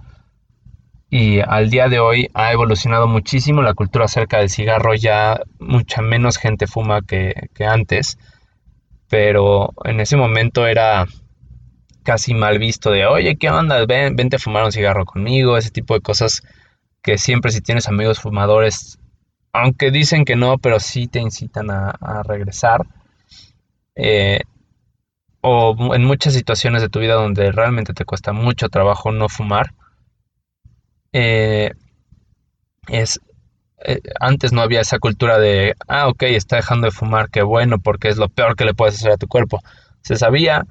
Y 1.08 1.38
al 1.40 1.70
día 1.70 1.88
de 1.88 2.00
hoy 2.00 2.28
ha 2.34 2.52
evolucionado 2.52 3.06
muchísimo 3.06 3.62
la 3.62 3.74
cultura 3.74 4.06
acerca 4.06 4.38
del 4.38 4.50
cigarro, 4.50 4.94
ya 4.94 5.40
mucha 5.60 6.02
menos 6.02 6.38
gente 6.38 6.66
fuma 6.66 7.02
que, 7.02 7.50
que 7.54 7.64
antes, 7.64 8.18
pero 9.08 9.72
en 9.84 10.00
ese 10.00 10.16
momento 10.16 10.66
era 10.66 11.06
casi 12.02 12.34
mal 12.34 12.58
visto 12.58 12.90
de, 12.90 13.06
oye, 13.06 13.36
¿qué 13.36 13.50
onda? 13.50 13.84
Ven, 13.86 14.14
vente 14.14 14.36
a 14.36 14.38
fumar 14.38 14.64
un 14.64 14.72
cigarro 14.72 15.06
conmigo, 15.06 15.56
ese 15.56 15.70
tipo 15.70 15.94
de 15.94 16.00
cosas 16.00 16.42
que 17.02 17.18
siempre 17.18 17.50
si 17.50 17.60
tienes 17.60 17.88
amigos 17.88 18.20
fumadores, 18.20 18.98
aunque 19.52 19.90
dicen 19.90 20.24
que 20.24 20.36
no, 20.36 20.58
pero 20.58 20.80
sí 20.80 21.06
te 21.06 21.20
incitan 21.20 21.70
a, 21.70 22.22
regresar 22.24 22.86
eh, 23.94 24.40
o 25.40 25.94
en 25.94 26.04
muchas 26.04 26.34
situaciones 26.34 26.82
de 26.82 26.88
tu 26.88 27.00
vida 27.00 27.14
donde 27.14 27.52
realmente 27.52 27.94
te 27.94 28.04
cuesta 28.04 28.32
mucho 28.32 28.68
trabajo 28.68 29.12
no 29.12 29.28
fumar, 29.28 29.74
eh, 31.12 31.72
es, 32.88 33.20
eh, 33.84 34.00
antes 34.20 34.52
no 34.52 34.62
había 34.62 34.80
esa 34.80 34.98
cultura 34.98 35.38
de, 35.38 35.74
ah, 35.88 36.08
ok, 36.08 36.22
está 36.24 36.56
dejando 36.56 36.86
de 36.86 36.90
fumar, 36.90 37.30
qué 37.30 37.42
bueno, 37.42 37.78
porque 37.78 38.08
es 38.08 38.16
lo 38.16 38.28
peor 38.28 38.56
que 38.56 38.64
le 38.64 38.74
puedes 38.74 38.96
hacer 38.96 39.12
a 39.12 39.16
tu 39.16 39.28
cuerpo. 39.28 39.60
Se 40.02 40.16
sabía 40.16 40.66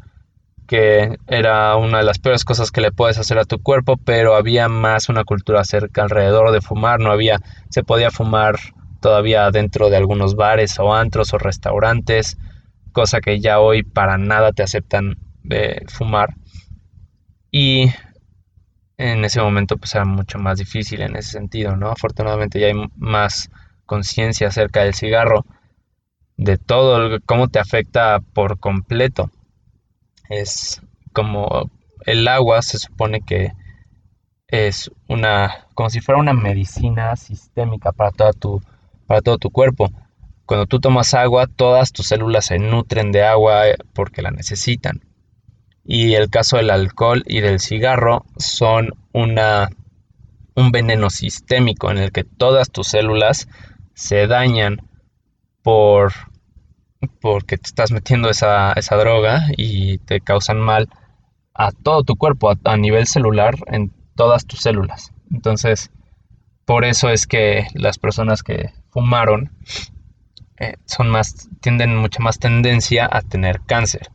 que 0.67 1.17
era 1.27 1.75
una 1.75 1.99
de 1.99 2.03
las 2.03 2.19
peores 2.19 2.45
cosas 2.45 2.71
que 2.71 2.81
le 2.81 2.91
puedes 2.91 3.19
hacer 3.19 3.37
a 3.37 3.45
tu 3.45 3.59
cuerpo, 3.59 3.97
pero 3.97 4.35
había 4.35 4.69
más 4.69 5.09
una 5.09 5.23
cultura 5.23 5.63
cerca 5.63 6.03
alrededor 6.03 6.51
de 6.51 6.61
fumar, 6.61 6.99
no 6.99 7.11
había, 7.11 7.39
se 7.69 7.83
podía 7.83 8.11
fumar 8.11 8.55
todavía 8.99 9.51
dentro 9.51 9.89
de 9.89 9.97
algunos 9.97 10.35
bares 10.35 10.79
o 10.79 10.93
antros 10.93 11.33
o 11.33 11.37
restaurantes, 11.37 12.37
cosa 12.93 13.19
que 13.19 13.39
ya 13.39 13.59
hoy 13.59 13.83
para 13.83 14.17
nada 14.17 14.53
te 14.53 14.63
aceptan 14.63 15.17
de 15.43 15.85
fumar. 15.89 16.35
Y 17.51 17.91
en 19.11 19.25
ese 19.25 19.41
momento 19.41 19.77
pues 19.77 19.93
era 19.95 20.05
mucho 20.05 20.39
más 20.39 20.59
difícil 20.59 21.01
en 21.01 21.17
ese 21.17 21.31
sentido, 21.31 21.75
¿no? 21.75 21.89
Afortunadamente 21.89 22.59
ya 22.59 22.67
hay 22.67 22.89
más 22.95 23.49
conciencia 23.85 24.47
acerca 24.47 24.83
del 24.83 24.93
cigarro, 24.93 25.45
de 26.37 26.57
todo, 26.57 27.19
cómo 27.25 27.49
te 27.49 27.59
afecta 27.59 28.19
por 28.33 28.59
completo. 28.59 29.29
Es 30.29 30.81
como 31.11 31.69
el 32.05 32.27
agua 32.29 32.61
se 32.61 32.77
supone 32.79 33.21
que 33.21 33.51
es 34.47 34.89
una, 35.09 35.67
como 35.73 35.89
si 35.89 35.99
fuera 35.99 36.21
una 36.21 36.33
medicina 36.33 37.15
sistémica 37.17 37.91
para, 37.91 38.11
toda 38.11 38.31
tu, 38.31 38.61
para 39.05 39.21
todo 39.21 39.37
tu 39.37 39.49
cuerpo. 39.49 39.91
Cuando 40.45 40.65
tú 40.65 40.79
tomas 40.79 41.13
agua, 41.13 41.47
todas 41.47 41.91
tus 41.91 42.07
células 42.07 42.45
se 42.45 42.57
nutren 42.57 43.11
de 43.11 43.23
agua 43.23 43.67
eh, 43.67 43.75
porque 43.93 44.21
la 44.21 44.31
necesitan. 44.31 45.01
Y 45.85 46.13
el 46.13 46.29
caso 46.29 46.57
del 46.57 46.69
alcohol 46.69 47.23
y 47.27 47.41
del 47.41 47.59
cigarro 47.59 48.25
son 48.37 48.91
una, 49.11 49.69
un 50.55 50.71
veneno 50.71 51.09
sistémico 51.09 51.91
en 51.91 51.97
el 51.97 52.11
que 52.11 52.23
todas 52.23 52.71
tus 52.71 52.87
células 52.87 53.47
se 53.93 54.27
dañan 54.27 54.87
por 55.61 56.13
porque 57.21 57.57
te 57.57 57.67
estás 57.67 57.91
metiendo 57.91 58.29
esa, 58.29 58.73
esa 58.73 58.95
droga 58.95 59.43
y 59.57 59.97
te 59.99 60.21
causan 60.21 60.59
mal 60.59 60.89
a 61.53 61.71
todo 61.71 62.03
tu 62.03 62.15
cuerpo, 62.15 62.53
a, 62.63 62.77
nivel 62.77 63.07
celular, 63.07 63.55
en 63.67 63.91
todas 64.15 64.45
tus 64.45 64.61
células. 64.61 65.13
Entonces, 65.31 65.91
por 66.65 66.85
eso 66.85 67.09
es 67.09 67.27
que 67.27 67.67
las 67.73 67.97
personas 67.97 68.43
que 68.43 68.71
fumaron 68.89 69.51
eh, 70.59 70.75
son 70.85 71.09
más, 71.09 71.49
tienden 71.61 71.95
mucha 71.95 72.21
más 72.21 72.39
tendencia 72.39 73.07
a 73.11 73.21
tener 73.21 73.61
cáncer. 73.61 74.09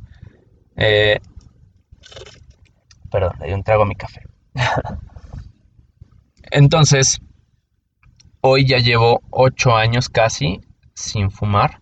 Eh, 0.76 1.20
perdón, 3.10 3.32
le 3.40 3.46
di 3.48 3.52
un 3.52 3.62
trago 3.62 3.82
a 3.82 3.86
mi 3.86 3.94
café. 3.94 4.22
Entonces, 6.50 7.20
hoy 8.40 8.66
ya 8.66 8.78
llevo 8.78 9.20
8 9.30 9.76
años 9.76 10.08
casi 10.08 10.60
sin 10.94 11.30
fumar 11.30 11.80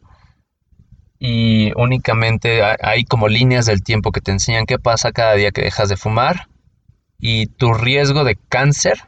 y 1.18 1.72
únicamente 1.76 2.62
hay 2.62 3.04
como 3.04 3.28
líneas 3.28 3.66
del 3.66 3.82
tiempo 3.82 4.12
que 4.12 4.20
te 4.20 4.32
enseñan 4.32 4.66
qué 4.66 4.78
pasa 4.78 5.12
cada 5.12 5.34
día 5.34 5.50
que 5.50 5.62
dejas 5.62 5.88
de 5.88 5.96
fumar 5.96 6.48
y 7.18 7.46
tu 7.46 7.72
riesgo 7.72 8.24
de 8.24 8.36
cáncer 8.36 8.98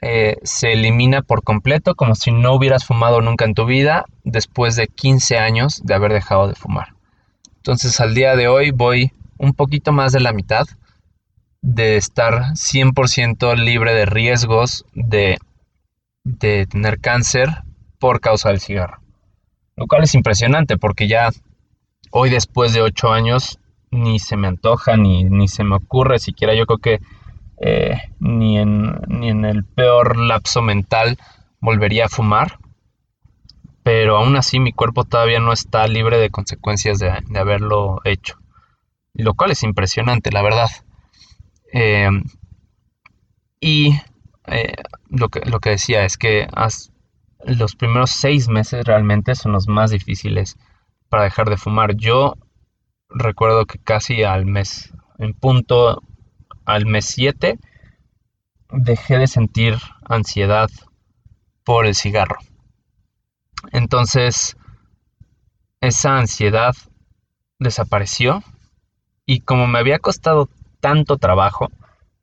eh, 0.00 0.36
se 0.42 0.72
elimina 0.72 1.22
por 1.22 1.42
completo 1.42 1.94
como 1.94 2.14
si 2.14 2.30
no 2.30 2.54
hubieras 2.54 2.84
fumado 2.84 3.20
nunca 3.20 3.44
en 3.44 3.54
tu 3.54 3.66
vida 3.66 4.06
después 4.22 4.76
de 4.76 4.86
15 4.86 5.38
años 5.38 5.82
de 5.84 5.94
haber 5.94 6.12
dejado 6.12 6.48
de 6.48 6.54
fumar. 6.54 6.94
Entonces 7.56 8.00
al 8.00 8.14
día 8.14 8.36
de 8.36 8.48
hoy 8.48 8.70
voy 8.70 9.12
un 9.38 9.52
poquito 9.52 9.92
más 9.92 10.12
de 10.12 10.20
la 10.20 10.32
mitad 10.32 10.66
de 11.64 11.96
estar 11.96 12.52
100% 12.52 13.56
libre 13.56 13.94
de 13.94 14.04
riesgos 14.04 14.84
de, 14.92 15.38
de 16.22 16.66
tener 16.66 17.00
cáncer 17.00 17.48
por 17.98 18.20
causa 18.20 18.50
del 18.50 18.60
cigarro. 18.60 19.00
Lo 19.74 19.86
cual 19.86 20.04
es 20.04 20.14
impresionante 20.14 20.76
porque 20.76 21.08
ya 21.08 21.30
hoy 22.10 22.28
después 22.28 22.74
de 22.74 22.82
ocho 22.82 23.12
años 23.12 23.58
ni 23.90 24.18
se 24.18 24.36
me 24.36 24.46
antoja 24.46 24.98
ni, 24.98 25.24
ni 25.24 25.48
se 25.48 25.64
me 25.64 25.76
ocurre 25.76 26.18
siquiera. 26.18 26.54
Yo 26.54 26.66
creo 26.66 26.78
que 26.78 27.00
eh, 27.62 27.98
ni, 28.20 28.58
en, 28.58 29.00
ni 29.08 29.30
en 29.30 29.46
el 29.46 29.64
peor 29.64 30.18
lapso 30.18 30.60
mental 30.60 31.16
volvería 31.60 32.04
a 32.04 32.10
fumar. 32.10 32.58
Pero 33.82 34.18
aún 34.18 34.36
así 34.36 34.60
mi 34.60 34.72
cuerpo 34.72 35.04
todavía 35.04 35.40
no 35.40 35.52
está 35.52 35.86
libre 35.86 36.18
de 36.18 36.28
consecuencias 36.28 36.98
de, 36.98 37.10
haberlo 37.38 38.02
hecho. 38.04 38.38
Lo 39.14 39.32
cual 39.32 39.52
es 39.52 39.62
impresionante, 39.62 40.30
la 40.30 40.42
verdad. 40.42 40.68
Eh, 41.76 42.08
y 43.58 43.98
eh, 44.46 44.74
lo, 45.08 45.28
que, 45.28 45.40
lo 45.40 45.58
que 45.58 45.70
decía 45.70 46.04
es 46.04 46.16
que 46.16 46.46
los 47.44 47.74
primeros 47.74 48.10
seis 48.10 48.48
meses 48.48 48.84
realmente 48.84 49.34
son 49.34 49.52
los 49.52 49.66
más 49.66 49.90
difíciles 49.90 50.56
para 51.08 51.24
dejar 51.24 51.50
de 51.50 51.56
fumar. 51.56 51.96
Yo 51.96 52.36
recuerdo 53.08 53.66
que 53.66 53.78
casi 53.80 54.22
al 54.22 54.46
mes, 54.46 54.94
en 55.18 55.34
punto 55.34 56.00
al 56.64 56.86
mes 56.86 57.06
7, 57.06 57.58
dejé 58.70 59.18
de 59.18 59.26
sentir 59.26 59.76
ansiedad 60.08 60.70
por 61.64 61.86
el 61.86 61.96
cigarro. 61.96 62.38
Entonces, 63.72 64.56
esa 65.80 66.18
ansiedad 66.18 66.74
desapareció 67.58 68.44
y 69.26 69.40
como 69.40 69.66
me 69.66 69.80
había 69.80 69.98
costado 69.98 70.48
tanto 70.84 71.16
trabajo, 71.16 71.70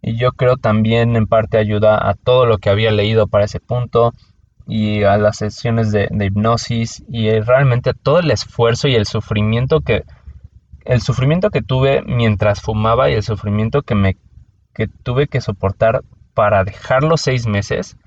y 0.04 0.18
yo 0.18 0.34
creo 0.34 0.56
también 0.56 1.16
en 1.16 1.26
parte 1.26 1.58
ayuda 1.58 2.08
a 2.08 2.14
todo 2.14 2.46
lo 2.46 2.60
que 2.60 2.70
había 2.70 2.92
leído 2.92 3.26
para 3.26 3.46
ese 3.46 3.60
punto, 3.60 4.14
y 4.68 5.02
a 5.02 5.18
las 5.18 5.38
sesiones 5.38 5.92
de, 5.92 6.08
hipnosis 6.12 7.04
y 7.10 7.32
realmente 7.40 7.96
todo 7.96 8.20
el 8.20 8.30
esfuerzo 8.30 8.88
y 8.88 8.94
el 8.94 9.08
sufrimiento 9.08 9.82
que 9.82 10.04
el 10.86 11.02
sufrimiento 11.02 11.50
que 11.50 11.64
tuve 11.64 12.04
mientras 12.04 12.62
fumaba 12.62 13.10
y 13.10 13.14
el 13.14 13.24
sufrimiento 13.24 13.82
que 13.82 13.96
me 13.96 14.18
que 14.76 14.88
tuve 14.88 15.28
que 15.28 15.42
soportar 15.42 16.04
para 16.36 16.64
dejarlo 16.64 17.18
seis 17.18 17.48
meses 17.48 17.98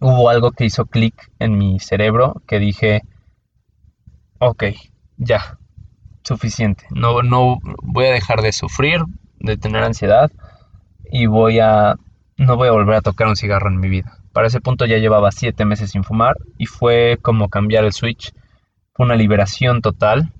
hubo 0.00 0.30
algo 0.30 0.52
que 0.52 0.64
hizo 0.64 0.86
clic 0.86 1.30
en 1.38 1.58
mi 1.58 1.78
cerebro 1.78 2.40
que 2.46 2.58
dije 2.58 3.02
ok 4.38 4.64
ya 5.18 5.58
suficiente 6.22 6.84
no 6.90 7.22
no 7.22 7.58
voy 7.82 8.06
a 8.06 8.12
dejar 8.12 8.42
de 8.42 8.52
sufrir 8.52 9.00
de 9.40 9.56
tener 9.56 9.82
ansiedad 9.82 10.30
y 11.10 11.26
voy 11.26 11.60
a 11.60 11.96
no 12.36 12.56
voy 12.56 12.68
a 12.68 12.72
volver 12.72 12.96
a 12.96 13.00
tocar 13.00 13.28
un 13.28 13.36
cigarro 13.36 13.68
en 13.68 13.80
mi 13.80 13.88
vida 13.88 14.18
para 14.38 14.46
ese 14.46 14.60
punto 14.60 14.86
ya 14.86 14.98
llevaba 14.98 15.32
siete 15.32 15.64
meses 15.64 15.90
sin 15.90 16.04
fumar 16.04 16.36
y 16.58 16.66
fue 16.66 17.18
como 17.22 17.48
cambiar 17.48 17.84
el 17.84 17.92
switch. 17.92 18.32
Fue 18.92 19.04
una 19.04 19.16
liberación 19.16 19.82
total. 19.82 20.32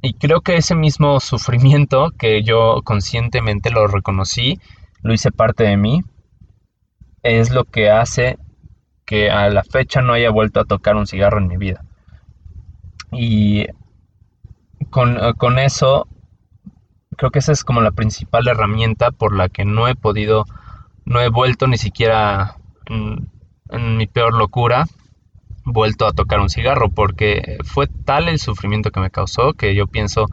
Y 0.00 0.14
creo 0.14 0.40
que 0.40 0.56
ese 0.56 0.74
mismo 0.74 1.20
sufrimiento 1.20 2.12
que 2.18 2.42
yo 2.42 2.80
conscientemente 2.84 3.68
lo 3.68 3.86
reconocí, 3.86 4.60
lo 5.02 5.12
hice 5.12 5.30
parte 5.30 5.64
de 5.64 5.76
mí, 5.76 6.00
es 7.22 7.50
lo 7.50 7.64
que 7.64 7.90
hace 7.90 8.38
que 9.04 9.30
a 9.30 9.50
la 9.50 9.62
fecha 9.62 10.00
no 10.00 10.14
haya 10.14 10.30
vuelto 10.30 10.60
a 10.60 10.64
tocar 10.64 10.96
un 10.96 11.06
cigarro 11.06 11.36
en 11.36 11.48
mi 11.48 11.58
vida. 11.58 11.84
Y 13.10 13.66
con, 14.92 15.18
con 15.38 15.58
eso, 15.58 16.06
creo 17.16 17.30
que 17.30 17.38
esa 17.38 17.52
es 17.52 17.64
como 17.64 17.80
la 17.80 17.92
principal 17.92 18.46
herramienta 18.46 19.10
por 19.10 19.34
la 19.34 19.48
que 19.48 19.64
no 19.64 19.88
he 19.88 19.94
podido, 19.94 20.44
no 21.06 21.20
he 21.20 21.30
vuelto 21.30 21.66
ni 21.66 21.78
siquiera 21.78 22.56
en, 22.86 23.28
mi 23.96 24.06
peor 24.06 24.34
locura, 24.34 24.84
vuelto 25.64 26.06
a 26.06 26.12
tocar 26.12 26.40
un 26.40 26.50
cigarro 26.50 26.90
porque 26.90 27.56
fue 27.64 27.86
tal 27.86 28.28
el 28.28 28.38
sufrimiento 28.38 28.90
que 28.90 29.00
me 29.00 29.10
causó 29.10 29.54
que 29.54 29.74
yo 29.74 29.86
pienso 29.86 30.26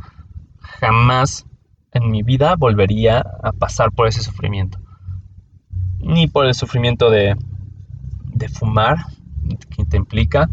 jamás 0.60 1.46
en 1.94 2.12
mi 2.12 2.22
vida 2.22 2.56
volvería 2.58 3.24
a 3.42 3.54
pasar 3.54 3.94
por 3.94 4.08
ese 4.08 4.22
sufrimiento. 4.22 4.78
Ni 6.00 6.28
por 6.28 6.46
el 6.46 6.54
sufrimiento 6.54 7.10
de, 7.10 7.38
de 8.26 8.50
fumar, 8.50 8.98
que 9.74 9.86
te 9.86 9.96
implica 9.96 10.50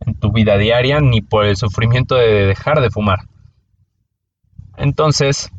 en 0.00 0.14
tu 0.14 0.32
vida 0.32 0.58
diaria, 0.58 1.00
ni 1.00 1.20
por 1.20 1.44
el 1.44 1.56
sufrimiento 1.56 2.16
de 2.16 2.46
dejar 2.46 2.80
de 2.80 2.90
fumar. 2.90 3.20
Entonces, 4.76 5.50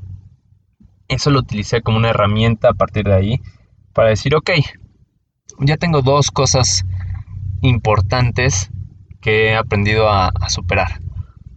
eso 1.08 1.30
lo 1.30 1.40
utilicé 1.40 1.82
como 1.82 1.98
una 1.98 2.10
herramienta 2.10 2.70
a 2.70 2.74
partir 2.74 3.06
de 3.06 3.14
ahí 3.14 3.42
para 3.94 4.10
decir, 4.10 4.36
ok, 4.36 4.52
ya 5.60 5.78
tengo 5.78 6.02
dos 6.02 6.32
cosas 6.32 6.86
importantes 7.62 8.70
que 9.22 9.48
he 9.48 9.56
aprendido 9.56 10.10
a, 10.10 10.32
superar, 10.50 11.00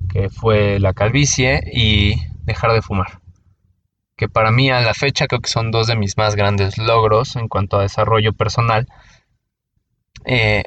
que 0.08 0.30
fue 0.30 0.80
la 0.80 0.94
calvicie 0.94 1.62
y 1.72 2.14
dejar 2.44 2.72
de 2.72 2.82
fumar. 2.82 3.20
Que 4.16 4.28
para 4.28 4.50
mí 4.50 4.70
a 4.70 4.80
la 4.80 4.94
fecha 4.94 5.26
creo 5.26 5.40
que 5.40 5.50
son 5.50 5.70
dos 5.70 5.86
de 5.86 5.96
mis 5.96 6.16
más 6.16 6.36
grandes 6.36 6.78
logros 6.78 7.36
en 7.36 7.48
cuanto 7.48 7.78
a 7.78 7.82
desarrollo 7.82 8.32
personal. 8.32 8.86
Eh, 10.24 10.64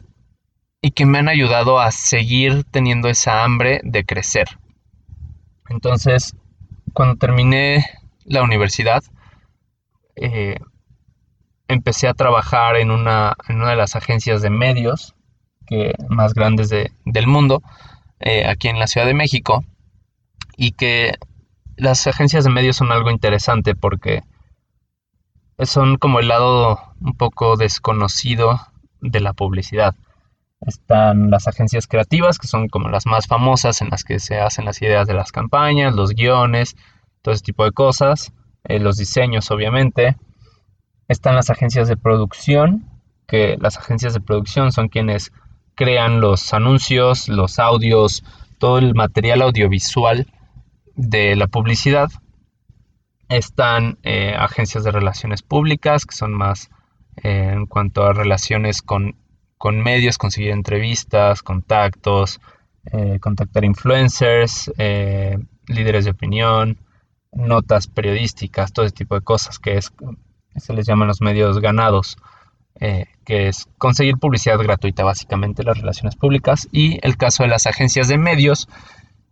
y 0.81 0.91
que 0.91 1.05
me 1.05 1.19
han 1.19 1.29
ayudado 1.29 1.79
a 1.79 1.91
seguir 1.91 2.65
teniendo 2.65 3.07
esa 3.07 3.43
hambre 3.43 3.79
de 3.83 4.03
crecer. 4.03 4.47
Entonces, 5.69 6.35
cuando 6.93 7.15
terminé 7.17 7.85
la 8.25 8.43
universidad, 8.43 9.03
eh, 10.15 10.57
empecé 11.67 12.07
a 12.07 12.13
trabajar 12.13 12.75
en 12.77 12.91
una, 12.91 13.35
de 13.47 13.75
las 13.75 13.95
agencias 13.95 14.41
de 14.41 14.49
medios 14.49 15.15
más 16.07 16.33
grandes 16.33 16.69
del 16.69 17.27
mundo, 17.27 17.63
eh, 18.19 18.45
aquí 18.47 18.67
en 18.67 18.77
la 18.77 18.87
Ciudad 18.87 19.07
de 19.07 19.15
México, 19.15 19.63
y 20.55 20.73
que 20.73 21.15
las 21.75 22.05
agencias 22.05 22.43
de 22.43 22.51
medios 22.51 22.75
son 22.75 22.91
algo 22.91 23.09
interesante 23.09 23.75
porque 23.75 24.21
son 25.59 25.97
como 25.97 26.19
el 26.19 26.27
lado 26.27 26.79
un 27.01 27.15
poco 27.15 27.57
desconocido 27.57 28.59
de 29.01 29.19
la 29.19 29.33
publicidad. 29.33 29.95
Están 30.65 31.29
las 31.29 31.47
agencias 31.47 31.87
creativas, 31.87 32.39
que 32.39 32.47
son 32.47 32.69
como 32.69 32.89
las 32.89 33.05
más 33.05 33.27
famosas, 33.27 33.81
en 33.81 33.89
las 33.89 34.03
que 34.03 34.19
se 34.19 34.39
hacen 34.39 34.65
las 34.65 34.81
ideas 34.81 35.07
de 35.07 35.13
las 35.13 35.31
campañas, 35.31 35.95
los 35.95 36.11
guiones, 36.11 36.75
todo 37.21 37.33
ese 37.33 37.43
tipo 37.43 37.65
de 37.65 37.71
cosas, 37.71 38.31
eh, 38.63 38.79
los 38.79 38.97
diseños 38.97 39.51
obviamente, 39.51 40.17
Están 41.09 41.35
las 41.35 41.49
agencias 41.49 41.89
de 41.89 41.97
producción, 41.97 42.85
que 43.27 43.57
las 43.59 43.77
agencias 43.77 44.13
de 44.13 44.21
producción 44.21 44.71
son 44.71 44.87
quienes 44.87 45.31
crean 45.75 46.21
los 46.21 46.53
anuncios, 46.53 47.27
los 47.27 47.59
audios, 47.59 48.23
todo 48.57 48.77
el 48.77 48.95
material 48.95 49.41
audiovisual 49.41 50.27
de 50.95 51.35
la 51.35 51.47
publicidad. 51.47 52.09
Están 53.27 53.97
eh, 54.03 54.33
agencias 54.37 54.85
de 54.85 54.91
relaciones 54.91 55.41
públicas, 55.41 56.05
que 56.05 56.15
son 56.15 56.33
más 56.33 56.69
eh, 57.17 57.51
en 57.53 57.65
cuanto 57.65 58.05
a 58.05 58.13
relaciones 58.13 58.81
con, 58.81 59.15
medios, 59.71 60.17
conseguir 60.17 60.51
entrevistas, 60.51 61.41
contactos, 61.41 62.39
eh, 62.91 63.19
contactar 63.19 63.63
influencers, 63.63 64.71
líderes 65.67 66.05
de 66.05 66.11
opinión, 66.11 66.77
notas 67.31 67.87
periodísticas, 67.87 68.73
todo 68.73 68.85
ese 68.85 68.95
tipo 68.95 69.15
de 69.15 69.21
cosas 69.21 69.59
que 69.59 69.77
es, 69.77 69.93
se 70.57 70.73
les 70.73 70.85
llaman 70.85 71.07
los 71.07 71.21
medios 71.21 71.59
ganados. 71.59 72.17
Eh, 72.79 73.05
que 73.23 73.47
es 73.47 73.67
conseguir 73.77 74.17
publicidad 74.17 74.57
gratuita, 74.57 75.03
básicamente 75.03 75.63
las 75.63 75.77
relaciones 75.77 76.15
públicas, 76.15 76.67
y 76.71 76.99
el 77.05 77.17
caso 77.17 77.43
de 77.43 77.49
las 77.49 77.67
agencias 77.67 78.07
de 78.07 78.17
medios, 78.17 78.67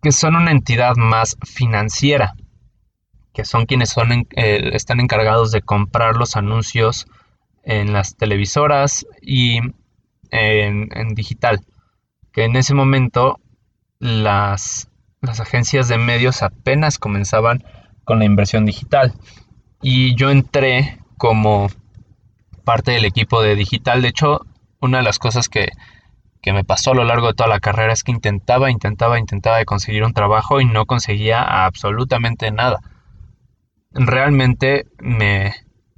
que 0.01 0.11
son 0.11 0.35
una 0.35 0.51
entidad 0.51 0.95
más 0.95 1.37
financiera, 1.43 2.35
que 3.33 3.43
son 3.43 3.65
quienes 3.65 3.89
son 3.89 4.11
eh, 4.11 4.69
están 4.73 4.99
encargados 4.99 5.51
de 5.51 5.61
comprar 5.61 6.15
los 6.17 6.35
anuncios 6.35 7.07
en 7.63 7.93
las 7.93 8.15
televisoras 8.15 9.05
y 9.21 9.59
en, 10.31 10.89
digital, 11.13 11.61
que 12.31 12.45
en 12.45 12.55
ese 12.55 12.73
momento 12.73 13.39
las, 13.99 14.89
las 15.21 15.39
agencias 15.39 15.87
de 15.87 15.97
medios 15.97 16.41
apenas 16.41 16.97
comenzaban 16.97 17.63
con 18.03 18.19
la 18.19 18.25
inversión 18.25 18.65
digital. 18.65 19.13
Y 19.81 20.15
yo 20.15 20.31
entré 20.31 20.97
como 21.17 21.69
parte 22.63 22.91
del 22.91 23.05
equipo 23.05 23.41
de 23.41 23.55
digital. 23.55 24.01
De 24.01 24.09
hecho, 24.09 24.45
una 24.79 24.97
de 24.99 25.03
las 25.03 25.19
cosas 25.19 25.49
que, 25.49 25.69
me 26.45 26.63
pasó 26.63 26.91
a 26.91 26.95
lo 26.95 27.03
largo 27.03 27.27
de 27.27 27.33
toda 27.33 27.49
la 27.49 27.59
carrera 27.59 27.93
es 27.93 28.03
que 28.03 28.11
intentaba, 28.11 28.71
intentaba, 28.71 29.19
intentaba 29.19 29.57
de 29.57 29.65
conseguir 29.65 30.03
un 30.03 30.13
trabajo 30.13 30.59
y 30.59 30.65
no 30.65 30.85
conseguía 30.85 31.65
absolutamente 31.65 32.51
nada. 32.51 32.79
Realmente 33.91 34.87
me, 34.97 35.53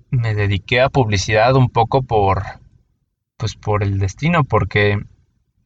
me 0.09 0.33
dediqué 0.33 0.81
a 0.81 0.89
publicidad 0.89 1.55
un 1.55 1.69
poco 1.69 2.01
por, 2.01 2.43
pues 3.37 3.55
por 3.55 3.83
el 3.83 3.99
destino, 3.99 4.43
porque 4.43 4.99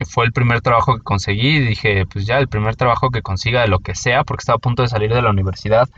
fue 0.06 0.26
el 0.26 0.32
primer 0.32 0.62
trabajo 0.62 0.96
que 0.96 1.04
conseguí 1.04 1.60
dije, 1.60 2.06
pues 2.06 2.26
ya 2.26 2.38
el 2.38 2.48
primer 2.48 2.76
trabajo 2.76 3.10
que 3.10 3.22
consiga 3.22 3.62
de 3.62 3.68
lo 3.68 3.80
que 3.80 3.96
sea, 3.96 4.24
porque 4.24 4.42
estaba 4.42 4.58
a 4.58 4.60
punto 4.60 4.84
de 4.84 4.90
salir 4.90 5.14
de 5.14 5.22
la 5.22 5.32
universidad. 5.32 5.90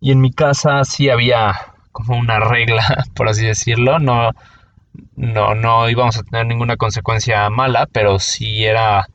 Y 0.00 0.12
en 0.12 0.20
mi 0.20 0.32
casa 0.32 0.84
sí 0.84 1.10
había 1.10 1.54
como 1.92 2.18
una 2.18 2.40
regla, 2.40 2.82
por 3.14 3.28
así 3.28 3.46
decirlo. 3.46 3.98
No, 3.98 4.30
no, 5.16 5.54
no 5.54 5.88
íbamos 5.88 6.18
a 6.18 6.22
tener 6.22 6.46
ninguna 6.46 6.76
consecuencia 6.76 7.48
mala, 7.50 7.86
pero 7.92 8.18
sí 8.18 8.64
era, 8.64 9.06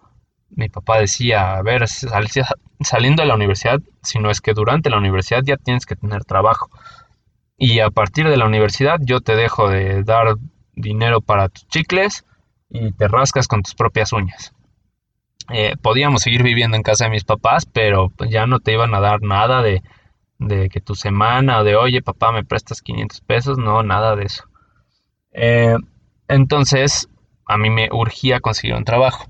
mi 0.49 0.69
papá 0.69 0.99
decía, 0.99 1.55
a 1.55 1.61
ver, 1.61 1.85
saliendo 1.87 3.21
de 3.21 3.27
la 3.27 3.35
universidad, 3.35 3.79
si 4.03 4.19
no 4.19 4.29
es 4.29 4.41
que 4.41 4.53
durante 4.53 4.89
la 4.89 4.97
universidad 4.97 5.41
ya 5.43 5.57
tienes 5.57 5.85
que 5.85 5.95
tener 5.95 6.23
trabajo. 6.25 6.69
Y 7.57 7.79
a 7.79 7.89
partir 7.89 8.27
de 8.27 8.37
la 8.37 8.45
universidad 8.45 8.97
yo 9.01 9.21
te 9.21 9.35
dejo 9.35 9.69
de 9.69 10.03
dar 10.03 10.35
dinero 10.75 11.21
para 11.21 11.49
tus 11.49 11.67
chicles 11.67 12.25
y 12.69 12.91
te 12.91 13.07
rascas 13.07 13.47
con 13.47 13.61
tus 13.61 13.75
propias 13.75 14.13
uñas. 14.13 14.53
Eh, 15.49 15.75
podíamos 15.81 16.21
seguir 16.21 16.43
viviendo 16.43 16.75
en 16.75 16.83
casa 16.83 17.05
de 17.05 17.11
mis 17.11 17.23
papás, 17.23 17.65
pero 17.65 18.11
ya 18.29 18.47
no 18.47 18.59
te 18.59 18.73
iban 18.73 18.93
a 18.95 18.99
dar 18.99 19.21
nada 19.21 19.61
de 19.61 19.83
de 20.39 20.69
que 20.69 20.81
tu 20.81 20.95
semana 20.95 21.59
o 21.59 21.63
de 21.63 21.75
oye 21.75 22.01
papá 22.01 22.31
me 22.31 22.43
prestas 22.43 22.81
500 22.81 23.21
pesos, 23.21 23.57
no, 23.57 23.83
nada 23.83 24.15
de 24.15 24.25
eso. 24.25 24.43
Eh, 25.31 25.77
entonces 26.27 27.09
a 27.45 27.57
mí 27.57 27.69
me 27.69 27.89
urgía 27.91 28.39
conseguir 28.39 28.75
un 28.75 28.85
trabajo. 28.85 29.27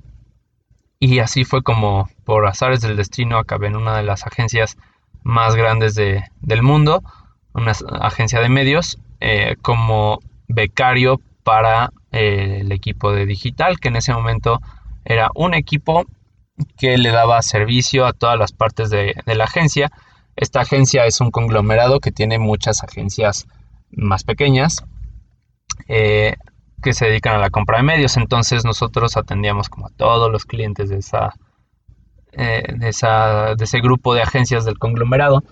Y 0.99 1.19
así 1.19 1.43
fue 1.43 1.61
como 1.61 2.09
por 2.23 2.47
azares 2.47 2.81
del 2.81 2.95
destino 2.95 3.37
acabé 3.37 3.67
en 3.67 3.75
una 3.75 3.97
de 3.97 4.03
las 4.03 4.25
agencias 4.25 4.77
más 5.23 5.55
grandes 5.55 5.95
del 5.95 6.63
mundo, 6.63 7.03
una 7.53 7.73
agencia 8.01 8.39
de 8.39 8.49
medios, 8.49 8.99
eh, 9.19 9.55
como 9.61 10.19
becario 10.47 11.19
para 11.45 11.91
eh, 12.11 12.57
el 12.61 12.73
equipo 12.73 13.13
de 13.13 13.25
digital, 13.25 13.79
que 13.79 13.87
en 13.87 13.95
ese 13.95 14.11
momento 14.11 14.59
era 15.05 15.29
un 15.35 15.53
equipo 15.53 16.05
que 16.77 16.97
le 16.97 17.11
daba 17.11 17.41
servicio 17.41 18.05
a 18.05 18.13
todas 18.13 18.37
las 18.37 18.51
partes 18.51 18.89
de, 18.89 19.13
la 19.25 19.43
agencia 19.43 19.91
esta 20.35 20.61
agencia 20.61 21.05
es 21.05 21.21
un 21.21 21.31
conglomerado 21.31 21.99
que 21.99 22.11
tiene 22.11 22.39
muchas 22.39 22.83
agencias 22.83 23.47
más 23.89 24.23
pequeñas 24.23 24.83
eh, 25.87 26.35
que 26.83 26.93
se 26.93 27.05
dedican 27.05 27.35
a 27.35 27.39
la 27.39 27.49
compra 27.49 27.77
de 27.77 27.83
medios. 27.83 28.17
Entonces 28.17 28.65
nosotros 28.65 29.15
atendíamos 29.15 29.69
como 29.69 29.87
a 29.87 29.91
todos 29.91 30.29
los 30.29 30.45
clientes 30.45 30.89
de, 30.89 30.97
esa, 30.97 31.33
eh, 32.33 32.63
de, 32.75 32.89
esa, 32.89 33.55
de 33.55 33.63
ese 33.63 33.79
grupo 33.79 34.13
de 34.13 34.23
agencias 34.23 34.65
del 34.65 34.77
conglomerado. 34.77 35.43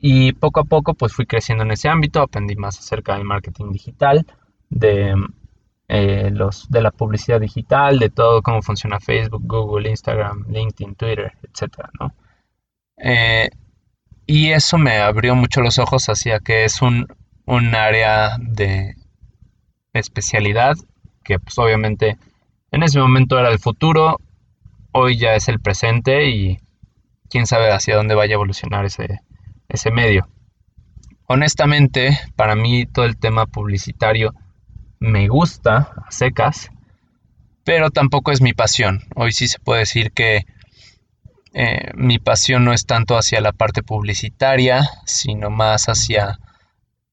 Y 0.00 0.32
poco 0.32 0.60
a 0.60 0.64
poco 0.64 0.94
pues 0.94 1.12
fui 1.12 1.26
creciendo 1.26 1.62
en 1.62 1.70
ese 1.70 1.88
ámbito, 1.88 2.20
aprendí 2.22 2.56
más 2.56 2.76
acerca 2.80 3.14
del 3.14 3.24
marketing 3.24 3.70
digital, 3.70 4.26
de, 4.72 5.14
eh, 5.88 6.30
los, 6.32 6.70
de 6.70 6.82
la 6.82 6.90
publicidad 6.90 7.40
digital, 7.40 7.98
de 7.98 8.10
todo 8.10 8.42
cómo 8.42 8.62
funciona 8.62 9.00
Facebook, 9.00 9.42
Google, 9.46 9.90
Instagram, 9.90 10.46
LinkedIn, 10.48 10.94
Twitter, 10.94 11.32
etc. 11.42 11.88
¿no? 12.00 12.14
Y 14.26 14.52
eso 14.52 14.78
me 14.78 14.98
abrió 14.98 15.34
mucho 15.34 15.60
los 15.60 15.78
ojos 15.78 16.06
hacia 16.06 16.38
que 16.40 16.64
es 16.64 16.80
un, 16.80 17.06
área 17.74 18.38
de 18.38 18.94
especialidad 19.92 20.74
que 21.22 21.38
pues 21.38 21.58
obviamente 21.58 22.16
en 22.70 22.82
ese 22.82 22.98
momento 22.98 23.38
era 23.38 23.50
el 23.50 23.58
futuro, 23.58 24.18
hoy 24.92 25.18
ya 25.18 25.34
es 25.34 25.48
el 25.48 25.60
presente 25.60 26.30
y 26.30 26.58
quién 27.28 27.46
sabe 27.46 27.70
hacia 27.72 27.96
dónde 27.96 28.14
vaya 28.14 28.34
a 28.34 28.40
evolucionar 28.40 28.86
ese, 28.86 29.20
ese 29.68 29.90
medio. 29.90 30.28
Honestamente, 31.26 32.18
para 32.34 32.54
mí 32.54 32.86
todo 32.86 33.04
el 33.04 33.18
tema 33.18 33.44
publicitario 33.46 34.32
me 35.02 35.26
gusta 35.26 35.92
a 36.06 36.10
secas, 36.10 36.70
pero 37.64 37.90
tampoco 37.90 38.30
es 38.30 38.40
mi 38.40 38.52
pasión. 38.52 39.02
Hoy 39.16 39.32
sí 39.32 39.48
se 39.48 39.58
puede 39.58 39.80
decir 39.80 40.12
que 40.12 40.46
eh, 41.54 41.90
mi 41.94 42.18
pasión 42.18 42.64
no 42.64 42.72
es 42.72 42.86
tanto 42.86 43.16
hacia 43.16 43.40
la 43.40 43.52
parte 43.52 43.82
publicitaria, 43.82 44.88
sino 45.04 45.50
más 45.50 45.86
hacia 45.86 46.38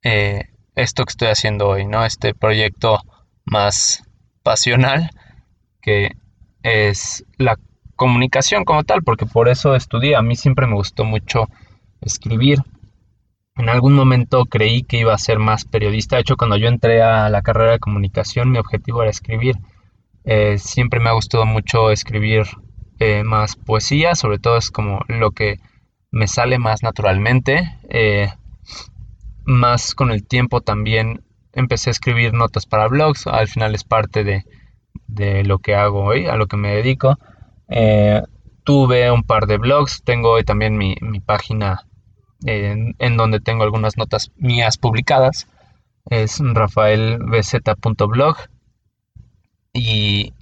eh, 0.03 0.45
esto 0.75 1.03
que 1.03 1.11
estoy 1.11 1.27
haciendo 1.29 1.67
hoy, 1.67 1.85
¿no? 1.85 2.05
Este 2.05 2.33
proyecto 2.33 3.01
más 3.43 4.03
pasional 4.43 5.09
que 5.81 6.11
es 6.61 7.25
la 7.37 7.57
comunicación 7.95 8.65
como 8.65 8.83
tal, 8.83 9.03
porque 9.03 9.25
por 9.25 9.49
eso 9.49 9.75
estudié. 9.75 10.15
A 10.15 10.21
mí 10.21 10.35
siempre 10.35 10.67
me 10.67 10.75
gustó 10.75 11.05
mucho 11.05 11.47
escribir. 12.01 12.59
En 13.59 13.67
algún 13.67 13.93
momento 13.93 14.45
creí 14.45 14.83
que 14.83 14.99
iba 14.99 15.13
a 15.13 15.17
ser 15.17 15.37
más 15.37 15.65
periodista. 15.65 16.15
De 16.15 16.21
hecho, 16.21 16.37
cuando 16.37 16.55
yo 16.55 16.69
entré 16.69 17.01
a 17.01 17.29
la 17.29 17.41
carrera 17.41 17.73
de 17.73 17.79
comunicación, 17.79 18.51
mi 18.51 18.57
objetivo 18.57 19.01
era 19.01 19.11
escribir. 19.11 19.55
Eh, 20.23 20.57
siempre 20.57 21.01
me 21.01 21.09
ha 21.09 21.13
gustado 21.13 21.45
mucho 21.45 21.91
escribir 21.91 22.45
eh, 22.99 23.23
más 23.25 23.57
poesía, 23.57 24.15
sobre 24.15 24.39
todo 24.39 24.55
es 24.55 24.71
como 24.71 25.01
lo 25.09 25.31
que 25.31 25.57
me 26.09 26.27
sale 26.29 26.57
más 26.57 26.83
naturalmente. 26.83 27.77
Eh, 27.89 28.29
más 29.43 29.93
con 29.93 30.11
el 30.11 30.25
tiempo 30.25 30.61
también 30.61 31.25
empecé 31.51 31.89
a 31.89 31.91
escribir 31.91 32.33
notas 32.33 32.65
para 32.65 32.87
blogs, 32.87 33.27
al 33.27 33.49
final 33.49 33.75
es 33.75 33.83
parte 33.83 34.23
de, 34.23 35.43
lo 35.43 35.59
que 35.59 35.75
hago 35.75 36.05
hoy, 36.05 36.27
a 36.27 36.37
lo 36.37 36.47
que 36.47 36.55
me 36.55 36.75
dedico. 36.75 37.17
Tuve 38.63 39.11
un 39.11 39.23
par 39.23 39.47
de 39.47 39.57
blogs, 39.57 40.01
tengo 40.03 40.31
hoy 40.31 40.45
también 40.45 40.77
mi, 40.77 40.95
página 41.25 41.88
en, 42.45 43.17
donde 43.17 43.39
tengo 43.39 43.63
algunas 43.63 43.97
notas 43.97 44.31
mías 44.37 44.77
publicadas, 44.77 45.47
es 46.09 46.39
rafaelbz.blog 46.39 48.37
y 49.73 50.33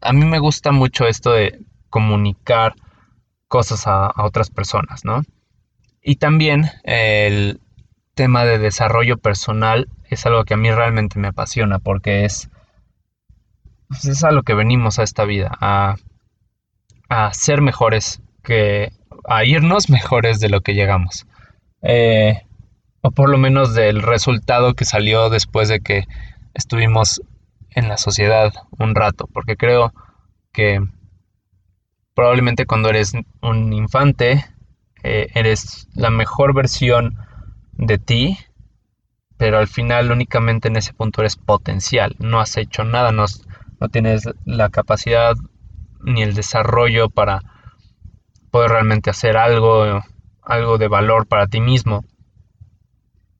a 0.00 0.12
mí 0.12 0.24
me 0.24 0.38
gusta 0.38 0.72
mucho 0.72 1.06
esto 1.06 1.32
de 1.32 1.60
comunicar 1.90 2.74
cosas 3.48 3.86
a, 3.86 4.12
otras 4.22 4.50
personas, 4.50 5.04
¿no? 5.04 5.22
Y 6.02 6.16
también 6.16 6.70
el 6.84 7.60
tema 8.14 8.44
de 8.44 8.58
desarrollo 8.58 9.18
personal 9.18 9.88
es 10.08 10.24
algo 10.26 10.44
que 10.44 10.54
a 10.54 10.56
mí 10.56 10.70
realmente 10.70 11.18
me 11.18 11.28
apasiona 11.28 11.78
porque 11.78 12.24
es, 12.24 12.48
pues, 13.88 14.04
es 14.04 14.24
a 14.24 14.30
lo 14.30 14.42
que 14.42 14.54
venimos 14.54 14.98
a 14.98 15.02
esta 15.02 15.24
vida, 15.24 15.50
a, 15.60 15.96
ser 17.32 17.60
mejores, 17.62 18.20
que 18.42 18.92
a 19.28 19.44
irnos 19.44 19.90
mejores 19.90 20.38
de 20.40 20.48
lo 20.48 20.60
que 20.60 20.74
llegamos. 20.74 21.26
Eh, 21.82 22.42
o 23.02 23.10
por 23.10 23.28
lo 23.28 23.38
menos 23.38 23.74
del 23.74 24.02
resultado 24.02 24.74
que 24.74 24.84
salió 24.84 25.30
después 25.30 25.68
de 25.68 25.80
que 25.80 26.04
estuvimos 26.54 27.22
en 27.70 27.88
la 27.88 27.98
sociedad 27.98 28.52
un 28.78 28.94
rato, 28.94 29.28
porque 29.32 29.56
creo 29.56 29.92
que 30.52 30.80
probablemente 32.14 32.66
cuando 32.66 32.88
eres 32.88 33.12
un 33.42 33.72
infante 33.72 34.44
eh, 35.02 35.28
eres 35.34 35.86
la 35.94 36.10
mejor 36.10 36.54
versión 36.54 37.18
de 37.74 37.98
ti 37.98 38.38
pero 39.36 39.58
al 39.58 39.68
final 39.68 40.10
únicamente 40.10 40.68
en 40.68 40.76
ese 40.76 40.94
punto 40.94 41.20
eres 41.20 41.36
potencial, 41.36 42.16
no 42.18 42.40
has 42.40 42.56
hecho 42.56 42.84
nada, 42.84 43.12
no, 43.12 43.26
no 43.80 43.88
tienes 43.88 44.28
la 44.44 44.70
capacidad 44.70 45.34
ni 46.00 46.22
el 46.22 46.34
desarrollo 46.34 47.10
para 47.10 47.40
poder 48.50 48.70
realmente 48.70 49.10
hacer 49.10 49.36
algo, 49.36 50.02
algo 50.46 50.78
de 50.78 50.88
valor 50.88 51.26
para 51.26 51.48
ti 51.48 51.60
mismo. 51.60 52.04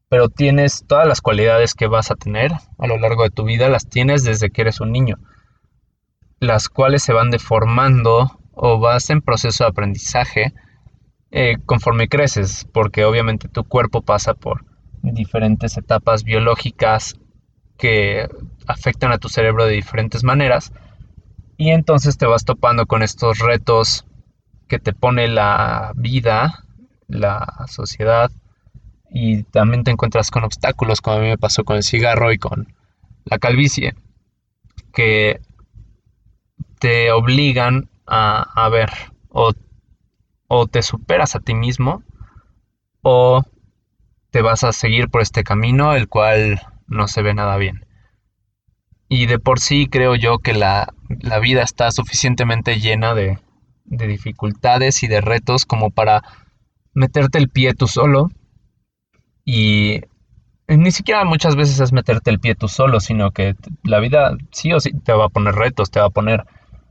Pero 0.08 0.28
tienes 0.28 0.84
todas 0.86 1.06
las 1.06 1.20
cualidades 1.20 1.74
que 1.74 1.86
vas 1.86 2.10
a 2.10 2.16
tener 2.16 2.52
a 2.78 2.86
lo 2.86 2.98
largo 2.98 3.22
de 3.22 3.30
tu 3.30 3.44
vida, 3.44 3.68
las 3.68 3.88
tienes 3.88 4.24
desde 4.24 4.50
que 4.50 4.62
eres 4.62 4.80
un 4.80 4.92
niño, 4.92 5.16
las 6.38 6.68
cuales 6.68 7.02
se 7.02 7.12
van 7.12 7.30
deformando 7.30 8.38
o 8.52 8.78
vas 8.78 9.10
en 9.10 9.22
proceso 9.22 9.64
de 9.64 9.70
aprendizaje 9.70 10.52
eh, 11.30 11.56
conforme 11.64 12.08
creces, 12.08 12.66
porque 12.72 13.04
obviamente 13.04 13.48
tu 13.48 13.64
cuerpo 13.64 14.02
pasa 14.02 14.34
por 14.34 14.64
diferentes 15.02 15.76
etapas 15.76 16.24
biológicas 16.24 17.14
que 17.76 18.28
afectan 18.66 19.12
a 19.12 19.18
tu 19.18 19.28
cerebro 19.28 19.66
de 19.66 19.74
diferentes 19.74 20.24
maneras 20.24 20.72
y 21.56 21.70
entonces 21.70 22.16
te 22.18 22.26
vas 22.26 22.44
topando 22.44 22.86
con 22.86 23.02
estos 23.02 23.38
retos 23.38 24.06
que 24.68 24.78
te 24.78 24.92
pone 24.92 25.28
la 25.28 25.92
vida, 25.94 26.65
la 27.08 27.66
sociedad 27.68 28.30
y 29.10 29.44
también 29.44 29.84
te 29.84 29.90
encuentras 29.90 30.30
con 30.30 30.44
obstáculos 30.44 31.00
como 31.00 31.18
a 31.18 31.20
mí 31.20 31.28
me 31.28 31.38
pasó 31.38 31.64
con 31.64 31.76
el 31.76 31.82
cigarro 31.82 32.32
y 32.32 32.38
con 32.38 32.74
la 33.24 33.38
calvicie 33.38 33.94
que 34.92 35.40
te 36.78 37.12
obligan 37.12 37.88
a, 38.06 38.42
a 38.54 38.68
ver 38.68 38.90
o 39.28 39.52
o 40.48 40.66
te 40.66 40.82
superas 40.82 41.34
a 41.34 41.40
ti 41.40 41.54
mismo 41.54 42.02
o 43.02 43.42
te 44.30 44.42
vas 44.42 44.64
a 44.64 44.72
seguir 44.72 45.08
por 45.08 45.22
este 45.22 45.44
camino 45.44 45.94
el 45.94 46.08
cual 46.08 46.60
no 46.86 47.08
se 47.08 47.22
ve 47.22 47.34
nada 47.34 47.56
bien. 47.56 47.86
Y 49.08 49.26
de 49.26 49.38
por 49.38 49.60
sí 49.60 49.86
creo 49.86 50.14
yo 50.16 50.38
que 50.38 50.52
la, 50.52 50.92
vida 51.40 51.62
está 51.62 51.90
suficientemente 51.92 52.80
llena 52.80 53.14
de, 53.14 53.38
de 53.84 54.06
dificultades 54.06 55.02
y 55.02 55.06
de 55.06 55.20
retos 55.20 55.64
como 55.64 55.90
para 55.90 56.22
meterte 56.96 57.38
el 57.38 57.48
pie 57.50 57.74
tú 57.74 57.86
solo 57.86 58.30
y 59.44 60.00
ni 60.66 60.90
siquiera 60.90 61.24
muchas 61.24 61.54
veces 61.54 61.78
es 61.78 61.92
meterte 61.92 62.30
el 62.30 62.40
pie 62.40 62.56
tú 62.56 62.66
solo, 62.66 62.98
sino 62.98 63.30
que 63.30 63.54
la 63.84 64.00
vida 64.00 64.36
sí 64.50 64.72
o 64.72 64.80
sí 64.80 64.90
te 65.04 65.12
va 65.12 65.26
a 65.26 65.28
poner 65.28 65.54
retos, 65.54 65.90
te 65.90 66.00
va 66.00 66.06
a 66.06 66.10
poner 66.10 66.44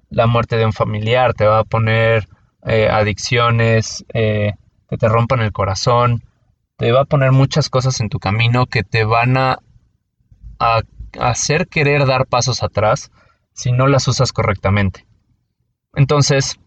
la 0.10 0.28
muerte 0.28 0.56
de 0.56 0.66
un 0.66 0.72
familiar, 0.72 1.34
te 1.34 1.46
va 1.46 1.60
a 1.60 1.64
poner 1.66 2.28
eh, 2.66 2.88
adicciones, 2.88 4.06
eh, 4.14 4.54
que 4.88 4.98
te 4.98 5.10
rompan 5.10 5.42
el 5.42 5.52
corazón, 5.52 6.24
te 6.78 6.92
va 6.92 7.02
a 7.02 7.06
poner 7.06 7.32
muchas 7.32 7.70
cosas 7.70 8.00
en 8.00 8.10
tu 8.10 8.20
camino 8.20 8.68
que 8.68 8.84
te 8.84 9.04
van 9.04 9.36
a, 9.38 9.60
hacer 11.20 11.68
querer 11.68 12.06
dar 12.06 12.28
pasos 12.28 12.64
atrás 12.64 13.12
si 13.54 13.72
no 13.72 13.88
las 13.88 14.08
usas 14.08 14.32
correctamente. 14.32 15.06
Entonces, 15.96 16.60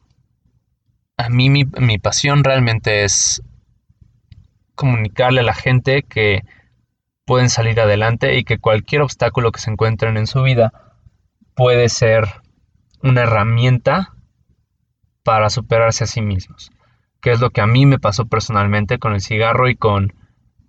a 1.19 1.29
mí 1.29 1.51
mi, 1.51 1.65
mi 1.65 1.99
pasión 1.99 2.45
realmente 2.45 3.05
es 3.05 3.43
comunicarle 4.75 5.41
a 5.41 5.45
la 5.45 5.55
gente 5.55 6.05
que 6.05 6.43
pueden 7.27 7.51
salir 7.51 7.79
adelante 7.81 8.39
y 8.39 8.45
que 8.45 8.59
cualquier 8.59 9.03
obstáculo 9.03 9.51
que 9.53 9.61
se 9.61 9.71
encuentren 9.71 10.17
en 10.17 10.29
su 10.29 10.43
vida 10.43 10.73
puede 11.55 11.89
ser 11.89 12.25
una 13.03 13.23
herramienta 13.23 14.15
para 15.25 15.51
superarse 15.51 16.05
a 16.05 16.07
sí 16.07 16.23
mismos, 16.23 16.71
que 17.21 17.33
es 17.33 17.41
lo 17.41 17.51
que 17.51 17.61
a 17.61 17.67
mí 17.67 17.85
me 17.85 17.99
pasó 17.99 18.27
personalmente 18.27 18.99
con 18.99 19.13
el 19.13 19.21
cigarro 19.21 19.69
y 19.69 19.75
con, 19.75 20.15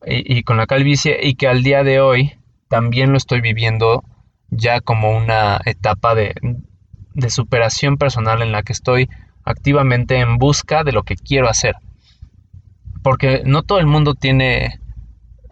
y, 0.06 0.42
con 0.44 0.58
la 0.58 0.66
calvicie 0.66 1.20
y 1.22 1.36
que 1.36 1.48
al 1.48 1.62
día 1.62 1.84
de 1.84 2.02
hoy 2.02 2.34
también 2.68 3.12
lo 3.12 3.18
estoy 3.18 3.40
viviendo 3.40 4.04
ya 4.50 4.82
como 4.82 5.16
una 5.16 5.62
etapa 5.66 6.16
de, 6.16 6.34
de 7.14 7.30
superación 7.30 7.98
personal 7.98 8.42
en 8.42 8.52
la 8.52 8.64
que 8.64 8.74
estoy 8.74 9.10
activamente 9.50 10.20
en 10.20 10.38
busca 10.38 10.84
de 10.84 10.92
lo 10.92 11.04
que 11.04 11.16
quiero 11.16 11.50
hacer. 11.50 11.76
Porque 13.04 13.42
no 13.46 13.64
todo 13.64 13.80
el 13.80 13.88
mundo 13.88 14.14
tiene 14.16 14.80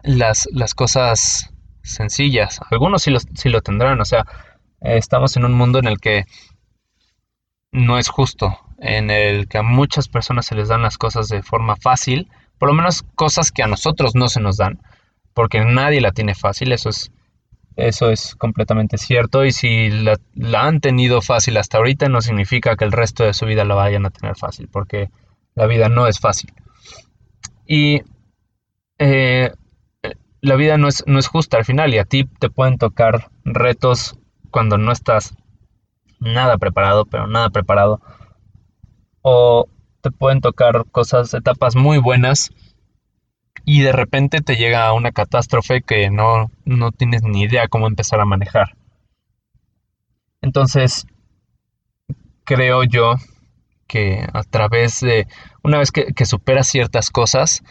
las, 0.02 0.48
las 0.52 0.74
cosas 0.74 1.52
sencillas. 1.82 2.60
Algunos 2.70 3.02
sí, 3.02 3.14
sí 3.34 3.48
lo 3.48 3.60
tendrán. 3.60 4.00
O 4.00 4.04
sea, 4.04 4.24
estamos 4.80 5.36
en 5.36 5.44
un 5.44 5.54
mundo 5.54 5.78
en 5.78 5.88
el 5.88 5.98
que 5.98 6.24
no 7.72 7.98
es 7.98 8.08
justo 8.08 8.58
en 8.78 9.10
el 9.10 9.48
que 9.48 9.58
a 9.58 9.62
muchas 9.62 10.08
personas 10.08 10.46
se 10.46 10.54
les 10.54 10.68
dan 10.68 10.82
las 10.82 10.98
cosas 10.98 11.28
de 11.28 11.42
forma 11.42 11.76
fácil, 11.76 12.30
por 12.58 12.68
lo 12.68 12.74
menos 12.74 13.02
cosas 13.14 13.50
que 13.50 13.62
a 13.62 13.66
nosotros 13.66 14.14
no 14.14 14.28
se 14.28 14.40
nos 14.40 14.56
dan, 14.56 14.80
porque 15.34 15.64
nadie 15.64 16.00
la 16.00 16.12
tiene 16.12 16.34
fácil, 16.34 16.72
eso 16.72 16.88
es, 16.88 17.10
eso 17.78 18.10
es 18.10 18.34
completamente 18.34 18.98
cierto, 18.98 19.44
y 19.44 19.52
si 19.52 19.88
la, 19.88 20.18
han 20.60 20.80
tenido 20.80 21.22
fácil 21.22 21.56
hasta 21.56 21.78
ahorita 21.78 22.08
no 22.08 22.20
significa 22.20 22.76
que 22.76 22.84
el 22.84 22.90
resto 22.90 23.22
de 23.22 23.34
su 23.34 23.46
vida 23.46 23.64
la 23.64 23.76
vayan 23.76 24.04
a 24.04 24.10
tener 24.10 24.36
fácil, 24.36 24.68
porque 24.68 25.10
la 25.54 25.66
vida 25.66 25.88
no 25.88 26.08
es 26.08 26.18
fácil. 26.18 26.52
Y 27.66 28.02
eh, 28.98 29.52
la 30.40 30.56
vida 30.56 30.76
no 30.76 30.88
es, 30.88 31.04
no 31.06 31.20
es 31.20 31.28
justa 31.28 31.56
al 31.56 31.64
final, 31.64 31.94
y 31.94 31.98
a 31.98 32.04
ti 32.04 32.24
te 32.24 32.50
pueden 32.50 32.78
tocar 32.78 33.30
retos 33.44 34.18
cuando 34.50 34.76
no 34.76 34.90
estás 34.90 35.36
nada 36.18 36.58
preparado, 36.58 37.06
pero 37.06 37.28
nada 37.28 37.50
preparado 37.50 38.00
o 39.22 39.68
te 40.00 40.10
pueden 40.10 40.40
tocar 40.40 40.84
cosas, 40.90 41.32
etapas 41.32 41.76
muy 41.76 41.98
buenas 41.98 42.50
y 43.64 43.82
de 43.82 43.92
repente 43.92 44.40
te 44.40 44.56
llega 44.56 44.92
una 44.92 45.12
catástrofe 45.12 45.82
que 45.82 46.10
no, 46.10 46.50
no 46.64 46.92
tienes 46.92 47.22
ni 47.22 47.42
idea 47.42 47.68
cómo 47.68 47.86
empezar 47.86 48.20
a 48.20 48.24
manejar. 48.24 48.76
Entonces, 50.40 51.06
creo 52.44 52.84
yo 52.84 53.16
que 53.86 54.26
a 54.32 54.42
través 54.42 55.00
de, 55.00 55.26
una 55.62 55.78
vez 55.78 55.90
que, 55.90 56.12
que, 56.14 56.26
superas 56.26 56.68
ciertas 56.68 57.10
cosas, 57.10 57.62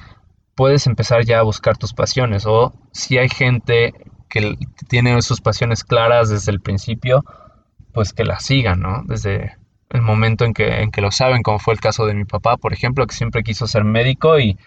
puedes 0.56 0.88
empezar 0.88 1.24
ya 1.24 1.40
a 1.40 1.44
buscar 1.44 1.78
tus 1.78 1.94
pasiones. 1.94 2.46
O 2.46 2.74
si 2.92 3.18
hay 3.18 3.30
gente 3.30 3.94
que 4.30 4.56
tiene 4.90 5.22
sus 5.22 5.42
pasiones 5.42 5.84
claras 5.84 6.30
desde 6.30 6.52
el 6.52 6.60
principio, 6.60 7.24
pues 7.94 8.14
que 8.14 8.26
las 8.26 8.44
sigan, 8.44 8.82
¿no? 8.82 9.04
Desde, 9.06 9.56
el 9.90 10.02
momento 10.02 10.46
en 10.46 10.54
que, 10.54 10.82
en 10.82 10.92
que 10.92 11.02
lo 11.02 11.12
saben, 11.12 11.44
como 11.44 11.60
fue 11.60 11.74
el 11.74 11.80
caso 11.80 12.06
de 12.06 12.14
mi 12.14 12.26
papá, 12.26 12.58
por 12.58 12.74
ejemplo, 12.74 13.06
que 13.08 13.16
siempre 13.16 13.44
quiso 13.44 13.68
ser 13.68 13.84
médico 13.84 14.40
y 14.40 14.58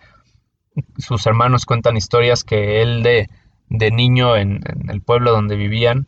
sus 0.98 1.26
hermanos 1.26 1.66
cuentan 1.66 1.96
historias 1.96 2.44
que 2.44 2.82
él 2.82 3.02
de, 3.02 3.28
de 3.68 3.90
niño 3.90 4.36
en, 4.36 4.60
el 4.88 5.00
pueblo 5.00 5.32
donde 5.32 5.56
vivían, 5.56 6.06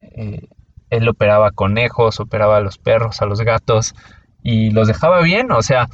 eh, 0.00 0.48
él 0.90 1.08
operaba 1.08 1.52
conejos, 1.52 2.20
operaba 2.20 2.58
a 2.58 2.60
los 2.60 2.78
perros, 2.78 3.22
a 3.22 3.26
los 3.26 3.40
gatos 3.40 3.94
y 4.42 4.70
los 4.70 4.88
dejaba 4.88 5.20
bien, 5.22 5.52
o 5.52 5.62
sea, 5.62 5.88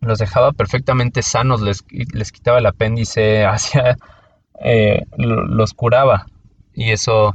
los 0.00 0.18
dejaba 0.18 0.52
perfectamente 0.52 1.22
sanos, 1.22 1.60
les, 1.60 1.84
les 1.90 2.32
quitaba 2.32 2.58
el 2.58 2.66
apéndice, 2.66 3.44
hacia, 3.46 3.96
eh, 4.62 5.02
los 5.16 5.74
curaba 5.74 6.26
y 6.72 6.90
eso 6.90 7.34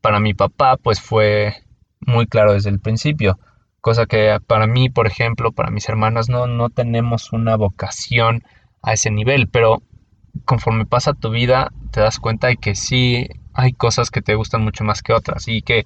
para 0.00 0.20
mi 0.20 0.34
papá 0.34 0.76
pues 0.76 1.00
fue 1.00 1.54
muy 2.00 2.26
claro 2.26 2.52
desde 2.52 2.70
el 2.70 2.80
principio. 2.80 3.38
Cosa 3.80 4.06
que 4.06 4.38
para 4.46 4.66
mí, 4.66 4.88
por 4.88 5.06
ejemplo, 5.06 5.52
para 5.52 5.70
mis 5.70 5.88
hermanas, 5.88 6.28
no, 6.28 6.46
no 6.46 6.70
tenemos 6.70 7.32
una 7.32 7.56
vocación 7.56 8.42
a 8.84 8.92
ese 8.92 9.10
nivel, 9.10 9.48
pero 9.48 9.82
conforme 10.44 10.86
pasa 10.86 11.14
tu 11.14 11.30
vida 11.30 11.72
te 11.90 12.00
das 12.00 12.18
cuenta 12.18 12.48
de 12.48 12.56
que 12.56 12.74
sí 12.74 13.28
hay 13.52 13.72
cosas 13.72 14.10
que 14.10 14.20
te 14.20 14.34
gustan 14.34 14.62
mucho 14.62 14.84
más 14.84 15.02
que 15.02 15.12
otras 15.12 15.46
y 15.48 15.62
que 15.62 15.84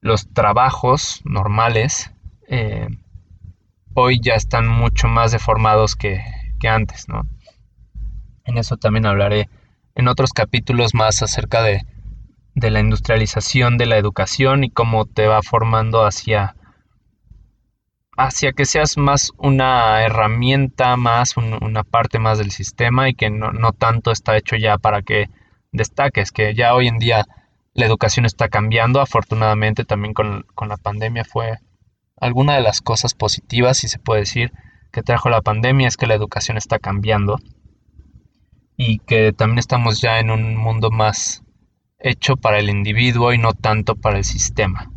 los 0.00 0.32
trabajos 0.32 1.20
normales 1.24 2.12
eh, 2.48 2.88
hoy 3.94 4.20
ya 4.20 4.34
están 4.34 4.66
mucho 4.66 5.06
más 5.08 5.32
deformados 5.32 5.96
que, 5.96 6.22
que 6.58 6.68
antes, 6.68 7.08
¿no? 7.08 7.26
En 8.44 8.58
eso 8.58 8.76
también 8.76 9.06
hablaré 9.06 9.48
en 9.94 10.08
otros 10.08 10.32
capítulos 10.32 10.94
más 10.94 11.22
acerca 11.22 11.62
de 11.62 11.82
de 12.54 12.70
la 12.70 12.80
industrialización 12.80 13.78
de 13.78 13.86
la 13.86 13.96
educación 13.96 14.64
y 14.64 14.70
cómo 14.70 15.06
te 15.06 15.26
va 15.26 15.42
formando 15.42 16.04
hacia 16.04 16.54
hacia 18.16 18.52
que 18.52 18.66
seas 18.66 18.96
más 18.96 19.32
una 19.38 20.02
herramienta 20.02 20.96
más, 20.96 21.36
una 21.36 21.82
parte 21.82 22.18
más 22.18 22.38
del 22.38 22.50
sistema 22.50 23.08
y 23.08 23.14
que 23.14 23.30
no, 23.30 23.52
no, 23.52 23.72
tanto 23.72 24.10
está 24.10 24.36
hecho 24.36 24.56
ya 24.56 24.78
para 24.78 25.02
que 25.02 25.30
destaques, 25.72 26.32
que 26.32 26.54
ya 26.54 26.74
hoy 26.74 26.88
en 26.88 26.98
día 26.98 27.26
la 27.74 27.86
educación 27.86 28.26
está 28.26 28.48
cambiando, 28.48 29.00
afortunadamente 29.00 29.84
también 29.84 30.12
con, 30.12 30.44
con 30.54 30.68
la 30.68 30.76
pandemia 30.76 31.24
fue 31.24 31.58
alguna 32.16 32.54
de 32.54 32.60
las 32.60 32.82
cosas 32.82 33.14
positivas, 33.14 33.78
si 33.78 33.88
se 33.88 33.98
puede 33.98 34.20
decir, 34.20 34.52
que 34.92 35.02
trajo 35.02 35.30
la 35.30 35.40
pandemia 35.40 35.88
es 35.88 35.96
que 35.96 36.06
la 36.06 36.14
educación 36.14 36.58
está 36.58 36.78
cambiando 36.78 37.38
y 38.76 38.98
que 38.98 39.32
también 39.32 39.58
estamos 39.58 40.00
ya 40.00 40.18
en 40.20 40.30
un 40.30 40.54
mundo 40.56 40.90
más 40.90 41.42
hecho 41.98 42.36
para 42.36 42.58
el 42.58 42.68
individuo 42.68 43.32
y 43.32 43.38
no 43.38 43.52
tanto 43.54 43.96
para 43.96 44.18
el 44.18 44.24
sistema. 44.24 44.90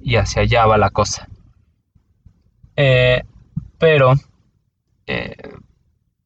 Y 0.00 0.16
hacia 0.16 0.42
allá 0.42 0.66
va 0.66 0.78
la 0.78 0.90
cosa. 0.90 1.28
Eh, 2.76 3.22
pero 3.78 4.14
eh, 5.06 5.36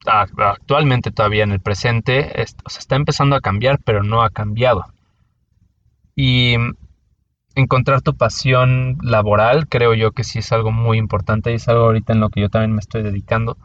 actualmente 0.07 1.11
todavía 1.11 1.44
en 1.44 1.53
el 1.53 1.61
presente, 1.61 2.42
está 2.42 2.96
empezando 2.96 3.36
a 3.36 3.40
cambiar, 3.40 3.78
pero 3.84 4.03
no 4.03 4.22
ha 4.22 4.30
cambiado. 4.30 4.84
Y 6.16 6.57
encontrar 7.55 8.03
tu 8.03 8.16
pasión 8.16 8.98
laboral 9.03 9.68
creo 9.68 9.94
yo 9.94 10.12
que 10.12 10.24
sí 10.24 10.38
es 10.38 10.53
algo 10.53 10.72
muy 10.72 10.98
importante 10.98 11.51
y 11.51 11.57
es 11.57 11.68
algo 11.68 11.84
ahorita 11.84 12.12
en 12.12 12.20
lo 12.20 12.30
que 12.30 12.40
yo 12.40 12.48
también 12.48 12.72
me 12.72 12.80
estoy 12.80 13.03
dedicando. 13.03 13.57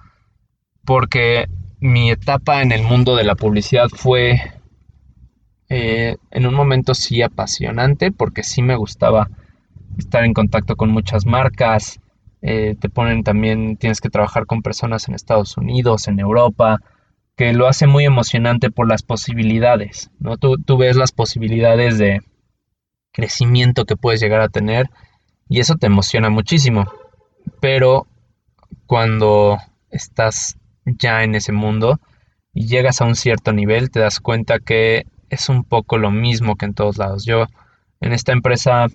Porque 0.85 1.47
mi 1.79 2.11
etapa 2.11 2.61
en 2.61 2.71
el 2.71 2.83
mundo 2.83 3.15
de 3.15 3.23
la 3.23 3.35
publicidad 3.35 3.89
fue 3.89 4.39
eh, 5.69 6.17
en 6.31 6.45
un 6.45 6.53
momento 6.53 6.93
sí 6.93 7.21
apasionante 7.21 8.11
porque 8.11 8.43
sí 8.43 8.61
me 8.61 8.75
gustaba 8.75 9.29
estar 9.97 10.23
en 10.23 10.33
contacto 10.33 10.75
con 10.75 10.89
muchas 10.91 11.25
marcas. 11.25 11.99
Eh, 12.47 12.75
te 12.79 12.89
ponen 12.89 13.23
también, 13.23 13.75
tienes 13.75 14.01
que 14.01 14.11
trabajar 14.11 14.45
con 14.45 14.61
personas 14.61 15.07
en 15.07 15.15
Estados 15.15 15.57
Unidos, 15.57 16.07
en 16.07 16.19
Europa, 16.19 16.79
que 17.35 17.53
lo 17.53 17.67
hace 17.67 17.87
muy 17.87 18.05
emocionante 18.05 18.69
por 18.69 18.87
las 18.87 19.01
posibilidades, 19.01 20.11
¿no? 20.19 20.37
Tú, 20.37 20.57
tú 20.63 20.77
ves 20.77 20.95
las 20.95 21.11
posibilidades 21.11 21.97
de 21.97 22.21
crecimiento 23.11 23.85
que 23.85 23.97
puedes 23.97 24.21
llegar 24.21 24.41
a 24.41 24.49
tener 24.49 24.91
y 25.49 25.59
eso 25.59 25.73
te 25.73 25.87
emociona 25.87 26.29
muchísimo. 26.29 26.85
Pero 27.61 28.05
cuando 28.85 29.57
estás 29.89 30.59
ya 30.85 31.23
en 31.23 31.33
ese 31.33 31.51
mundo 31.51 31.99
y 32.53 32.67
llegas 32.67 33.01
a 33.01 33.05
un 33.05 33.15
cierto 33.15 33.53
nivel, 33.53 33.89
te 33.89 34.01
das 34.01 34.19
cuenta 34.19 34.59
que 34.59 35.07
es 35.31 35.49
un 35.49 35.63
poco 35.63 35.97
lo 35.97 36.11
mismo 36.11 36.57
que 36.57 36.65
en 36.65 36.75
todos 36.75 36.99
lados. 36.99 37.25
Yo 37.25 37.47
en 38.01 38.13
esta 38.13 38.33
empresa 38.33 38.85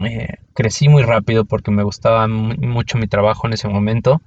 eh, 0.00 0.34
crecí 0.56 0.88
muy 0.88 1.02
rápido 1.04 1.44
porque 1.44 1.70
me 1.70 1.84
gustaba 1.84 2.26
mucho 2.26 2.98
mi 2.98 3.06
trabajo 3.06 3.46
en 3.46 3.52
ese 3.52 3.68
momento. 3.68 4.22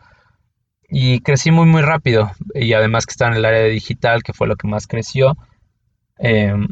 Y 0.88 1.20
crecí 1.22 1.52
muy 1.52 1.66
muy 1.66 1.82
rápido. 1.82 2.32
Y 2.54 2.74
además 2.74 3.06
que 3.06 3.12
estaba 3.12 3.32
en 3.32 3.38
el 3.38 3.46
área 3.46 3.62
de 3.62 3.70
digital 3.70 4.24
que 4.24 4.34
fue 4.34 4.48
lo 4.48 4.56
que 4.56 4.68
más 4.68 4.88
creció 4.88 5.38
em, 6.18 6.68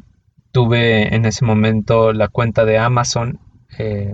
tuve 0.52 1.14
en 1.16 1.26
ese 1.26 1.46
momento 1.46 2.14
la 2.14 2.28
cuenta 2.30 2.66
de 2.66 2.78
Amazon 2.78 3.40
eh, 3.78 4.14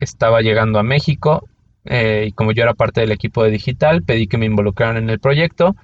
estaba 0.00 0.42
llegando 0.42 0.78
a 0.78 0.82
México 0.82 1.48
eh, 1.84 2.26
y 2.28 2.32
como 2.32 2.52
yo 2.52 2.62
era 2.62 2.74
parte 2.74 3.00
del 3.00 3.12
equipo 3.12 3.42
de 3.42 3.50
digital 3.50 4.02
pedí 4.02 4.26
que 4.26 4.38
me 4.38 4.46
involucraran 4.46 4.96
en 4.96 5.10
el 5.10 5.20
proyecto. 5.20 5.76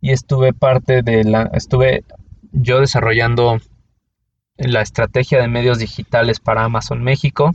Y 0.00 0.12
estuve 0.12 0.52
parte 0.52 1.02
de 1.02 1.24
la 1.24 1.50
estuve 1.54 2.04
yo 2.52 2.80
desarrollando 2.80 3.58
la 4.56 4.80
estrategia 4.80 5.40
de 5.40 5.48
medios 5.48 5.78
digitales 5.78 6.40
para 6.40 6.64
Amazon 6.64 7.02
México. 7.02 7.52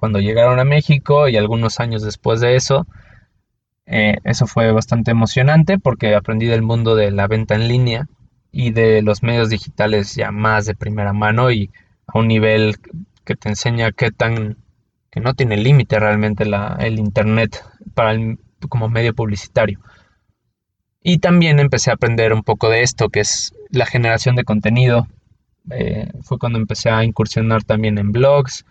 Cuando 0.00 0.18
llegaron 0.18 0.58
a 0.58 0.64
México 0.64 1.28
y 1.28 1.36
algunos 1.36 1.78
años 1.78 2.02
después 2.02 2.40
de 2.40 2.56
eso, 2.56 2.86
eh, 3.84 4.16
eso 4.24 4.46
fue 4.46 4.72
bastante 4.72 5.10
emocionante 5.10 5.78
porque 5.78 6.14
aprendí 6.14 6.46
del 6.46 6.62
mundo 6.62 6.96
de 6.96 7.10
la 7.10 7.28
venta 7.28 7.54
en 7.54 7.68
línea 7.68 8.08
y 8.50 8.70
de 8.70 9.02
los 9.02 9.22
medios 9.22 9.50
digitales 9.50 10.14
ya 10.14 10.30
más 10.32 10.64
de 10.64 10.74
primera 10.74 11.12
mano 11.12 11.50
y 11.50 11.70
a 12.06 12.18
un 12.18 12.28
nivel 12.28 12.76
que 13.26 13.36
te 13.36 13.50
enseña 13.50 13.92
qué 13.92 14.10
tan 14.10 14.56
que 15.10 15.20
no 15.20 15.34
tiene 15.34 15.58
límite 15.58 16.00
realmente 16.00 16.44
el 16.44 16.98
internet 16.98 17.62
como 18.70 18.88
medio 18.88 19.14
publicitario. 19.14 19.80
Y 21.02 21.18
también 21.18 21.60
empecé 21.60 21.90
a 21.90 21.94
aprender 21.94 22.32
un 22.32 22.42
poco 22.42 22.70
de 22.70 22.82
esto, 22.82 23.10
que 23.10 23.20
es 23.20 23.52
la 23.68 23.84
generación 23.84 24.34
de 24.34 24.44
contenido. 24.44 25.08
Eh, 25.70 26.08
fue 26.22 26.38
cuando 26.38 26.58
empecé 26.58 26.88
a 26.88 27.04
incursionar 27.04 27.64
también 27.64 27.98
en 27.98 28.12
blogs, 28.12 28.64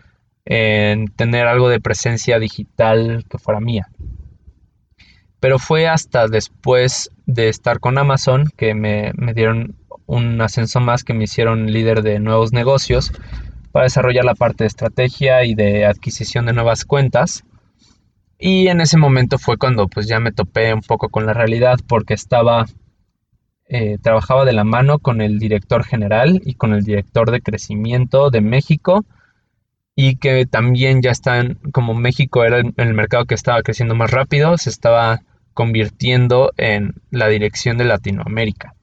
en 0.49 1.09
tener 1.09 1.45
algo 1.45 1.69
de 1.69 1.79
presencia 1.79 2.39
digital 2.39 3.23
que 3.29 3.37
fuera 3.37 3.59
mía. 3.59 3.87
Pero 5.39 5.59
fue 5.59 5.87
hasta 5.87 6.27
después 6.27 7.11
de 7.27 7.49
estar 7.49 7.79
con 7.79 7.99
Amazon 7.99 8.45
que 8.57 8.73
me, 8.73 9.13
dieron 9.35 9.75
un 10.07 10.41
ascenso 10.41 10.79
más, 10.79 11.03
que 11.03 11.13
me 11.13 11.25
hicieron 11.25 11.71
líder 11.71 12.01
de 12.01 12.19
nuevos 12.19 12.51
negocios 12.51 13.13
para 13.71 13.83
desarrollar 13.83 14.25
la 14.25 14.33
parte 14.33 14.63
de 14.63 14.69
estrategia 14.69 15.45
y 15.45 15.53
de 15.53 15.85
adquisición 15.85 16.47
de 16.47 16.53
nuevas 16.53 16.83
cuentas. 16.83 17.43
Y 18.39 18.69
en 18.69 18.81
ese 18.81 18.97
momento 18.97 19.37
fue 19.37 19.57
cuando 19.57 19.87
pues 19.87 20.07
ya 20.07 20.19
me 20.19 20.31
topé 20.31 20.73
un 20.73 20.81
poco 20.81 21.09
con 21.09 21.27
la 21.27 21.33
realidad 21.33 21.77
porque 21.87 22.15
estaba, 22.15 22.65
eh, 23.67 23.99
trabajaba 24.01 24.45
de 24.45 24.53
la 24.53 24.63
mano 24.63 24.97
con 24.97 25.21
el 25.21 25.37
director 25.37 25.83
general 25.83 26.41
y 26.43 26.55
con 26.55 26.73
el 26.73 26.83
director 26.83 27.29
de 27.29 27.41
crecimiento 27.41 28.31
de 28.31 28.41
México 28.41 29.05
y 30.01 30.15
que 30.15 30.45
también 30.45 31.01
ya 31.01 31.11
están, 31.11 31.55
como 31.73 31.93
México 31.93 32.45
era 32.45 32.59
el, 32.59 32.73
el 32.77 32.93
mercado 32.93 33.25
que 33.25 33.35
estaba 33.35 33.61
creciendo 33.63 33.95
más 33.95 34.11
rápido, 34.11 34.57
se 34.57 34.69
estaba 34.69 35.23
convirtiendo 35.53 36.53
en 36.55 36.93
la 37.11 37.27
dirección 37.27 37.77
de 37.77 37.83
Latinoamérica. 37.83 38.75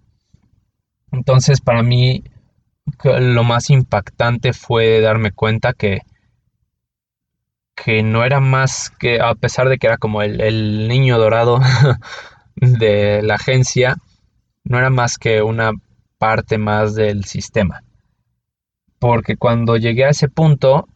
Entonces 1.11 1.63
para 1.63 1.83
mí 1.83 2.23
lo 3.03 3.45
más 3.45 3.71
impactante 3.71 4.53
fue 4.53 5.01
darme 5.01 5.33
cuenta 5.33 5.73
que 5.73 6.01
que 7.75 8.03
no 8.03 8.23
era 8.23 8.41
más 8.41 8.91
que, 8.91 9.19
a 9.19 9.35
pesar 9.35 9.71
de 9.71 9.79
que 9.79 9.87
era 9.87 9.97
como 9.97 10.21
el, 10.21 10.87
niño 10.87 11.17
dorado 11.17 11.61
de 12.57 13.23
la 13.23 13.37
agencia, 13.37 13.97
no 14.65 14.79
era 14.79 14.91
más 14.91 15.17
que 15.17 15.41
una 15.41 15.73
parte 16.19 16.59
más 16.59 16.95
del 16.95 17.25
sistema. 17.25 17.85
Porque 18.99 19.39
cuando 19.39 19.79
llegué 19.79 20.05
a 20.05 20.11
ese 20.11 20.29
punto, 20.29 20.89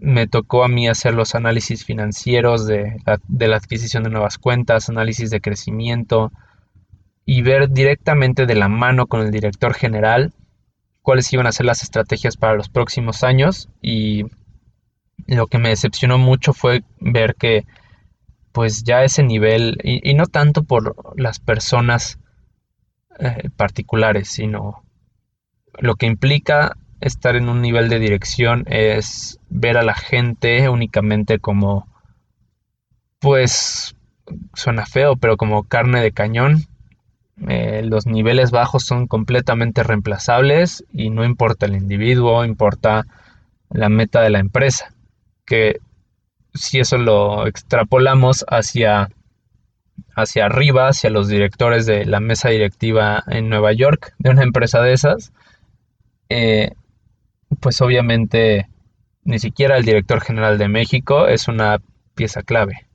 me 0.00 0.26
tocó 0.26 0.64
a 0.64 0.68
mí 0.68 0.88
hacer 0.88 1.14
los 1.14 1.34
análisis 1.34 1.84
financieros 1.84 2.66
de 2.66 2.96
la, 3.06 3.20
de 3.28 3.48
la, 3.48 3.56
adquisición 3.56 4.02
de 4.04 4.10
nuevas 4.10 4.38
cuentas, 4.38 4.88
análisis 4.88 5.30
de 5.30 5.40
crecimiento 5.40 6.32
y 7.24 7.42
ver 7.42 7.70
directamente 7.70 8.46
de 8.46 8.54
la 8.54 8.68
mano 8.68 9.06
con 9.06 9.20
el 9.20 9.30
director 9.30 9.74
general 9.74 10.32
cuáles 11.04 11.30
iban 11.34 11.46
a 11.46 11.52
ser 11.52 11.66
las 11.66 11.82
estrategias 11.82 12.36
para 12.36 12.54
los 12.54 12.70
próximos 12.70 13.22
años. 13.24 13.68
Y 13.82 14.24
lo 15.26 15.46
que 15.46 15.58
me 15.58 15.68
decepcionó 15.68 16.18
mucho 16.18 16.52
fue 16.52 16.82
ver 16.98 17.34
que 17.36 17.64
pues 18.52 18.84
ya 18.84 19.02
ese 19.02 19.22
nivel, 19.22 19.78
y, 19.82 20.14
no 20.14 20.26
tanto 20.26 20.62
por 20.62 20.94
las 21.20 21.40
personas 21.40 22.20
eh, 23.18 23.50
particulares, 23.56 24.28
sino 24.28 24.84
lo 25.78 25.96
que 25.96 26.06
implica 26.06 26.76
estar 27.00 27.36
en 27.36 27.48
un 27.48 27.60
nivel 27.60 27.88
de 27.88 27.98
dirección 27.98 28.64
es 28.66 29.38
ver 29.48 29.76
a 29.76 29.82
la 29.82 29.94
gente 29.94 30.68
únicamente 30.68 31.38
como, 31.38 31.86
pues, 33.20 33.96
suena 34.54 34.86
feo, 34.86 35.16
pero 35.16 35.36
como 35.36 35.64
carne 35.64 36.00
de 36.02 36.12
cañón. 36.12 36.64
Eh, 37.48 37.82
los 37.84 38.06
niveles 38.06 38.52
bajos 38.52 38.84
son 38.84 39.08
completamente 39.08 39.82
reemplazables 39.82 40.84
y 40.92 41.10
no 41.10 41.24
importa 41.24 41.66
el 41.66 41.74
individuo, 41.74 42.44
importa 42.44 43.06
la 43.70 43.88
meta 43.88 44.20
de 44.20 44.30
la 44.30 44.38
empresa 44.38 44.94
que 45.44 45.80
si 46.54 46.78
eso 46.78 46.98
lo 46.98 47.46
extrapolamos 47.46 48.44
hacia, 48.48 49.10
hacia 50.14 50.46
arriba, 50.46 50.88
hacia 50.88 51.10
los 51.10 51.28
directores 51.28 51.86
de 51.86 52.04
la 52.04 52.20
mesa 52.20 52.48
directiva 52.48 53.22
en 53.26 53.48
Nueva 53.48 53.72
York 53.72 54.14
de 54.18 54.30
una 54.30 54.42
empresa 54.42 54.80
de 54.80 54.92
esas, 54.92 55.32
eh, 56.28 56.72
pues 57.60 57.80
obviamente 57.80 58.68
ni 59.24 59.38
siquiera 59.38 59.76
el 59.76 59.84
director 59.84 60.20
general 60.20 60.58
de 60.58 60.68
México 60.68 61.26
es 61.26 61.48
una 61.48 61.80
pieza 62.14 62.42
clave. 62.42 62.86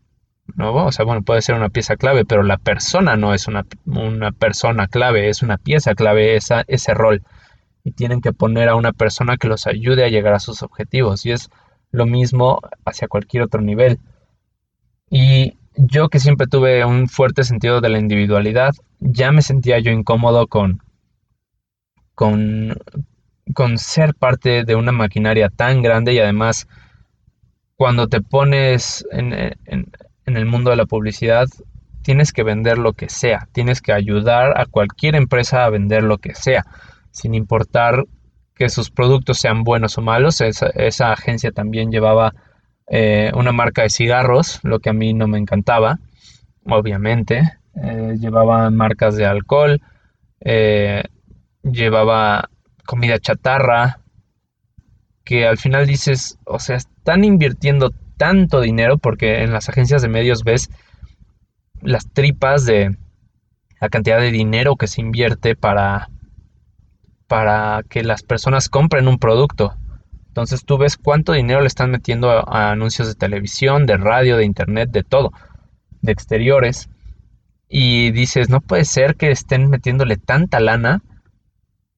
¿no? 0.55 0.85
O 0.85 0.91
sea, 0.91 1.05
bueno, 1.05 1.21
puede 1.21 1.41
ser 1.41 1.55
una 1.55 1.69
pieza 1.69 1.95
clave, 1.95 2.25
pero 2.25 2.43
la 2.43 2.57
persona 2.57 3.15
no 3.15 3.33
es 3.33 3.47
una, 3.47 3.65
una 3.85 4.31
persona 4.31 4.87
clave, 4.87 5.29
es 5.29 5.41
una 5.41 5.57
pieza 5.57 5.95
clave 5.95 6.35
esa, 6.35 6.63
ese 6.67 6.93
rol. 6.93 7.23
Y 7.83 7.91
tienen 7.91 8.21
que 8.21 8.33
poner 8.33 8.69
a 8.69 8.75
una 8.75 8.91
persona 8.93 9.37
que 9.37 9.47
los 9.47 9.67
ayude 9.67 10.03
a 10.03 10.09
llegar 10.09 10.33
a 10.33 10.39
sus 10.39 10.63
objetivos. 10.63 11.25
Y 11.25 11.31
es 11.31 11.49
lo 11.91 12.05
mismo 12.05 12.59
hacia 12.85 13.07
cualquier 13.07 13.43
otro 13.43 13.61
nivel. 13.61 13.99
Y 15.09 15.53
yo 15.75 16.09
que 16.09 16.19
siempre 16.19 16.47
tuve 16.47 16.83
un 16.85 17.07
fuerte 17.07 17.43
sentido 17.43 17.81
de 17.81 17.89
la 17.89 17.99
individualidad, 17.99 18.73
ya 18.99 19.31
me 19.31 19.41
sentía 19.41 19.79
yo 19.79 19.91
incómodo 19.91 20.47
con, 20.47 20.81
con, 22.13 22.77
con 23.53 23.77
ser 23.77 24.13
parte 24.15 24.63
de 24.63 24.75
una 24.75 24.91
maquinaria 24.91 25.49
tan 25.49 25.81
grande 25.81 26.13
y 26.13 26.19
además 26.19 26.67
cuando 27.75 28.07
te 28.07 28.21
pones 28.21 29.05
en, 29.11 29.33
en, 29.33 29.87
el 30.25 30.45
mundo 30.45 30.69
de 30.69 30.75
la 30.75 30.85
publicidad, 30.85 31.47
tienes 32.03 32.33
que 32.33 32.43
vender 32.43 32.77
lo 32.77 32.93
que 32.93 33.09
sea, 33.09 33.47
tienes 33.53 33.81
que 33.81 33.93
ayudar 33.93 34.59
a 34.59 34.65
cualquier 34.65 35.15
empresa 35.15 35.63
a 35.63 35.69
vender 35.69 36.03
lo 36.03 36.17
que 36.17 36.35
sea, 36.35 36.65
sin 37.11 37.33
importar 37.33 38.03
que 38.59 38.67
sus 38.67 38.91
productos 38.91 39.39
sean 39.39 39.63
buenos 39.63 39.97
o 39.97 40.01
malos. 40.01 40.41
Esa, 40.41 41.11
agencia 41.13 41.51
también 41.51 41.89
llevaba 41.89 42.33
eh, 42.87 43.31
una 43.33 43.53
marca 43.53 43.83
de 43.83 43.89
cigarros, 43.89 44.59
lo 44.63 44.79
que 44.79 44.89
a 44.89 44.93
mí 44.93 45.13
no 45.13 45.27
me 45.27 45.37
encantaba, 45.37 45.99
obviamente. 46.65 47.41
Eh, 47.81 48.15
llevaba 48.19 48.69
marcas 48.69 49.15
de 49.15 49.25
alcohol, 49.25 49.79
eh, 50.41 51.03
llevaba 51.63 52.49
comida 52.89 53.19
chatarra, 53.19 53.99
que 55.23 55.45
al 55.45 55.59
final 55.59 55.85
dices, 55.85 56.39
o 56.43 56.57
sea, 56.57 56.77
están 56.77 57.23
invirtiendo 57.23 57.91
tanto 58.17 58.61
dinero 58.61 58.97
porque 58.97 59.43
en 59.43 59.53
las 59.53 59.69
agencias 59.69 60.01
de 60.01 60.07
medios 60.07 60.43
ves 60.43 60.71
las 61.83 62.11
tripas 62.11 62.65
de 62.65 62.97
la 63.79 63.89
cantidad 63.89 64.19
de 64.19 64.31
dinero 64.31 64.75
que 64.75 64.87
se 64.87 65.01
invierte 65.01 65.55
para, 65.55 66.09
para 67.27 67.83
que 67.87 68.03
las 68.03 68.23
personas 68.23 68.69
compren 68.69 69.07
un 69.07 69.19
producto. 69.19 69.75
Entonces 70.29 70.65
tú 70.65 70.79
ves 70.79 70.97
cuánto 70.97 71.33
dinero 71.33 71.61
le 71.61 71.67
están 71.67 71.91
metiendo 71.91 72.31
a, 72.31 72.71
anuncios 72.71 73.07
de 73.07 73.13
televisión, 73.13 73.85
de 73.85 73.97
radio, 73.97 74.35
de 74.35 74.45
internet, 74.45 74.89
de 74.89 75.03
todo, 75.03 75.31
de 76.01 76.11
exteriores. 76.11 76.89
Y 77.67 78.09
dices, 78.13 78.49
no 78.49 78.61
puede 78.61 78.83
ser 78.83 79.15
que 79.15 79.29
estén 79.29 79.69
metiéndole 79.69 80.17
tanta 80.17 80.59
lana 80.59 81.03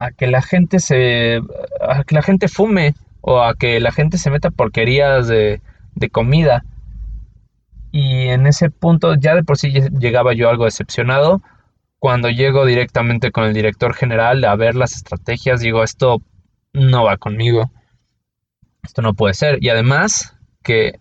a 0.02 0.12
que 0.12 0.28
la 0.28 0.42
gente 0.42 0.80
se. 0.80 1.40
a 1.80 2.04
que 2.04 2.16
la 2.16 2.22
gente 2.22 2.48
fume. 2.48 2.96
O 3.22 3.42
a 3.42 3.54
que 3.54 3.80
la 3.80 3.92
gente 3.92 4.18
se 4.18 4.32
meta 4.32 4.50
porquerías 4.50 5.28
de, 5.28 5.62
de 5.94 6.10
comida. 6.10 6.66
Y 7.92 8.30
en 8.30 8.48
ese 8.48 8.72
punto 8.72 9.14
ya 9.16 9.36
de 9.36 9.44
por 9.44 9.58
sí 9.58 9.72
llegaba 9.72 10.34
yo 10.34 10.50
algo 10.50 10.66
decepcionado. 10.66 11.42
Cuando 12.00 12.30
llego 12.30 12.66
directamente 12.66 13.32
con 13.32 13.44
el 13.44 13.54
director 13.54 13.94
general 13.94 14.44
a 14.44 14.56
ver 14.56 14.76
las 14.76 14.96
estrategias, 14.96 15.62
digo, 15.62 15.84
esto 15.84 16.22
no 16.74 17.04
va 17.04 17.18
conmigo. 17.18 17.72
Esto 18.84 19.04
no 19.04 19.14
puede 19.14 19.36
ser. 19.36 19.60
Y 19.62 19.70
además 19.70 20.36
que 20.64 21.00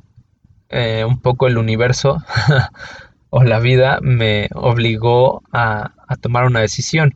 eh, 0.69 1.05
un 1.07 1.21
poco 1.21 1.47
el 1.47 1.59
universo 1.59 2.23
o 3.31 3.45
la 3.45 3.61
vida 3.61 3.99
me 4.03 4.49
obligó 4.55 5.43
a, 5.53 5.93
tomar 6.21 6.45
una 6.47 6.61
decisión. 6.61 7.15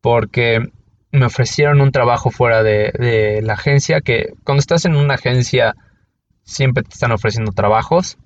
Porque 0.00 0.68
me 1.16 1.26
ofrecieron 1.26 1.80
un 1.80 1.92
trabajo 1.92 2.30
fuera 2.30 2.62
de, 2.62 2.92
de 2.98 3.42
la 3.42 3.54
agencia, 3.54 4.00
que 4.00 4.34
cuando 4.44 4.60
estás 4.60 4.84
en 4.84 4.96
una 4.96 5.14
agencia 5.14 5.74
siempre 6.44 6.84
te 6.84 6.90
están 6.90 7.12
ofreciendo 7.12 7.52
trabajos 7.52 8.18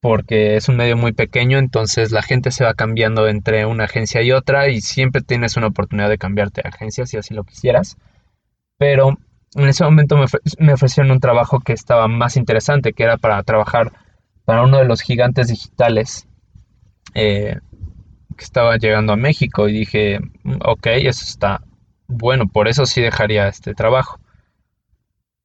porque 0.00 0.54
es 0.54 0.68
un 0.68 0.76
medio 0.76 0.96
muy 0.96 1.12
pequeño, 1.12 1.58
entonces 1.58 2.12
la 2.12 2.22
gente 2.22 2.52
se 2.52 2.64
va 2.64 2.74
cambiando 2.74 3.26
entre 3.26 3.66
una 3.66 3.84
agencia 3.84 4.22
y 4.22 4.30
otra 4.30 4.68
y 4.68 4.80
siempre 4.80 5.20
tienes 5.20 5.56
una 5.56 5.68
oportunidad 5.68 6.08
de 6.08 6.16
cambiarte 6.16 6.62
de 6.62 6.68
agencia 6.68 7.06
si 7.06 7.16
así 7.16 7.34
lo 7.34 7.42
quisieras. 7.42 7.96
Pero 8.78 9.16
en 9.54 9.68
ese 9.68 9.82
momento 9.82 10.16
me, 10.58 10.72
ofrecieron 10.72 11.10
un 11.10 11.18
trabajo 11.18 11.58
que 11.58 11.72
estaba 11.72 12.08
más 12.08 12.36
interesante, 12.36 12.92
que 12.92 13.02
era 13.02 13.16
para 13.16 13.42
trabajar 13.42 13.92
para 14.44 14.62
uno 14.62 14.78
de 14.78 14.84
los 14.84 15.00
gigantes 15.00 15.48
digitales 15.48 16.28
eh, 17.14 17.58
que 18.36 18.44
estaba 18.44 18.76
llegando 18.76 19.12
a 19.12 19.16
México 19.16 19.68
y 19.68 19.72
dije, 19.72 20.20
mm, 20.42 20.56
ok, 20.64 20.86
eso 20.86 21.24
está 21.24 21.62
bueno, 22.06 22.46
por 22.48 22.68
eso 22.68 22.86
sí 22.86 23.00
dejaría 23.02 23.48
este 23.48 23.74
trabajo. 23.74 24.20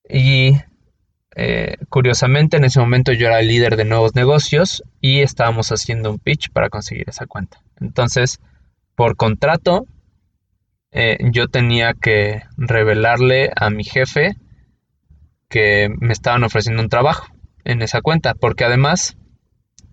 Y 0.09 0.53
eh, 1.35 1.77
curiosamente, 1.89 2.57
en 2.57 2.65
ese 2.65 2.79
momento 2.79 3.13
yo 3.13 3.27
era 3.27 3.39
el 3.39 3.47
líder 3.47 3.77
de 3.77 3.85
nuevos 3.85 4.15
negocios 4.15 4.83
y 4.99 5.21
estábamos 5.21 5.71
haciendo 5.71 6.11
un 6.11 6.19
pitch 6.19 6.51
para 6.51 6.69
conseguir 6.69 7.09
esa 7.09 7.25
cuenta. 7.25 7.61
Entonces, 7.79 8.39
por 8.95 9.15
contrato, 9.15 9.87
eh, 10.91 11.17
yo 11.31 11.47
tenía 11.47 11.93
que 11.93 12.43
revelarle 12.57 13.51
a 13.55 13.69
mi 13.69 13.83
jefe 13.83 14.35
que 15.47 15.89
me 15.99 16.13
estaban 16.13 16.43
ofreciendo 16.43 16.81
un 16.81 16.89
trabajo 16.89 17.27
en 17.63 17.81
esa 17.81 18.01
cuenta, 18.01 18.33
porque 18.33 18.65
además 18.65 19.17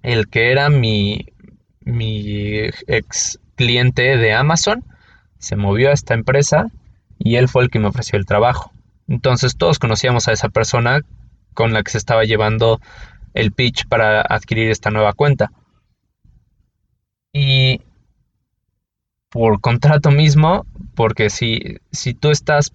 el 0.02 0.28
que 0.28 0.50
era 0.50 0.70
mi, 0.70 1.26
mi 1.88 2.68
ex 2.86 3.40
cliente 3.56 4.18
de 4.18 4.34
Amazon 4.34 4.84
se 5.38 5.56
movió 5.56 5.88
a 5.88 5.94
esta 5.94 6.12
empresa 6.12 6.66
y 7.18 7.36
él 7.36 7.48
fue 7.48 7.62
el 7.62 7.70
que 7.70 7.78
me 7.78 7.88
ofreció 7.88 8.18
el 8.18 8.26
trabajo. 8.26 8.72
Entonces 9.08 9.56
todos 9.56 9.78
conocíamos 9.78 10.28
a 10.28 10.32
esa 10.32 10.50
persona 10.50 11.00
con 11.54 11.72
la 11.72 11.82
que 11.82 11.90
se 11.90 11.98
estaba 11.98 12.24
llevando 12.24 12.78
el 13.32 13.52
pitch 13.52 13.88
para 13.88 14.20
adquirir 14.20 14.70
esta 14.70 14.90
nueva 14.90 15.14
cuenta. 15.14 15.50
Y 17.32 17.80
por 19.30 19.60
contrato 19.60 20.10
mismo, 20.10 20.66
porque 20.94 21.30
si, 21.30 21.78
si 21.90 22.12
tú 22.12 22.30
estás 22.30 22.74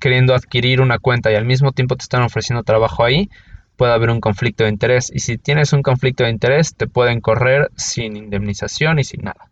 queriendo 0.00 0.34
adquirir 0.34 0.80
una 0.80 0.98
cuenta 0.98 1.30
y 1.30 1.34
al 1.34 1.44
mismo 1.44 1.72
tiempo 1.72 1.96
te 1.96 2.04
están 2.04 2.22
ofreciendo 2.22 2.62
trabajo 2.62 3.04
ahí, 3.04 3.28
puede 3.76 3.92
haber 3.92 4.10
un 4.10 4.20
conflicto 4.20 4.64
de 4.64 4.70
interés. 4.70 5.10
Y 5.14 5.20
si 5.20 5.38
tienes 5.38 5.72
un 5.72 5.82
conflicto 5.82 6.24
de 6.24 6.30
interés, 6.30 6.74
te 6.74 6.86
pueden 6.86 7.20
correr 7.20 7.70
sin 7.76 8.16
indemnización 8.16 8.98
y 8.98 9.04
sin 9.04 9.22
nada. 9.22 9.50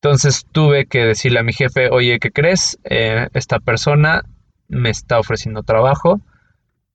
Entonces 0.00 0.46
tuve 0.52 0.86
que 0.86 1.04
decirle 1.04 1.40
a 1.40 1.42
mi 1.42 1.52
jefe, 1.52 1.90
oye, 1.90 2.20
¿qué 2.20 2.30
crees? 2.30 2.78
Eh, 2.84 3.28
esta 3.34 3.58
persona 3.58 4.24
me 4.68 4.90
está 4.90 5.18
ofreciendo 5.18 5.62
trabajo 5.62 6.20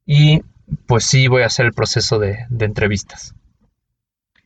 y 0.05 0.41
pues 0.85 1.03
sí 1.03 1.27
voy 1.27 1.41
a 1.41 1.47
hacer 1.47 1.65
el 1.65 1.73
proceso 1.73 2.19
de, 2.19 2.45
entrevistas. 2.59 3.35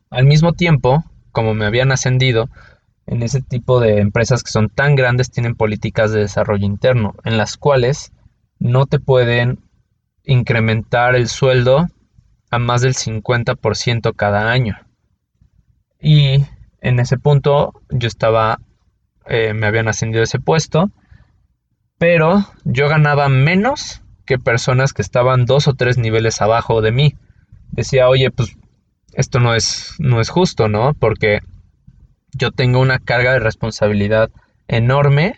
Al 0.09 0.25
mismo 0.25 0.53
tiempo, 0.53 1.03
como 1.31 1.53
me 1.53 1.65
habían 1.65 1.91
ascendido, 1.91 2.49
en 3.05 3.21
ese 3.23 3.41
tipo 3.41 3.79
de 3.79 3.99
empresas 3.99 4.43
que 4.43 4.51
son 4.51 4.69
tan 4.69 4.95
grandes 4.95 5.29
tienen 5.29 5.55
políticas 5.55 6.11
de 6.11 6.21
desarrollo 6.21 6.65
interno, 6.65 7.15
en 7.23 7.37
las 7.37 7.57
cuales 7.57 8.11
no 8.59 8.85
te 8.85 8.99
pueden 8.99 9.59
incrementar 10.27 11.15
el 11.15 11.27
sueldo 11.27 11.87
a 12.51 12.59
más 12.59 12.81
del 12.81 12.93
50% 12.93 14.15
cada 14.15 14.51
año. 14.51 14.77
Y 15.99 16.45
en 16.81 16.99
ese 16.99 17.17
punto 17.17 17.81
yo 17.89 18.07
estaba, 18.07 18.59
eh, 19.25 19.53
me 19.53 19.65
habían 19.67 19.87
ascendido 19.87 20.23
ese 20.23 20.39
puesto, 20.39 20.91
pero 21.97 22.45
yo 22.63 22.87
ganaba 22.87 23.29
menos 23.29 24.03
que 24.25 24.37
personas 24.37 24.93
que 24.93 25.01
estaban 25.01 25.45
dos 25.45 25.67
o 25.67 25.73
tres 25.73 25.97
niveles 25.97 26.41
abajo 26.41 26.81
de 26.81 26.91
mí. 26.91 27.15
Decía, 27.71 28.07
oye, 28.07 28.29
pues 28.29 28.55
esto 29.13 29.39
no 29.39 29.55
es, 29.55 29.95
no 29.97 30.21
es 30.21 30.29
justo, 30.29 30.67
¿no? 30.67 30.93
Porque 30.93 31.39
yo 32.33 32.51
tengo 32.51 32.79
una 32.79 32.99
carga 32.99 33.33
de 33.33 33.39
responsabilidad 33.39 34.29
enorme 34.67 35.35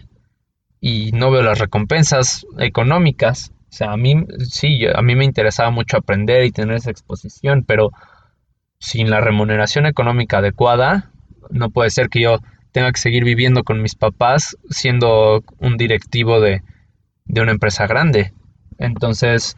y 0.81 1.11
no 1.11 1.31
veo 1.31 1.43
las 1.43 1.59
recompensas 1.59 2.45
económicas. 2.57 3.53
O 3.69 3.71
sea, 3.71 3.91
a 3.91 3.97
mí 3.97 4.15
sí, 4.49 4.81
a 4.93 5.01
mí 5.01 5.15
me 5.15 5.25
interesaba 5.25 5.69
mucho 5.69 5.97
aprender 5.97 6.43
y 6.43 6.51
tener 6.51 6.75
esa 6.75 6.91
exposición, 6.91 7.63
pero 7.65 7.91
sin 8.79 9.09
la 9.09 9.21
remuneración 9.21 9.85
económica 9.85 10.39
adecuada, 10.39 11.11
no 11.51 11.69
puede 11.69 11.91
ser 11.91 12.09
que 12.09 12.21
yo 12.21 12.39
tenga 12.71 12.91
que 12.91 12.99
seguir 12.99 13.23
viviendo 13.23 13.63
con 13.63 13.81
mis 13.81 13.95
papás 13.95 14.57
siendo 14.69 15.43
un 15.59 15.77
directivo 15.77 16.39
de, 16.39 16.61
de 17.25 17.41
una 17.41 17.51
empresa 17.51 17.87
grande. 17.87 18.33
Entonces 18.77 19.57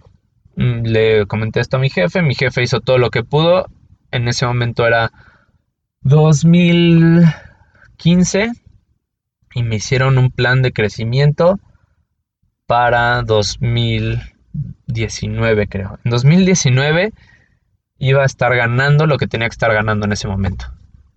mm, 0.55 0.83
le 0.83 1.25
comenté 1.27 1.59
esto 1.61 1.77
a 1.77 1.79
mi 1.79 1.89
jefe, 1.89 2.21
mi 2.21 2.35
jefe 2.35 2.63
hizo 2.63 2.81
todo 2.81 2.97
lo 2.97 3.11
que 3.11 3.23
pudo, 3.23 3.67
en 4.11 4.27
ese 4.27 4.45
momento 4.45 4.85
era 4.85 5.11
2015 6.01 8.51
y 9.53 9.63
me 9.63 9.75
hicieron 9.75 10.17
un 10.17 10.31
plan 10.31 10.61
de 10.61 10.73
crecimiento 10.73 11.59
para 12.71 13.21
2019 13.23 15.67
creo. 15.67 15.99
En 16.05 16.11
2019 16.11 17.11
iba 17.99 18.23
a 18.23 18.25
estar 18.25 18.55
ganando 18.55 19.07
lo 19.07 19.17
que 19.17 19.27
tenía 19.27 19.49
que 19.49 19.55
estar 19.55 19.73
ganando 19.73 20.05
en 20.05 20.13
ese 20.13 20.29
momento. 20.29 20.67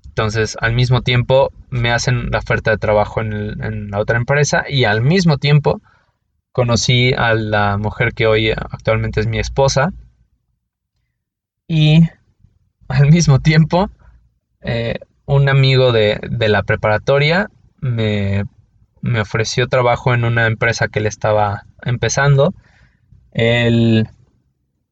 Entonces, 0.04 0.56
al 0.60 0.74
mismo 0.74 1.02
tiempo, 1.02 1.52
me 1.70 1.92
hacen 1.92 2.32
la 2.32 2.40
oferta 2.40 2.72
de 2.72 2.78
trabajo 2.78 3.20
en, 3.20 3.88
la 3.88 4.00
otra 4.00 4.16
empresa 4.16 4.64
y 4.68 4.82
al 4.82 5.00
mismo 5.00 5.38
tiempo 5.38 5.80
conocí 6.50 7.12
a 7.16 7.34
la 7.34 7.78
mujer 7.78 8.14
que 8.14 8.26
hoy 8.26 8.50
actualmente 8.50 9.20
es 9.20 9.28
mi 9.28 9.38
esposa. 9.38 9.92
Y 11.68 12.00
al 12.88 13.12
mismo 13.12 13.38
tiempo, 13.38 13.90
eh, 14.60 14.98
un 15.24 15.48
amigo 15.48 15.92
de, 15.92 16.18
la 16.48 16.64
preparatoria 16.64 17.48
me, 17.80 18.42
ofreció 19.20 19.68
trabajo 19.68 20.14
en 20.14 20.24
una 20.24 20.46
empresa 20.46 20.88
que 20.88 21.00
le 21.00 21.08
estaba 21.08 21.66
empezando. 21.82 22.54
Él, 23.32 24.08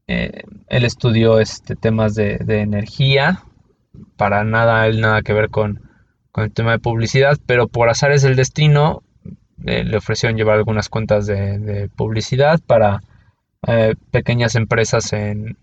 eh, 0.07 0.43
él 0.69 0.85
estudió 0.85 1.39
este, 1.39 1.77
temas 1.77 2.15
de, 2.15 2.39
energía, 2.49 3.45
para 4.17 4.45
nada, 4.45 4.87
él 4.87 5.01
nada 5.01 5.23
que 5.23 5.33
ver 5.33 5.49
con, 5.49 5.81
con 6.31 6.45
el 6.45 6.53
tema 6.53 6.73
de 6.73 6.79
publicidad, 6.79 7.39
pero 7.47 7.69
por 7.69 7.89
azares 7.89 8.23
del 8.23 8.37
destino 8.37 9.03
eh, 9.65 9.85
le 9.85 9.97
ofrecieron 9.97 10.37
llevar 10.37 10.57
algunas 10.57 10.89
cuentas 10.89 11.27
de, 11.27 11.89
publicidad 11.97 12.61
para 12.67 13.01
eh, 13.67 13.95
pequeñas 14.11 14.57
empresas 14.57 15.13
en, 15.13 15.57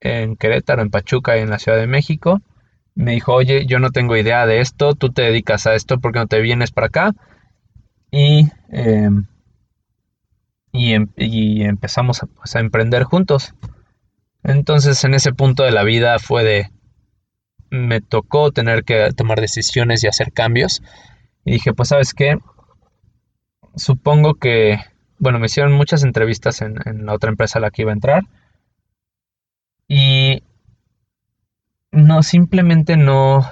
en, 0.00 0.36
Querétaro, 0.36 0.82
en 0.82 0.90
Pachuca 0.90 1.36
y 1.36 1.40
en 1.40 1.50
la 1.50 1.58
Ciudad 1.58 1.78
de 1.78 1.86
México. 1.86 2.40
Me 2.94 3.12
dijo, 3.12 3.34
oye, 3.34 3.66
yo 3.66 3.78
no 3.78 3.90
tengo 3.90 4.16
idea 4.16 4.46
de 4.46 4.60
esto, 4.60 4.94
tú 4.94 5.12
te 5.12 5.22
dedicas 5.22 5.66
a 5.66 5.74
esto, 5.74 5.98
¿por 5.98 6.12
qué 6.12 6.18
no 6.18 6.26
te 6.26 6.40
vienes 6.40 6.72
para 6.72 6.86
acá? 6.88 7.14
Y, 8.10 8.48
em, 8.70 9.26
em, 10.72 11.08
y, 11.16 11.62
empezamos 11.64 12.22
a, 12.22 12.26
pues, 12.26 12.56
a 12.56 12.60
emprender 12.60 13.04
juntos. 13.04 13.54
Entonces 14.42 15.02
en 15.04 15.14
ese 15.14 15.32
punto 15.32 15.64
de 15.64 15.72
la 15.72 15.82
vida 15.82 16.18
fue 16.18 16.44
de, 16.44 16.70
me 17.70 18.00
tocó 18.00 18.52
tener 18.52 18.84
que 18.84 19.10
tomar 19.16 19.40
decisiones 19.40 20.04
y 20.04 20.08
hacer 20.08 20.32
cambios. 20.32 20.82
Y 21.44 21.52
dije, 21.52 21.72
pues 21.72 21.90
sabes 21.90 22.14
qué, 22.14 22.38
supongo 23.76 24.34
que, 24.34 24.80
bueno, 25.18 25.38
me 25.38 25.46
hicieron 25.46 25.72
muchas 25.72 26.02
entrevistas 26.04 26.62
en, 26.62 26.76
la 27.06 27.14
otra 27.14 27.30
empresa 27.30 27.58
a 27.58 27.62
la 27.62 27.70
que 27.70 27.82
iba 27.82 27.92
a 27.92 27.94
entrar. 27.94 28.24
Y 29.88 30.42
no, 31.92 32.22
simplemente 32.22 32.96
no, 32.96 33.44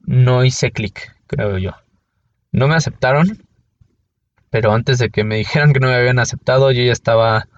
no 0.00 0.44
hice 0.44 0.72
clic 0.72 1.16
creo 1.26 1.58
yo. 1.58 1.72
No 2.52 2.68
me 2.68 2.74
aceptaron, 2.74 3.45
pero 4.50 4.72
antes 4.72 4.98
de 4.98 5.10
que 5.10 5.24
me 5.24 5.36
dijeran 5.36 5.72
que 5.72 5.80
no 5.80 5.88
me 5.88 5.94
habían 5.94 6.18
aceptado, 6.18 6.70
yo 6.72 6.82
ya 6.82 6.92
estaba 6.92 7.48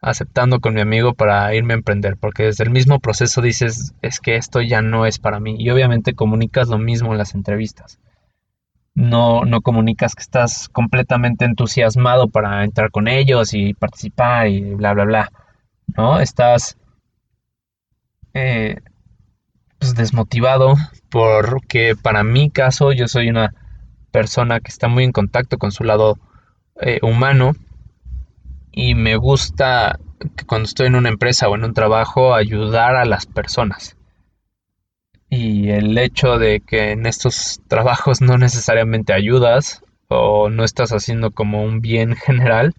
aceptando 0.00 0.60
con 0.60 0.74
mi 0.74 0.80
amigo 0.80 1.14
para 1.14 1.54
irme 1.54 1.74
a 1.74 1.76
emprender, 1.76 2.16
porque 2.16 2.44
desde 2.44 2.64
el 2.64 2.70
mismo 2.70 2.98
proceso 2.98 3.40
dices, 3.40 3.94
es 4.02 4.18
que 4.18 4.34
esto 4.34 4.60
ya 4.60 4.82
no 4.82 5.06
es 5.06 5.18
para 5.18 5.38
mí. 5.38 5.56
Y 5.58 5.70
obviamente 5.70 6.14
comunicas 6.14 6.68
lo 6.68 6.78
mismo 6.78 7.12
en 7.12 7.18
las 7.18 7.34
entrevistas. 7.34 8.00
No, 8.94 9.44
no 9.44 9.62
comunicas 9.62 10.14
que 10.14 10.22
estás 10.22 10.68
completamente 10.68 11.44
entusiasmado 11.44 12.28
para 12.28 12.64
entrar 12.64 12.90
con 12.90 13.08
ellos 13.08 13.54
y 13.54 13.74
participar 13.74 14.48
y 14.48 14.74
bla, 14.74 14.92
bla, 14.92 15.04
bla. 15.04 15.32
¿No? 15.96 16.20
Estás 16.20 16.76
eh, 18.34 18.80
pues 19.78 19.94
desmotivado 19.94 20.74
porque 21.10 21.94
para 22.00 22.22
mi 22.24 22.50
caso 22.50 22.92
yo 22.92 23.08
soy 23.08 23.30
una 23.30 23.54
persona 24.12 24.60
que 24.60 24.68
está 24.68 24.86
muy 24.86 25.04
en 25.04 25.12
contacto 25.12 25.58
con 25.58 25.72
su 25.72 25.82
lado 25.82 26.18
eh, 26.80 27.00
humano 27.02 27.54
y 28.70 28.94
me 28.94 29.16
gusta 29.16 29.98
que 30.36 30.44
cuando 30.44 30.66
estoy 30.66 30.86
en 30.86 30.94
una 30.94 31.08
empresa 31.08 31.48
o 31.48 31.54
en 31.56 31.64
un 31.64 31.74
trabajo 31.74 32.34
ayudar 32.34 32.96
a 32.96 33.04
las 33.04 33.26
personas. 33.26 33.96
Y 35.28 35.70
el 35.70 35.96
hecho 35.98 36.38
de 36.38 36.60
que 36.60 36.92
en 36.92 37.06
estos 37.06 37.60
trabajos 37.68 38.20
no 38.20 38.38
necesariamente 38.38 39.12
ayudas 39.12 39.82
o 40.08 40.50
no 40.50 40.62
estás 40.64 40.90
haciendo 40.90 41.30
como 41.30 41.64
un 41.64 41.80
bien 41.80 42.14
general, 42.26 42.74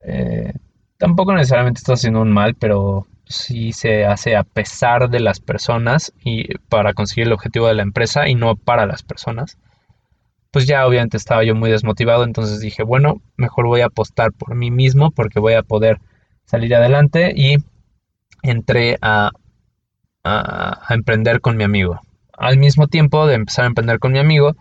eh, 0.00 0.52
tampoco 0.98 1.34
necesariamente 1.34 1.78
estás 1.78 2.00
haciendo 2.00 2.22
un 2.22 2.32
mal, 2.32 2.54
pero 2.54 3.06
sí 3.26 3.72
se 3.72 4.06
hace 4.06 4.36
a 4.36 4.44
pesar 4.44 5.10
de 5.10 5.20
las 5.20 5.40
personas 5.40 6.12
y 6.24 6.54
para 6.70 6.94
conseguir 6.94 7.26
el 7.26 7.34
objetivo 7.34 7.66
de 7.68 7.74
la 7.74 7.82
empresa 7.82 8.28
y 8.28 8.34
no 8.34 8.56
para 8.56 8.86
las 8.86 9.02
personas 9.02 9.58
pues 10.50 10.66
ya 10.66 10.86
obviamente 10.86 11.16
estaba 11.16 11.44
yo 11.44 11.54
muy 11.54 11.70
desmotivado, 11.70 12.24
entonces 12.24 12.60
dije, 12.60 12.82
bueno, 12.82 13.20
mejor 13.36 13.66
voy 13.66 13.82
a 13.82 13.86
apostar 13.86 14.32
por 14.32 14.54
mí 14.54 14.70
mismo 14.70 15.10
porque 15.10 15.40
voy 15.40 15.54
a 15.54 15.62
poder 15.62 16.00
salir 16.44 16.74
adelante 16.74 17.32
y 17.36 17.56
entré 18.42 18.96
a, 19.02 19.30
a, 20.24 20.86
emprender 20.90 21.40
con 21.40 21.56
mi 21.56 21.64
amigo. 21.64 22.00
Al 22.32 22.56
mismo 22.56 22.88
tiempo 22.88 23.26
de 23.26 23.34
empezar 23.34 23.64
a 23.64 23.68
emprender 23.68 23.98
con 23.98 24.12
mi 24.12 24.18
amigo, 24.18 24.56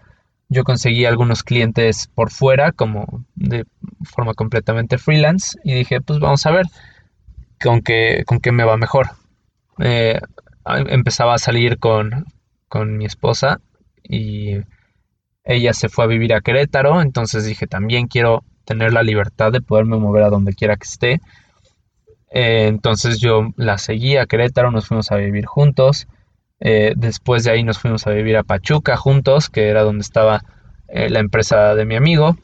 yo 0.50 0.64
conseguí 0.64 1.06
algunos 1.06 1.44
clientes 1.44 2.08
por 2.14 2.32
fuera, 2.32 2.72
como 2.72 3.26
de 3.36 3.66
forma 4.04 4.34
completamente 4.34 4.98
freelance, 4.98 5.58
y 5.64 5.74
dije, 5.74 6.02
pues 6.02 6.20
vamos 6.20 6.46
a 6.46 6.52
ver 6.52 6.66
con 7.62 7.82
qué, 7.82 8.24
con 8.26 8.40
qué 8.40 8.52
me 8.52 8.64
va 8.64 8.78
mejor. 8.78 9.10
Eh, 9.80 10.20
empezaba 10.66 11.36
a 11.36 11.40
salir 11.40 11.80
con, 11.80 12.26
con 12.68 12.98
mi 12.98 13.06
esposa 13.06 13.62
y 14.04 14.58
ella 15.48 15.74
se 15.74 15.88
fue 15.88 16.04
a 16.04 16.08
vivir 16.08 16.34
a 16.34 16.42
Querétaro, 16.42 17.02
entonces 17.02 17.46
dije, 17.46 17.68
también 17.68 18.08
quiero 18.08 18.44
tener 18.66 18.92
la 18.92 19.02
libertad 19.02 19.52
de 19.54 19.62
poderme 19.62 19.98
mover 19.98 20.24
a 20.24 20.30
donde 20.30 20.54
quiera 20.54 20.76
que 20.76 20.84
esté. 20.84 21.22
Eh, 22.30 22.68
entonces 22.68 23.20
yo 23.20 23.54
la 23.56 23.78
seguí 23.78 24.18
a 24.18 24.26
Querétaro, 24.26 24.72
nos 24.72 24.88
fuimos 24.88 25.10
a 25.12 25.16
vivir 25.16 25.46
juntos. 25.46 26.08
Eh, 26.60 26.94
después 26.98 27.46
de 27.46 27.52
ahí 27.52 27.64
nos 27.64 27.80
fuimos 27.80 28.06
a 28.08 28.12
vivir 28.12 28.36
a 28.36 28.44
Pachuca 28.44 28.98
juntos, 28.98 29.50
que 29.50 29.70
era 29.70 29.84
donde 29.84 30.02
estaba 30.02 30.44
eh, 30.90 31.10
la 31.10 31.20
empresa 31.20 31.76
de 31.76 31.86
mi 31.86 31.96
amigo. 31.96 32.36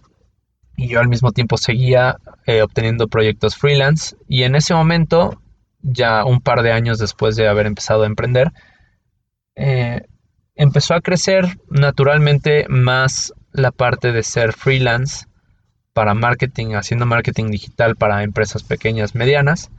Y 0.78 0.88
yo 0.88 1.02
al 1.02 1.10
mismo 1.10 1.34
tiempo 1.34 1.58
seguía 1.58 2.18
obteniendo 2.64 3.10
proyectos 3.10 3.58
freelance. 3.58 4.16
Y 4.30 4.44
en 4.44 4.56
ese 4.56 4.74
momento, 4.74 5.42
ya 5.82 6.24
un 6.24 6.40
par 6.40 6.64
de 6.64 6.72
años 6.72 7.00
después 7.00 7.36
de 7.36 7.50
haber 7.50 7.68
empezado 7.68 8.04
a 8.04 8.08
emprender, 8.08 8.52
empezó 10.56 10.94
a 10.94 11.02
crecer 11.02 11.58
naturalmente 11.70 12.66
más 12.70 13.34
la 13.52 13.72
parte 13.72 14.12
de 14.12 14.24
ser 14.24 14.54
freelance 14.54 15.26
para 15.94 16.14
marketing, 16.14 16.74
haciendo 16.74 17.06
marketing 17.06 17.52
digital 17.52 17.96
para 17.96 18.24
empresas 18.24 18.64
pequeñas, 18.64 19.16
medianas, 19.16 19.70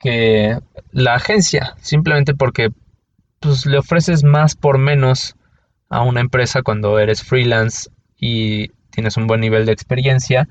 que 0.00 0.58
la 0.90 1.14
agencia, 1.14 1.74
simplemente 1.80 2.34
porque 2.34 2.70
pues, 3.40 3.66
le 3.66 3.78
ofreces 3.78 4.24
más 4.24 4.56
por 4.56 4.78
menos 4.78 5.36
a 5.88 6.02
una 6.02 6.20
empresa 6.20 6.62
cuando 6.62 6.98
eres 6.98 7.22
freelance 7.22 7.90
y 8.16 8.68
tienes 8.90 9.16
un 9.16 9.26
buen 9.26 9.40
nivel 9.40 9.66
de 9.66 9.72
experiencia 9.72 10.48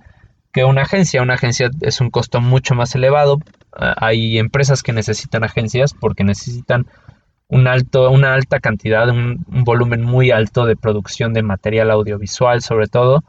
que 0.51 0.63
una 0.63 0.83
agencia. 0.83 1.21
Una 1.21 1.35
agencia 1.35 1.69
es 1.81 2.01
un 2.01 2.09
costo 2.09 2.41
mucho 2.41 2.75
más 2.75 2.95
elevado. 2.95 3.39
Hay 3.71 4.39
empresas 4.39 4.81
que 4.81 4.93
necesitan 4.93 5.43
agencias 5.43 5.93
porque 5.93 6.23
necesitan 6.23 6.87
un 7.49 7.67
alto, 7.67 8.11
una 8.11 8.33
alta 8.33 8.59
cantidad, 8.59 9.09
un, 9.09 9.45
volumen 9.47 10.03
muy 10.03 10.31
alto 10.31 10.65
de 10.65 10.75
producción 10.75 11.33
de 11.33 11.43
material 11.43 11.91
audiovisual, 11.91 12.61
sobre 12.61 12.87
todo, 12.87 13.23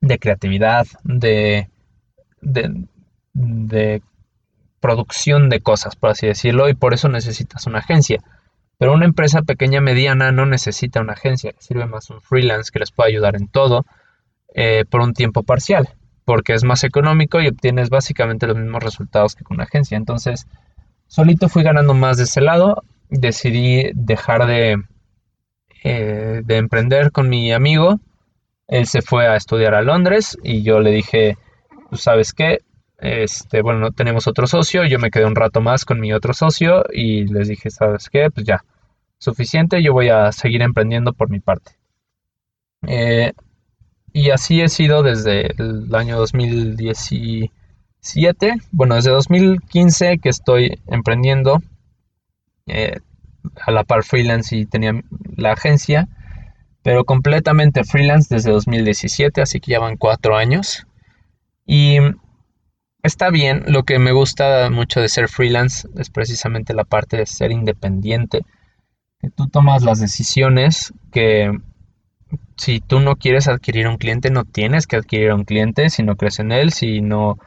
de 0.00 0.18
creatividad, 0.18 0.86
de, 1.04 1.68
de, 2.40 4.02
producción 4.80 5.48
de 5.48 5.60
cosas, 5.60 5.94
por 5.94 6.10
así 6.10 6.26
decirlo, 6.26 6.68
y 6.68 6.74
por 6.74 6.94
eso 6.94 7.08
necesitas 7.08 7.66
una 7.66 7.78
agencia. 7.80 8.20
Pero 8.78 8.94
una 8.94 9.04
empresa 9.04 9.42
pequeña 9.42 9.80
mediana 9.80 10.32
no 10.32 10.44
necesita 10.46 11.00
una 11.00 11.12
agencia, 11.12 11.52
sirve 11.58 11.86
más 11.86 12.10
un 12.10 12.20
freelance 12.20 12.72
que 12.72 12.80
les 12.80 12.90
pueda 12.90 13.08
ayudar 13.08 13.36
en 13.36 13.46
todo 13.46 13.84
eh, 14.54 14.84
por 14.88 15.02
un 15.02 15.12
tiempo 15.12 15.44
parcial, 15.44 15.90
porque 16.24 16.54
es 16.54 16.64
más 16.64 16.82
económico 16.82 17.40
y 17.40 17.46
obtienes 17.46 17.90
básicamente 17.90 18.48
los 18.48 18.56
mismos 18.56 18.82
resultados 18.82 19.36
que 19.36 19.44
con 19.44 19.56
una 19.58 19.64
agencia. 19.64 19.96
Entonces, 19.96 20.46
solito 21.06 21.48
fui 21.48 21.62
ganando 21.62 21.94
más 21.94 22.16
de 22.16 22.24
ese 22.24 22.40
lado 22.40 22.82
decidí 23.12 23.92
dejar 23.94 24.46
de, 24.46 24.82
eh, 25.84 26.40
de 26.44 26.56
emprender 26.56 27.12
con 27.12 27.28
mi 27.28 27.52
amigo. 27.52 28.00
Él 28.68 28.86
se 28.86 29.02
fue 29.02 29.28
a 29.28 29.36
estudiar 29.36 29.74
a 29.74 29.82
Londres 29.82 30.38
y 30.42 30.62
yo 30.62 30.80
le 30.80 30.90
dije, 30.90 31.36
pues 31.90 32.00
sabes 32.02 32.32
qué, 32.32 32.60
este, 32.98 33.62
bueno, 33.62 33.80
no 33.80 33.90
tenemos 33.90 34.28
otro 34.28 34.46
socio, 34.46 34.84
yo 34.84 34.98
me 34.98 35.10
quedé 35.10 35.26
un 35.26 35.34
rato 35.34 35.60
más 35.60 35.84
con 35.84 36.00
mi 36.00 36.12
otro 36.12 36.32
socio 36.32 36.84
y 36.92 37.26
les 37.26 37.48
dije, 37.48 37.70
sabes 37.70 38.08
qué, 38.08 38.30
pues 38.30 38.46
ya, 38.46 38.64
suficiente, 39.18 39.82
yo 39.82 39.92
voy 39.92 40.08
a 40.08 40.30
seguir 40.32 40.62
emprendiendo 40.62 41.12
por 41.12 41.28
mi 41.28 41.40
parte. 41.40 41.72
Eh, 42.86 43.32
y 44.12 44.30
así 44.30 44.60
he 44.60 44.68
sido 44.68 45.02
desde 45.02 45.52
el 45.60 45.92
año 45.94 46.16
2017, 46.16 48.54
bueno, 48.70 48.94
desde 48.94 49.10
2015 49.10 50.18
que 50.18 50.28
estoy 50.28 50.78
emprendiendo 50.86 51.60
eh, 52.66 52.98
a 53.60 53.70
la 53.70 53.84
par 53.84 54.04
freelance 54.04 54.56
y 54.56 54.66
tenía 54.66 54.92
la 55.36 55.52
agencia, 55.52 56.08
pero 56.82 57.04
completamente 57.04 57.84
freelance 57.84 58.34
desde 58.34 58.50
2017, 58.50 59.42
así 59.42 59.60
que 59.60 59.72
ya 59.72 59.80
van 59.80 59.96
cuatro 59.96 60.36
años. 60.36 60.86
Y 61.66 61.98
está 63.02 63.30
bien, 63.30 63.64
lo 63.66 63.84
que 63.84 63.98
me 63.98 64.12
gusta 64.12 64.70
mucho 64.70 65.00
de 65.00 65.08
ser 65.08 65.28
freelance 65.28 65.88
es 65.96 66.10
precisamente 66.10 66.74
la 66.74 66.84
parte 66.84 67.16
de 67.16 67.26
ser 67.26 67.52
independiente, 67.52 68.42
que 69.20 69.30
tú 69.30 69.48
tomas 69.48 69.82
las 69.82 70.00
decisiones 70.00 70.92
que 71.12 71.52
si 72.56 72.80
tú 72.80 73.00
no 73.00 73.16
quieres 73.16 73.48
adquirir 73.48 73.86
un 73.88 73.98
cliente, 73.98 74.30
no 74.30 74.44
tienes 74.44 74.86
que 74.86 74.96
adquirir 74.96 75.32
un 75.32 75.44
cliente 75.44 75.90
si 75.90 76.02
no 76.02 76.16
crees 76.16 76.38
en 76.38 76.52
él, 76.52 76.72
si 76.72 77.00
no 77.00 77.38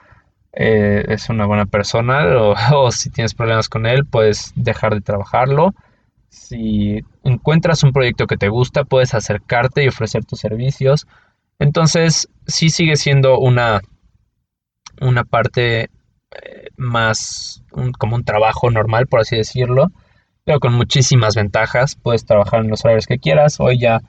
eh, 0.55 1.03
es 1.09 1.29
una 1.29 1.45
buena 1.45 1.65
persona 1.65 2.25
o, 2.73 2.91
si 2.91 3.09
tienes 3.09 3.33
problemas 3.33 3.69
con 3.69 3.85
él, 3.85 4.05
puedes 4.05 4.53
dejar 4.55 4.93
de 4.93 5.01
trabajarlo. 5.01 5.73
Si 6.29 7.01
encuentras 7.23 7.83
un 7.83 7.91
proyecto 7.91 8.27
que 8.27 8.37
te 8.37 8.49
gusta, 8.49 8.83
puedes 8.83 9.13
acercarte 9.13 9.83
y 9.83 9.87
ofrecer 9.87 10.25
tus 10.25 10.39
servicios. 10.39 11.07
Entonces, 11.59 12.29
sí 12.47 12.69
sigue 12.69 12.97
siendo 12.97 13.39
una, 13.39 13.81
una 15.01 15.23
parte 15.23 15.83
eh, 15.83 16.67
más 16.77 17.63
como 17.97 18.15
un 18.15 18.25
trabajo 18.25 18.69
normal, 18.69 19.07
por 19.07 19.21
así 19.21 19.37
decirlo, 19.37 19.91
pero 20.43 20.59
con 20.59 20.73
muchísimas 20.73 21.35
ventajas. 21.35 21.95
Puedes 21.95 22.25
trabajar 22.25 22.61
en 22.61 22.69
los 22.69 22.83
horarios 22.83 23.07
que 23.07 23.19
quieras. 23.19 23.59
Hoy 23.59 23.79
ya 23.79 24.01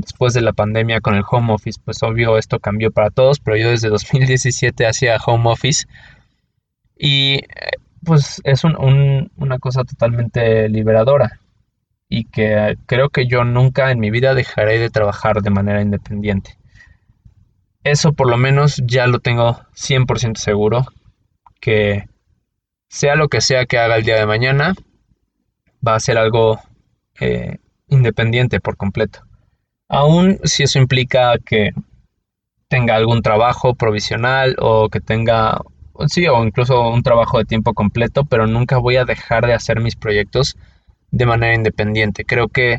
después 0.00 0.34
de 0.34 0.40
la 0.40 0.52
pandemia 0.52 1.00
con 1.00 1.14
el 1.14 1.24
home 1.28 1.52
office, 1.52 1.80
pues 1.84 2.02
obvio 2.02 2.38
esto 2.38 2.58
cambió 2.58 2.90
para 2.90 3.10
todos, 3.10 3.40
pero 3.40 3.56
yo 3.56 3.70
desde 3.70 3.88
2017 3.90 4.86
hacía 4.86 5.18
home 5.24 5.50
office 5.50 5.86
y 6.96 7.36
eh, 7.36 7.46
pues 8.04 8.40
es 8.44 8.64
una 8.64 9.58
cosa 9.58 9.84
totalmente 9.84 10.68
liberadora 10.68 11.40
y 12.08 12.24
que 12.24 12.76
creo 12.86 13.10
que 13.10 13.26
yo 13.26 13.44
nunca 13.44 13.90
en 13.90 14.00
mi 14.00 14.10
vida 14.10 14.34
dejaré 14.34 14.78
de 14.78 14.90
trabajar 14.90 15.42
de 15.42 15.50
manera 15.50 15.80
independiente. 15.80 16.56
Eso 17.84 18.12
por 18.12 18.28
lo 18.28 18.36
menos 18.36 18.82
ya 18.84 19.06
lo 19.06 19.20
tengo 19.20 19.60
100% 19.74 20.36
seguro, 20.36 20.86
que 21.60 22.06
sea 22.88 23.14
lo 23.14 23.28
que 23.28 23.40
sea 23.40 23.64
que 23.66 23.78
haga 23.78 23.96
el 23.96 24.04
día 24.04 24.16
de 24.16 24.26
mañana, 24.26 24.74
va 25.86 25.94
a 25.94 26.00
ser 26.00 26.18
algo 26.18 26.60
eh, 27.20 27.58
independiente 27.88 28.60
por 28.60 28.76
completo. 28.76 29.24
Aún 29.90 30.38
si 30.44 30.62
eso 30.62 30.78
implica 30.78 31.36
que 31.44 31.72
tenga 32.68 32.94
algún 32.94 33.22
trabajo 33.22 33.74
provisional 33.74 34.54
o 34.60 34.88
que 34.88 35.00
tenga, 35.00 35.60
sí, 36.06 36.28
o 36.28 36.44
incluso 36.44 36.88
un 36.88 37.02
trabajo 37.02 37.38
de 37.38 37.44
tiempo 37.44 37.74
completo, 37.74 38.24
pero 38.24 38.46
nunca 38.46 38.78
voy 38.78 38.96
a 38.96 39.04
dejar 39.04 39.46
de 39.46 39.52
hacer 39.52 39.80
mis 39.80 39.96
proyectos 39.96 40.56
de 41.10 41.26
manera 41.26 41.56
independiente. 41.56 42.24
Creo 42.24 42.46
que 42.46 42.78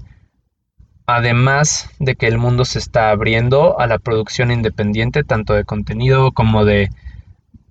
además 1.05 1.89
de 1.99 2.15
que 2.15 2.27
el 2.27 2.37
mundo 2.37 2.63
se 2.63 2.79
está 2.79 3.09
abriendo 3.09 3.77
a 3.77 3.87
la 3.87 3.99
producción 3.99 4.49
independiente, 4.49 5.25
tanto 5.25 5.53
de 5.53 5.65
contenido 5.65 6.31
como 6.31 6.63
de, 6.63 6.87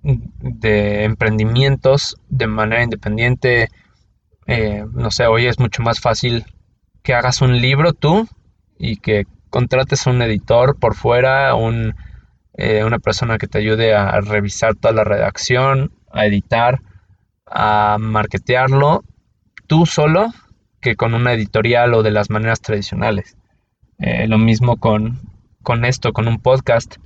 de 0.03 1.03
emprendimientos 1.03 2.15
de 2.29 2.45
manera 2.45 2.83
independiente. 2.83 3.69
Eh, 4.45 4.85
no 4.93 5.09
sé, 5.09 5.25
hoy 5.25 5.47
es 5.47 5.57
mucho 5.57 5.81
más 5.81 5.99
fácil 5.99 6.45
que 7.01 7.15
hagas 7.15 7.41
un 7.41 7.59
libro 7.59 7.93
tú 7.93 8.27
y 8.81 8.97
que 8.97 9.25
contrates 9.51 10.07
un 10.07 10.21
editor 10.21 10.77
por 10.79 10.95
fuera, 10.95 11.53
un, 11.53 11.95
eh, 12.55 12.83
una 12.83 12.97
persona 12.99 13.37
que 13.37 13.47
te 13.47 13.59
ayude 13.59 13.93
a 13.93 14.19
revisar 14.21 14.75
toda 14.75 14.93
la 14.93 15.03
redacción, 15.03 15.91
a 16.11 16.25
editar, 16.25 16.81
a 17.45 17.97
marketearlo 17.99 19.03
tú 19.67 19.85
solo 19.85 20.33
que 20.81 20.97
con 20.97 21.13
una 21.13 21.31
editorial 21.31 21.93
o 21.93 22.03
de 22.03 22.11
las 22.11 22.29
maneras 22.29 22.59
tradicionales. 22.59 23.37
Eh, 23.99 24.27
lo 24.27 24.37
mismo 24.37 24.75
con, 24.77 25.21
con 25.63 25.85
esto, 25.85 26.11
con 26.11 26.27
un 26.27 26.39
podcast. 26.39 26.97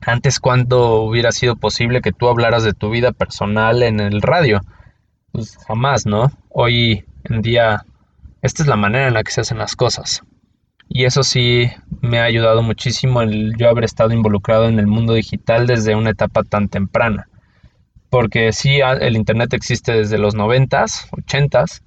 Antes, 0.00 0.40
¿cuándo 0.40 1.02
hubiera 1.02 1.30
sido 1.32 1.54
posible 1.54 2.00
que 2.00 2.12
tú 2.12 2.28
hablaras 2.28 2.64
de 2.64 2.72
tu 2.72 2.90
vida 2.90 3.12
personal 3.12 3.82
en 3.82 4.00
el 4.00 4.22
radio? 4.22 4.60
Pues 5.32 5.56
jamás, 5.68 6.06
¿no? 6.06 6.32
Hoy 6.48 7.04
en 7.24 7.42
día, 7.42 7.84
esta 8.42 8.62
es 8.62 8.68
la 8.68 8.76
manera 8.76 9.06
en 9.06 9.14
la 9.14 9.22
que 9.22 9.32
se 9.32 9.42
hacen 9.42 9.58
las 9.58 9.76
cosas. 9.76 10.22
Y 10.88 11.04
eso 11.04 11.22
sí 11.22 11.70
me 12.00 12.18
ha 12.20 12.24
ayudado 12.24 12.62
muchísimo 12.62 13.22
el 13.22 13.56
yo 13.56 13.68
haber 13.68 13.84
estado 13.84 14.12
involucrado 14.12 14.68
en 14.68 14.78
el 14.78 14.86
mundo 14.86 15.14
digital 15.14 15.66
desde 15.66 15.94
una 15.96 16.10
etapa 16.10 16.42
tan 16.42 16.68
temprana. 16.68 17.28
Porque 18.10 18.52
sí, 18.52 18.80
el 18.80 19.16
Internet 19.16 19.54
existe 19.54 19.92
desde 19.92 20.18
los 20.18 20.36
90s, 20.36 21.08
80s, 21.10 21.82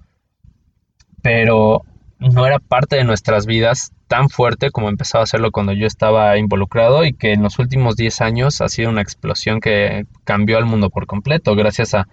pero 1.21 1.83
no 2.19 2.45
era 2.45 2.59
parte 2.59 2.97
de 2.97 3.03
nuestras 3.03 3.45
vidas 3.45 3.91
tan 4.07 4.29
fuerte 4.29 4.71
como 4.71 4.89
empezaba 4.89 5.21
a 5.21 5.23
hacerlo 5.23 5.51
cuando 5.51 5.73
yo 5.73 5.85
estaba 5.85 6.37
involucrado 6.37 7.05
y 7.05 7.13
que 7.13 7.33
en 7.33 7.43
los 7.43 7.59
últimos 7.59 7.95
10 7.95 8.21
años 8.21 8.61
ha 8.61 8.69
sido 8.69 8.89
una 8.89 9.01
explosión 9.01 9.59
que 9.59 10.05
cambió 10.23 10.57
al 10.57 10.65
mundo 10.65 10.89
por 10.89 11.05
completo 11.05 11.55
gracias 11.55 11.93
a, 11.93 12.07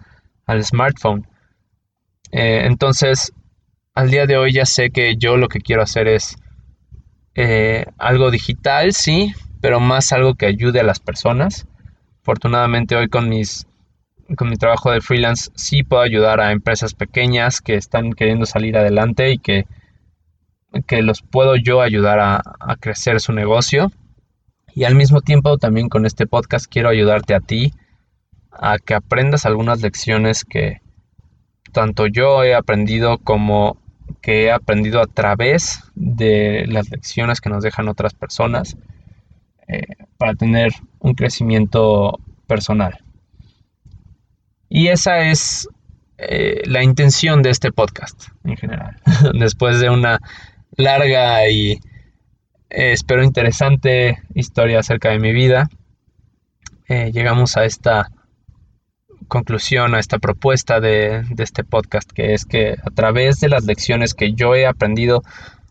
al 0.47 0.65
smartphone. 0.65 1.27
Eh, 2.33 2.67
entonces, 2.67 3.33
al 3.95 4.11
día 4.11 4.27
de 4.27 4.37
hoy 4.37 4.53
ya 4.53 4.67
sé 4.67 4.91
que 4.91 5.17
yo 5.17 5.37
lo 5.37 5.49
que 5.49 5.61
quiero 5.61 5.83
hacer 5.83 6.09
es 6.09 6.37
eh, 7.35 7.87
algo 7.99 8.31
digital, 8.31 8.93
sí, 8.93 9.33
pero 9.61 9.81
más 9.81 10.13
algo 10.13 10.35
que 10.35 10.47
ayude 10.47 10.81
a 10.81 10.85
las 10.85 11.01
personas. 11.01 11.67
Afortunadamente 12.23 12.97
hoy 12.97 13.09
con 13.09 13.29
mis 13.29 13.67
con 14.37 14.49
mi 14.49 14.57
trabajo 14.57 14.91
de 14.91 15.03
freelance 15.03 15.51
sí 15.55 15.83
puedo 15.83 16.03
ayudar 16.03 16.41
a 16.41 16.53
empresas 16.53 16.95
pequeñas 16.95 17.61
que 17.61 17.75
están 17.75 18.15
queriendo 18.15 18.47
salir 18.47 18.77
adelante 18.79 19.31
y 19.31 19.39
que, 19.39 19.67
que 20.87 21.03
los 21.03 21.21
puedo 21.21 21.57
yo 21.57 21.83
ayudar 21.83 22.21
a, 22.21 22.43
a 22.59 22.77
crecer 22.77 23.21
su 23.21 23.33
negocio. 23.33 23.93
Y 24.75 24.85
al 24.85 24.95
mismo 24.95 25.21
tiempo 25.21 25.59
también 25.59 25.89
con 25.89 26.07
este 26.07 26.27
podcast 26.27 26.67
quiero 26.67 26.89
ayudarte 26.89 27.35
a 27.35 27.41
ti 27.41 27.73
a 28.51 28.79
que 28.79 28.95
aprendas 28.95 29.47
algunas 29.47 29.83
lecciones 29.83 30.45
que 30.45 30.81
tanto 31.73 32.07
yo 32.07 32.45
he 32.45 32.55
aprendido 32.55 33.19
como 33.19 33.77
que 34.21 34.45
he 34.45 34.53
aprendido 34.53 35.01
a 35.01 35.07
través 35.07 35.85
de 35.95 36.67
las 36.67 36.91
lecciones 36.91 37.41
que 37.41 37.51
nos 37.51 37.63
dejan 37.63 37.89
otras 37.89 38.15
personas 38.15 38.77
eh, 39.69 39.87
para 40.19 40.35
tener 40.35 40.73
un 40.99 41.15
crecimiento 41.15 42.19
personal. 42.47 43.03
Y 44.69 44.89
esa 44.89 45.21
es 45.21 45.69
eh, 46.19 46.63
la 46.67 46.83
intención 46.83 47.43
de 47.43 47.51
este 47.51 47.73
podcast 47.73 48.29
en 48.45 48.57
general. 48.57 48.97
Después 49.39 49.81
de 49.81 49.91
una 49.91 50.21
larga 50.77 51.49
y 51.49 51.73
eh, 52.71 52.93
espero 52.93 53.23
interesante 53.23 54.23
historia 54.35 54.81
acerca 54.81 55.11
de 55.11 55.19
mi 55.19 55.33
vida, 55.33 55.69
llegamos 56.87 57.57
a 57.57 57.65
esta 57.65 58.11
conclusión, 59.29 59.95
a 59.95 60.01
esta 60.01 60.19
propuesta 60.19 60.81
de, 60.81 61.25
este 61.39 61.65
podcast, 61.65 62.11
que 62.11 62.35
es 62.35 62.45
que 62.45 62.77
a 62.83 62.91
través 62.91 63.41
de 63.41 63.49
las 63.49 63.65
lecciones 63.65 64.15
que 64.15 64.33
yo 64.33 64.55
he 64.55 64.67
aprendido, 64.67 65.23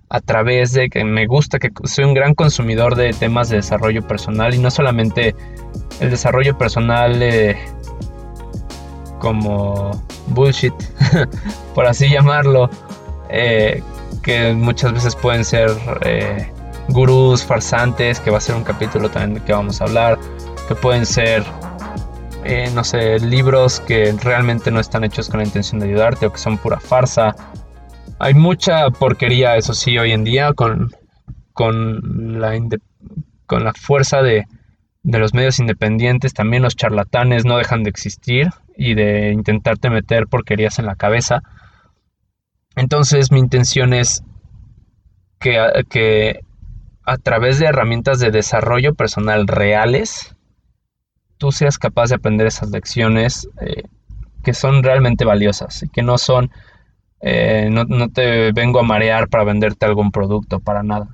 a 0.10 0.22
través 0.22 0.74
de 0.74 0.90
que 0.90 1.04
me 1.04 1.26
gusta, 1.26 1.60
que 1.60 1.72
soy 1.86 2.06
un 2.06 2.14
gran 2.14 2.36
consumidor 2.36 2.96
de 2.96 3.14
temas 3.14 3.50
de 3.50 3.58
desarrollo 3.58 4.08
personal 4.08 4.54
y 4.54 4.60
no 4.60 4.70
solamente 4.70 5.36
el 6.00 6.10
desarrollo 6.10 6.58
personal 6.58 7.20
como 9.20 9.92
bullshit, 10.28 10.74
por 11.76 11.88
así 11.88 12.10
llamarlo, 12.10 12.70
eh, 13.30 13.82
que 14.22 14.54
muchas 14.54 14.94
veces 14.94 15.16
pueden 15.16 15.46
ser 15.46 15.72
eh, 16.02 16.52
gurús 16.90 17.44
farsantes, 17.44 18.20
que 18.20 18.30
va 18.30 18.38
a 18.38 18.42
ser 18.42 18.56
un 18.56 18.64
capítulo 18.64 19.10
también 19.10 19.44
que 19.44 19.54
vamos 19.54 19.82
a 19.82 19.86
hablar, 19.86 20.20
que 20.68 20.76
pueden 20.76 21.06
ser, 21.06 21.44
eh, 22.46 22.70
no 22.74 22.84
sé, 22.84 23.20
libros 23.20 23.80
que 23.82 24.14
realmente 24.24 24.72
no 24.72 24.80
están 24.80 25.04
hechos 25.04 25.30
con 25.30 25.40
la 25.40 25.46
intención 25.46 25.80
de 25.80 25.88
ayudarte 25.88 26.26
o 26.26 26.32
que 26.32 26.40
son 26.40 26.58
pura 26.58 26.80
farsa. 26.80 27.36
Hay 28.20 28.34
mucha 28.34 28.90
porquería, 28.90 29.56
eso 29.58 29.74
sí, 29.74 29.98
hoy 29.98 30.12
en 30.12 30.24
día 30.24 30.54
con, 30.54 30.92
con, 31.54 32.40
la, 32.40 32.54
con 33.46 33.64
la 33.64 33.74
fuerza 33.74 34.22
de, 34.22 34.46
de 35.04 35.20
los 35.20 35.34
medios 35.34 35.60
independientes, 35.60 36.34
también 36.34 36.64
los 36.64 36.76
charlatanes 36.76 37.46
no 37.46 37.58
dejan 37.58 37.84
de 37.84 37.90
existir 37.90 38.50
y 38.76 38.96
de 38.96 39.32
intentarte 39.32 39.90
meter 39.90 40.28
porquerías 40.28 40.80
en 40.80 40.86
la 40.86 40.96
cabeza. 40.96 41.42
Entonces 42.76 43.32
mi 43.32 43.40
intención 43.40 43.94
es 43.94 44.24
que, 45.40 45.60
que 45.90 46.40
a 47.06 47.18
través 47.18 47.60
de 47.60 47.68
herramientas 47.68 48.20
de 48.20 48.32
desarrollo 48.32 48.96
personal 48.96 49.48
reales, 49.48 50.36
tú 51.38 51.52
seas 51.52 51.78
capaz 51.78 52.10
de 52.10 52.16
aprender 52.16 52.48
esas 52.48 52.70
lecciones 52.70 53.48
eh, 53.62 53.84
que 54.44 54.54
son 54.54 54.84
realmente 54.84 55.26
valiosas 55.26 55.84
y 55.84 55.90
que 55.90 56.04
no 56.04 56.18
son, 56.18 56.52
eh, 57.22 57.70
no, 57.72 57.86
no, 57.86 58.10
te 58.10 58.52
vengo 58.52 58.80
a 58.80 58.84
marear 58.84 59.30
para 59.30 59.44
venderte 59.44 59.86
algún 59.86 60.12
producto, 60.12 60.60
para 60.60 60.84
nada. 60.84 61.08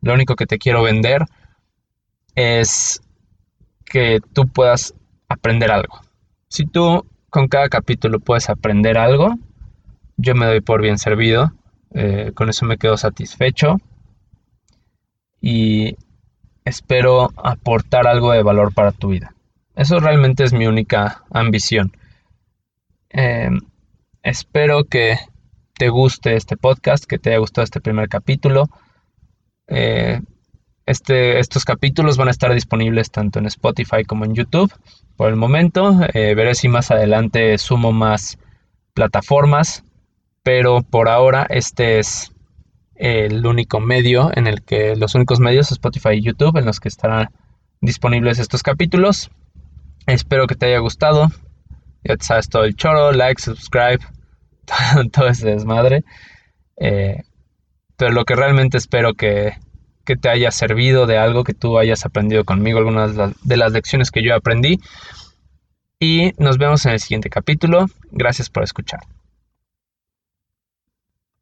Lo 0.00 0.14
único 0.14 0.36
que 0.36 0.46
te 0.46 0.58
quiero 0.58 0.82
vender 0.82 1.24
es 2.34 3.00
que 3.84 4.20
tú 4.32 4.48
puedas 4.48 4.94
aprender 5.28 5.70
algo. 5.70 6.00
Si 6.48 6.66
tú 6.66 7.06
con 7.30 7.48
cada 7.48 7.68
capítulo 7.68 8.20
puedes 8.20 8.48
aprender 8.48 8.96
algo, 8.96 9.34
yo 10.16 10.34
me 10.34 10.46
doy 10.46 10.60
por 10.60 10.82
bien 10.82 10.98
servido. 10.98 11.52
Eh, 11.92 12.32
con 12.34 12.48
eso 12.48 12.66
me 12.66 12.78
quedo 12.78 12.96
satisfecho. 12.96 13.80
Y 15.40 15.96
espero 16.64 17.30
aportar 17.36 18.06
algo 18.06 18.32
de 18.32 18.42
valor 18.42 18.72
para 18.72 18.92
tu 18.92 19.08
vida. 19.08 19.33
Eso 19.76 19.98
realmente 19.98 20.44
es 20.44 20.52
mi 20.52 20.66
única 20.66 21.24
ambición. 21.30 21.96
Eh, 23.10 23.50
espero 24.22 24.84
que 24.84 25.18
te 25.76 25.88
guste 25.88 26.36
este 26.36 26.56
podcast, 26.56 27.04
que 27.04 27.18
te 27.18 27.30
haya 27.30 27.38
gustado 27.38 27.64
este 27.64 27.80
primer 27.80 28.08
capítulo. 28.08 28.68
Eh, 29.66 30.20
este, 30.86 31.38
estos 31.40 31.64
capítulos 31.64 32.16
van 32.16 32.28
a 32.28 32.30
estar 32.30 32.52
disponibles 32.52 33.10
tanto 33.10 33.38
en 33.38 33.46
Spotify 33.46 34.04
como 34.04 34.24
en 34.24 34.34
YouTube 34.34 34.72
por 35.16 35.28
el 35.28 35.36
momento. 35.36 35.98
Eh, 36.12 36.34
veré 36.34 36.54
si 36.54 36.68
más 36.68 36.90
adelante 36.90 37.56
sumo 37.58 37.90
más 37.90 38.38
plataformas, 38.92 39.82
pero 40.42 40.82
por 40.82 41.08
ahora 41.08 41.46
este 41.48 41.98
es 41.98 42.32
el 42.94 43.44
único 43.44 43.80
medio 43.80 44.30
en 44.36 44.46
el 44.46 44.62
que 44.62 44.94
los 44.94 45.16
únicos 45.16 45.40
medios 45.40 45.72
Spotify 45.72 46.10
y 46.12 46.22
YouTube 46.22 46.56
en 46.58 46.66
los 46.66 46.78
que 46.78 46.88
estarán 46.88 47.30
disponibles 47.80 48.38
estos 48.38 48.62
capítulos. 48.62 49.30
Espero 50.06 50.46
que 50.46 50.54
te 50.54 50.66
haya 50.66 50.78
gustado. 50.78 51.28
Ya 52.02 52.16
te 52.16 52.24
sabes 52.24 52.48
todo 52.48 52.64
el 52.64 52.76
choro, 52.76 53.12
like, 53.12 53.40
subscribe, 53.40 54.00
todo, 55.12 55.28
ese 55.28 55.48
desmadre. 55.48 56.04
Eh, 56.76 57.22
pero 57.96 58.12
lo 58.12 58.24
que 58.24 58.34
realmente 58.34 58.76
espero 58.76 59.14
que 59.14 59.54
que 60.04 60.16
te 60.16 60.28
haya 60.28 60.50
servido 60.50 61.06
de 61.06 61.18
algo 61.18 61.44
que 61.44 61.54
tú 61.54 61.78
hayas 61.78 62.04
aprendido 62.04 62.44
conmigo, 62.44 62.78
algunas 62.78 63.14
de 63.16 63.56
las 63.56 63.72
lecciones 63.72 64.10
que 64.10 64.22
yo 64.22 64.34
aprendí. 64.34 64.80
Y 65.98 66.32
nos 66.38 66.58
vemos 66.58 66.84
en 66.86 66.92
el 66.92 67.00
siguiente 67.00 67.30
capítulo. 67.30 67.86
Gracias 68.10 68.50
por 68.50 68.62
escuchar. 68.62 69.00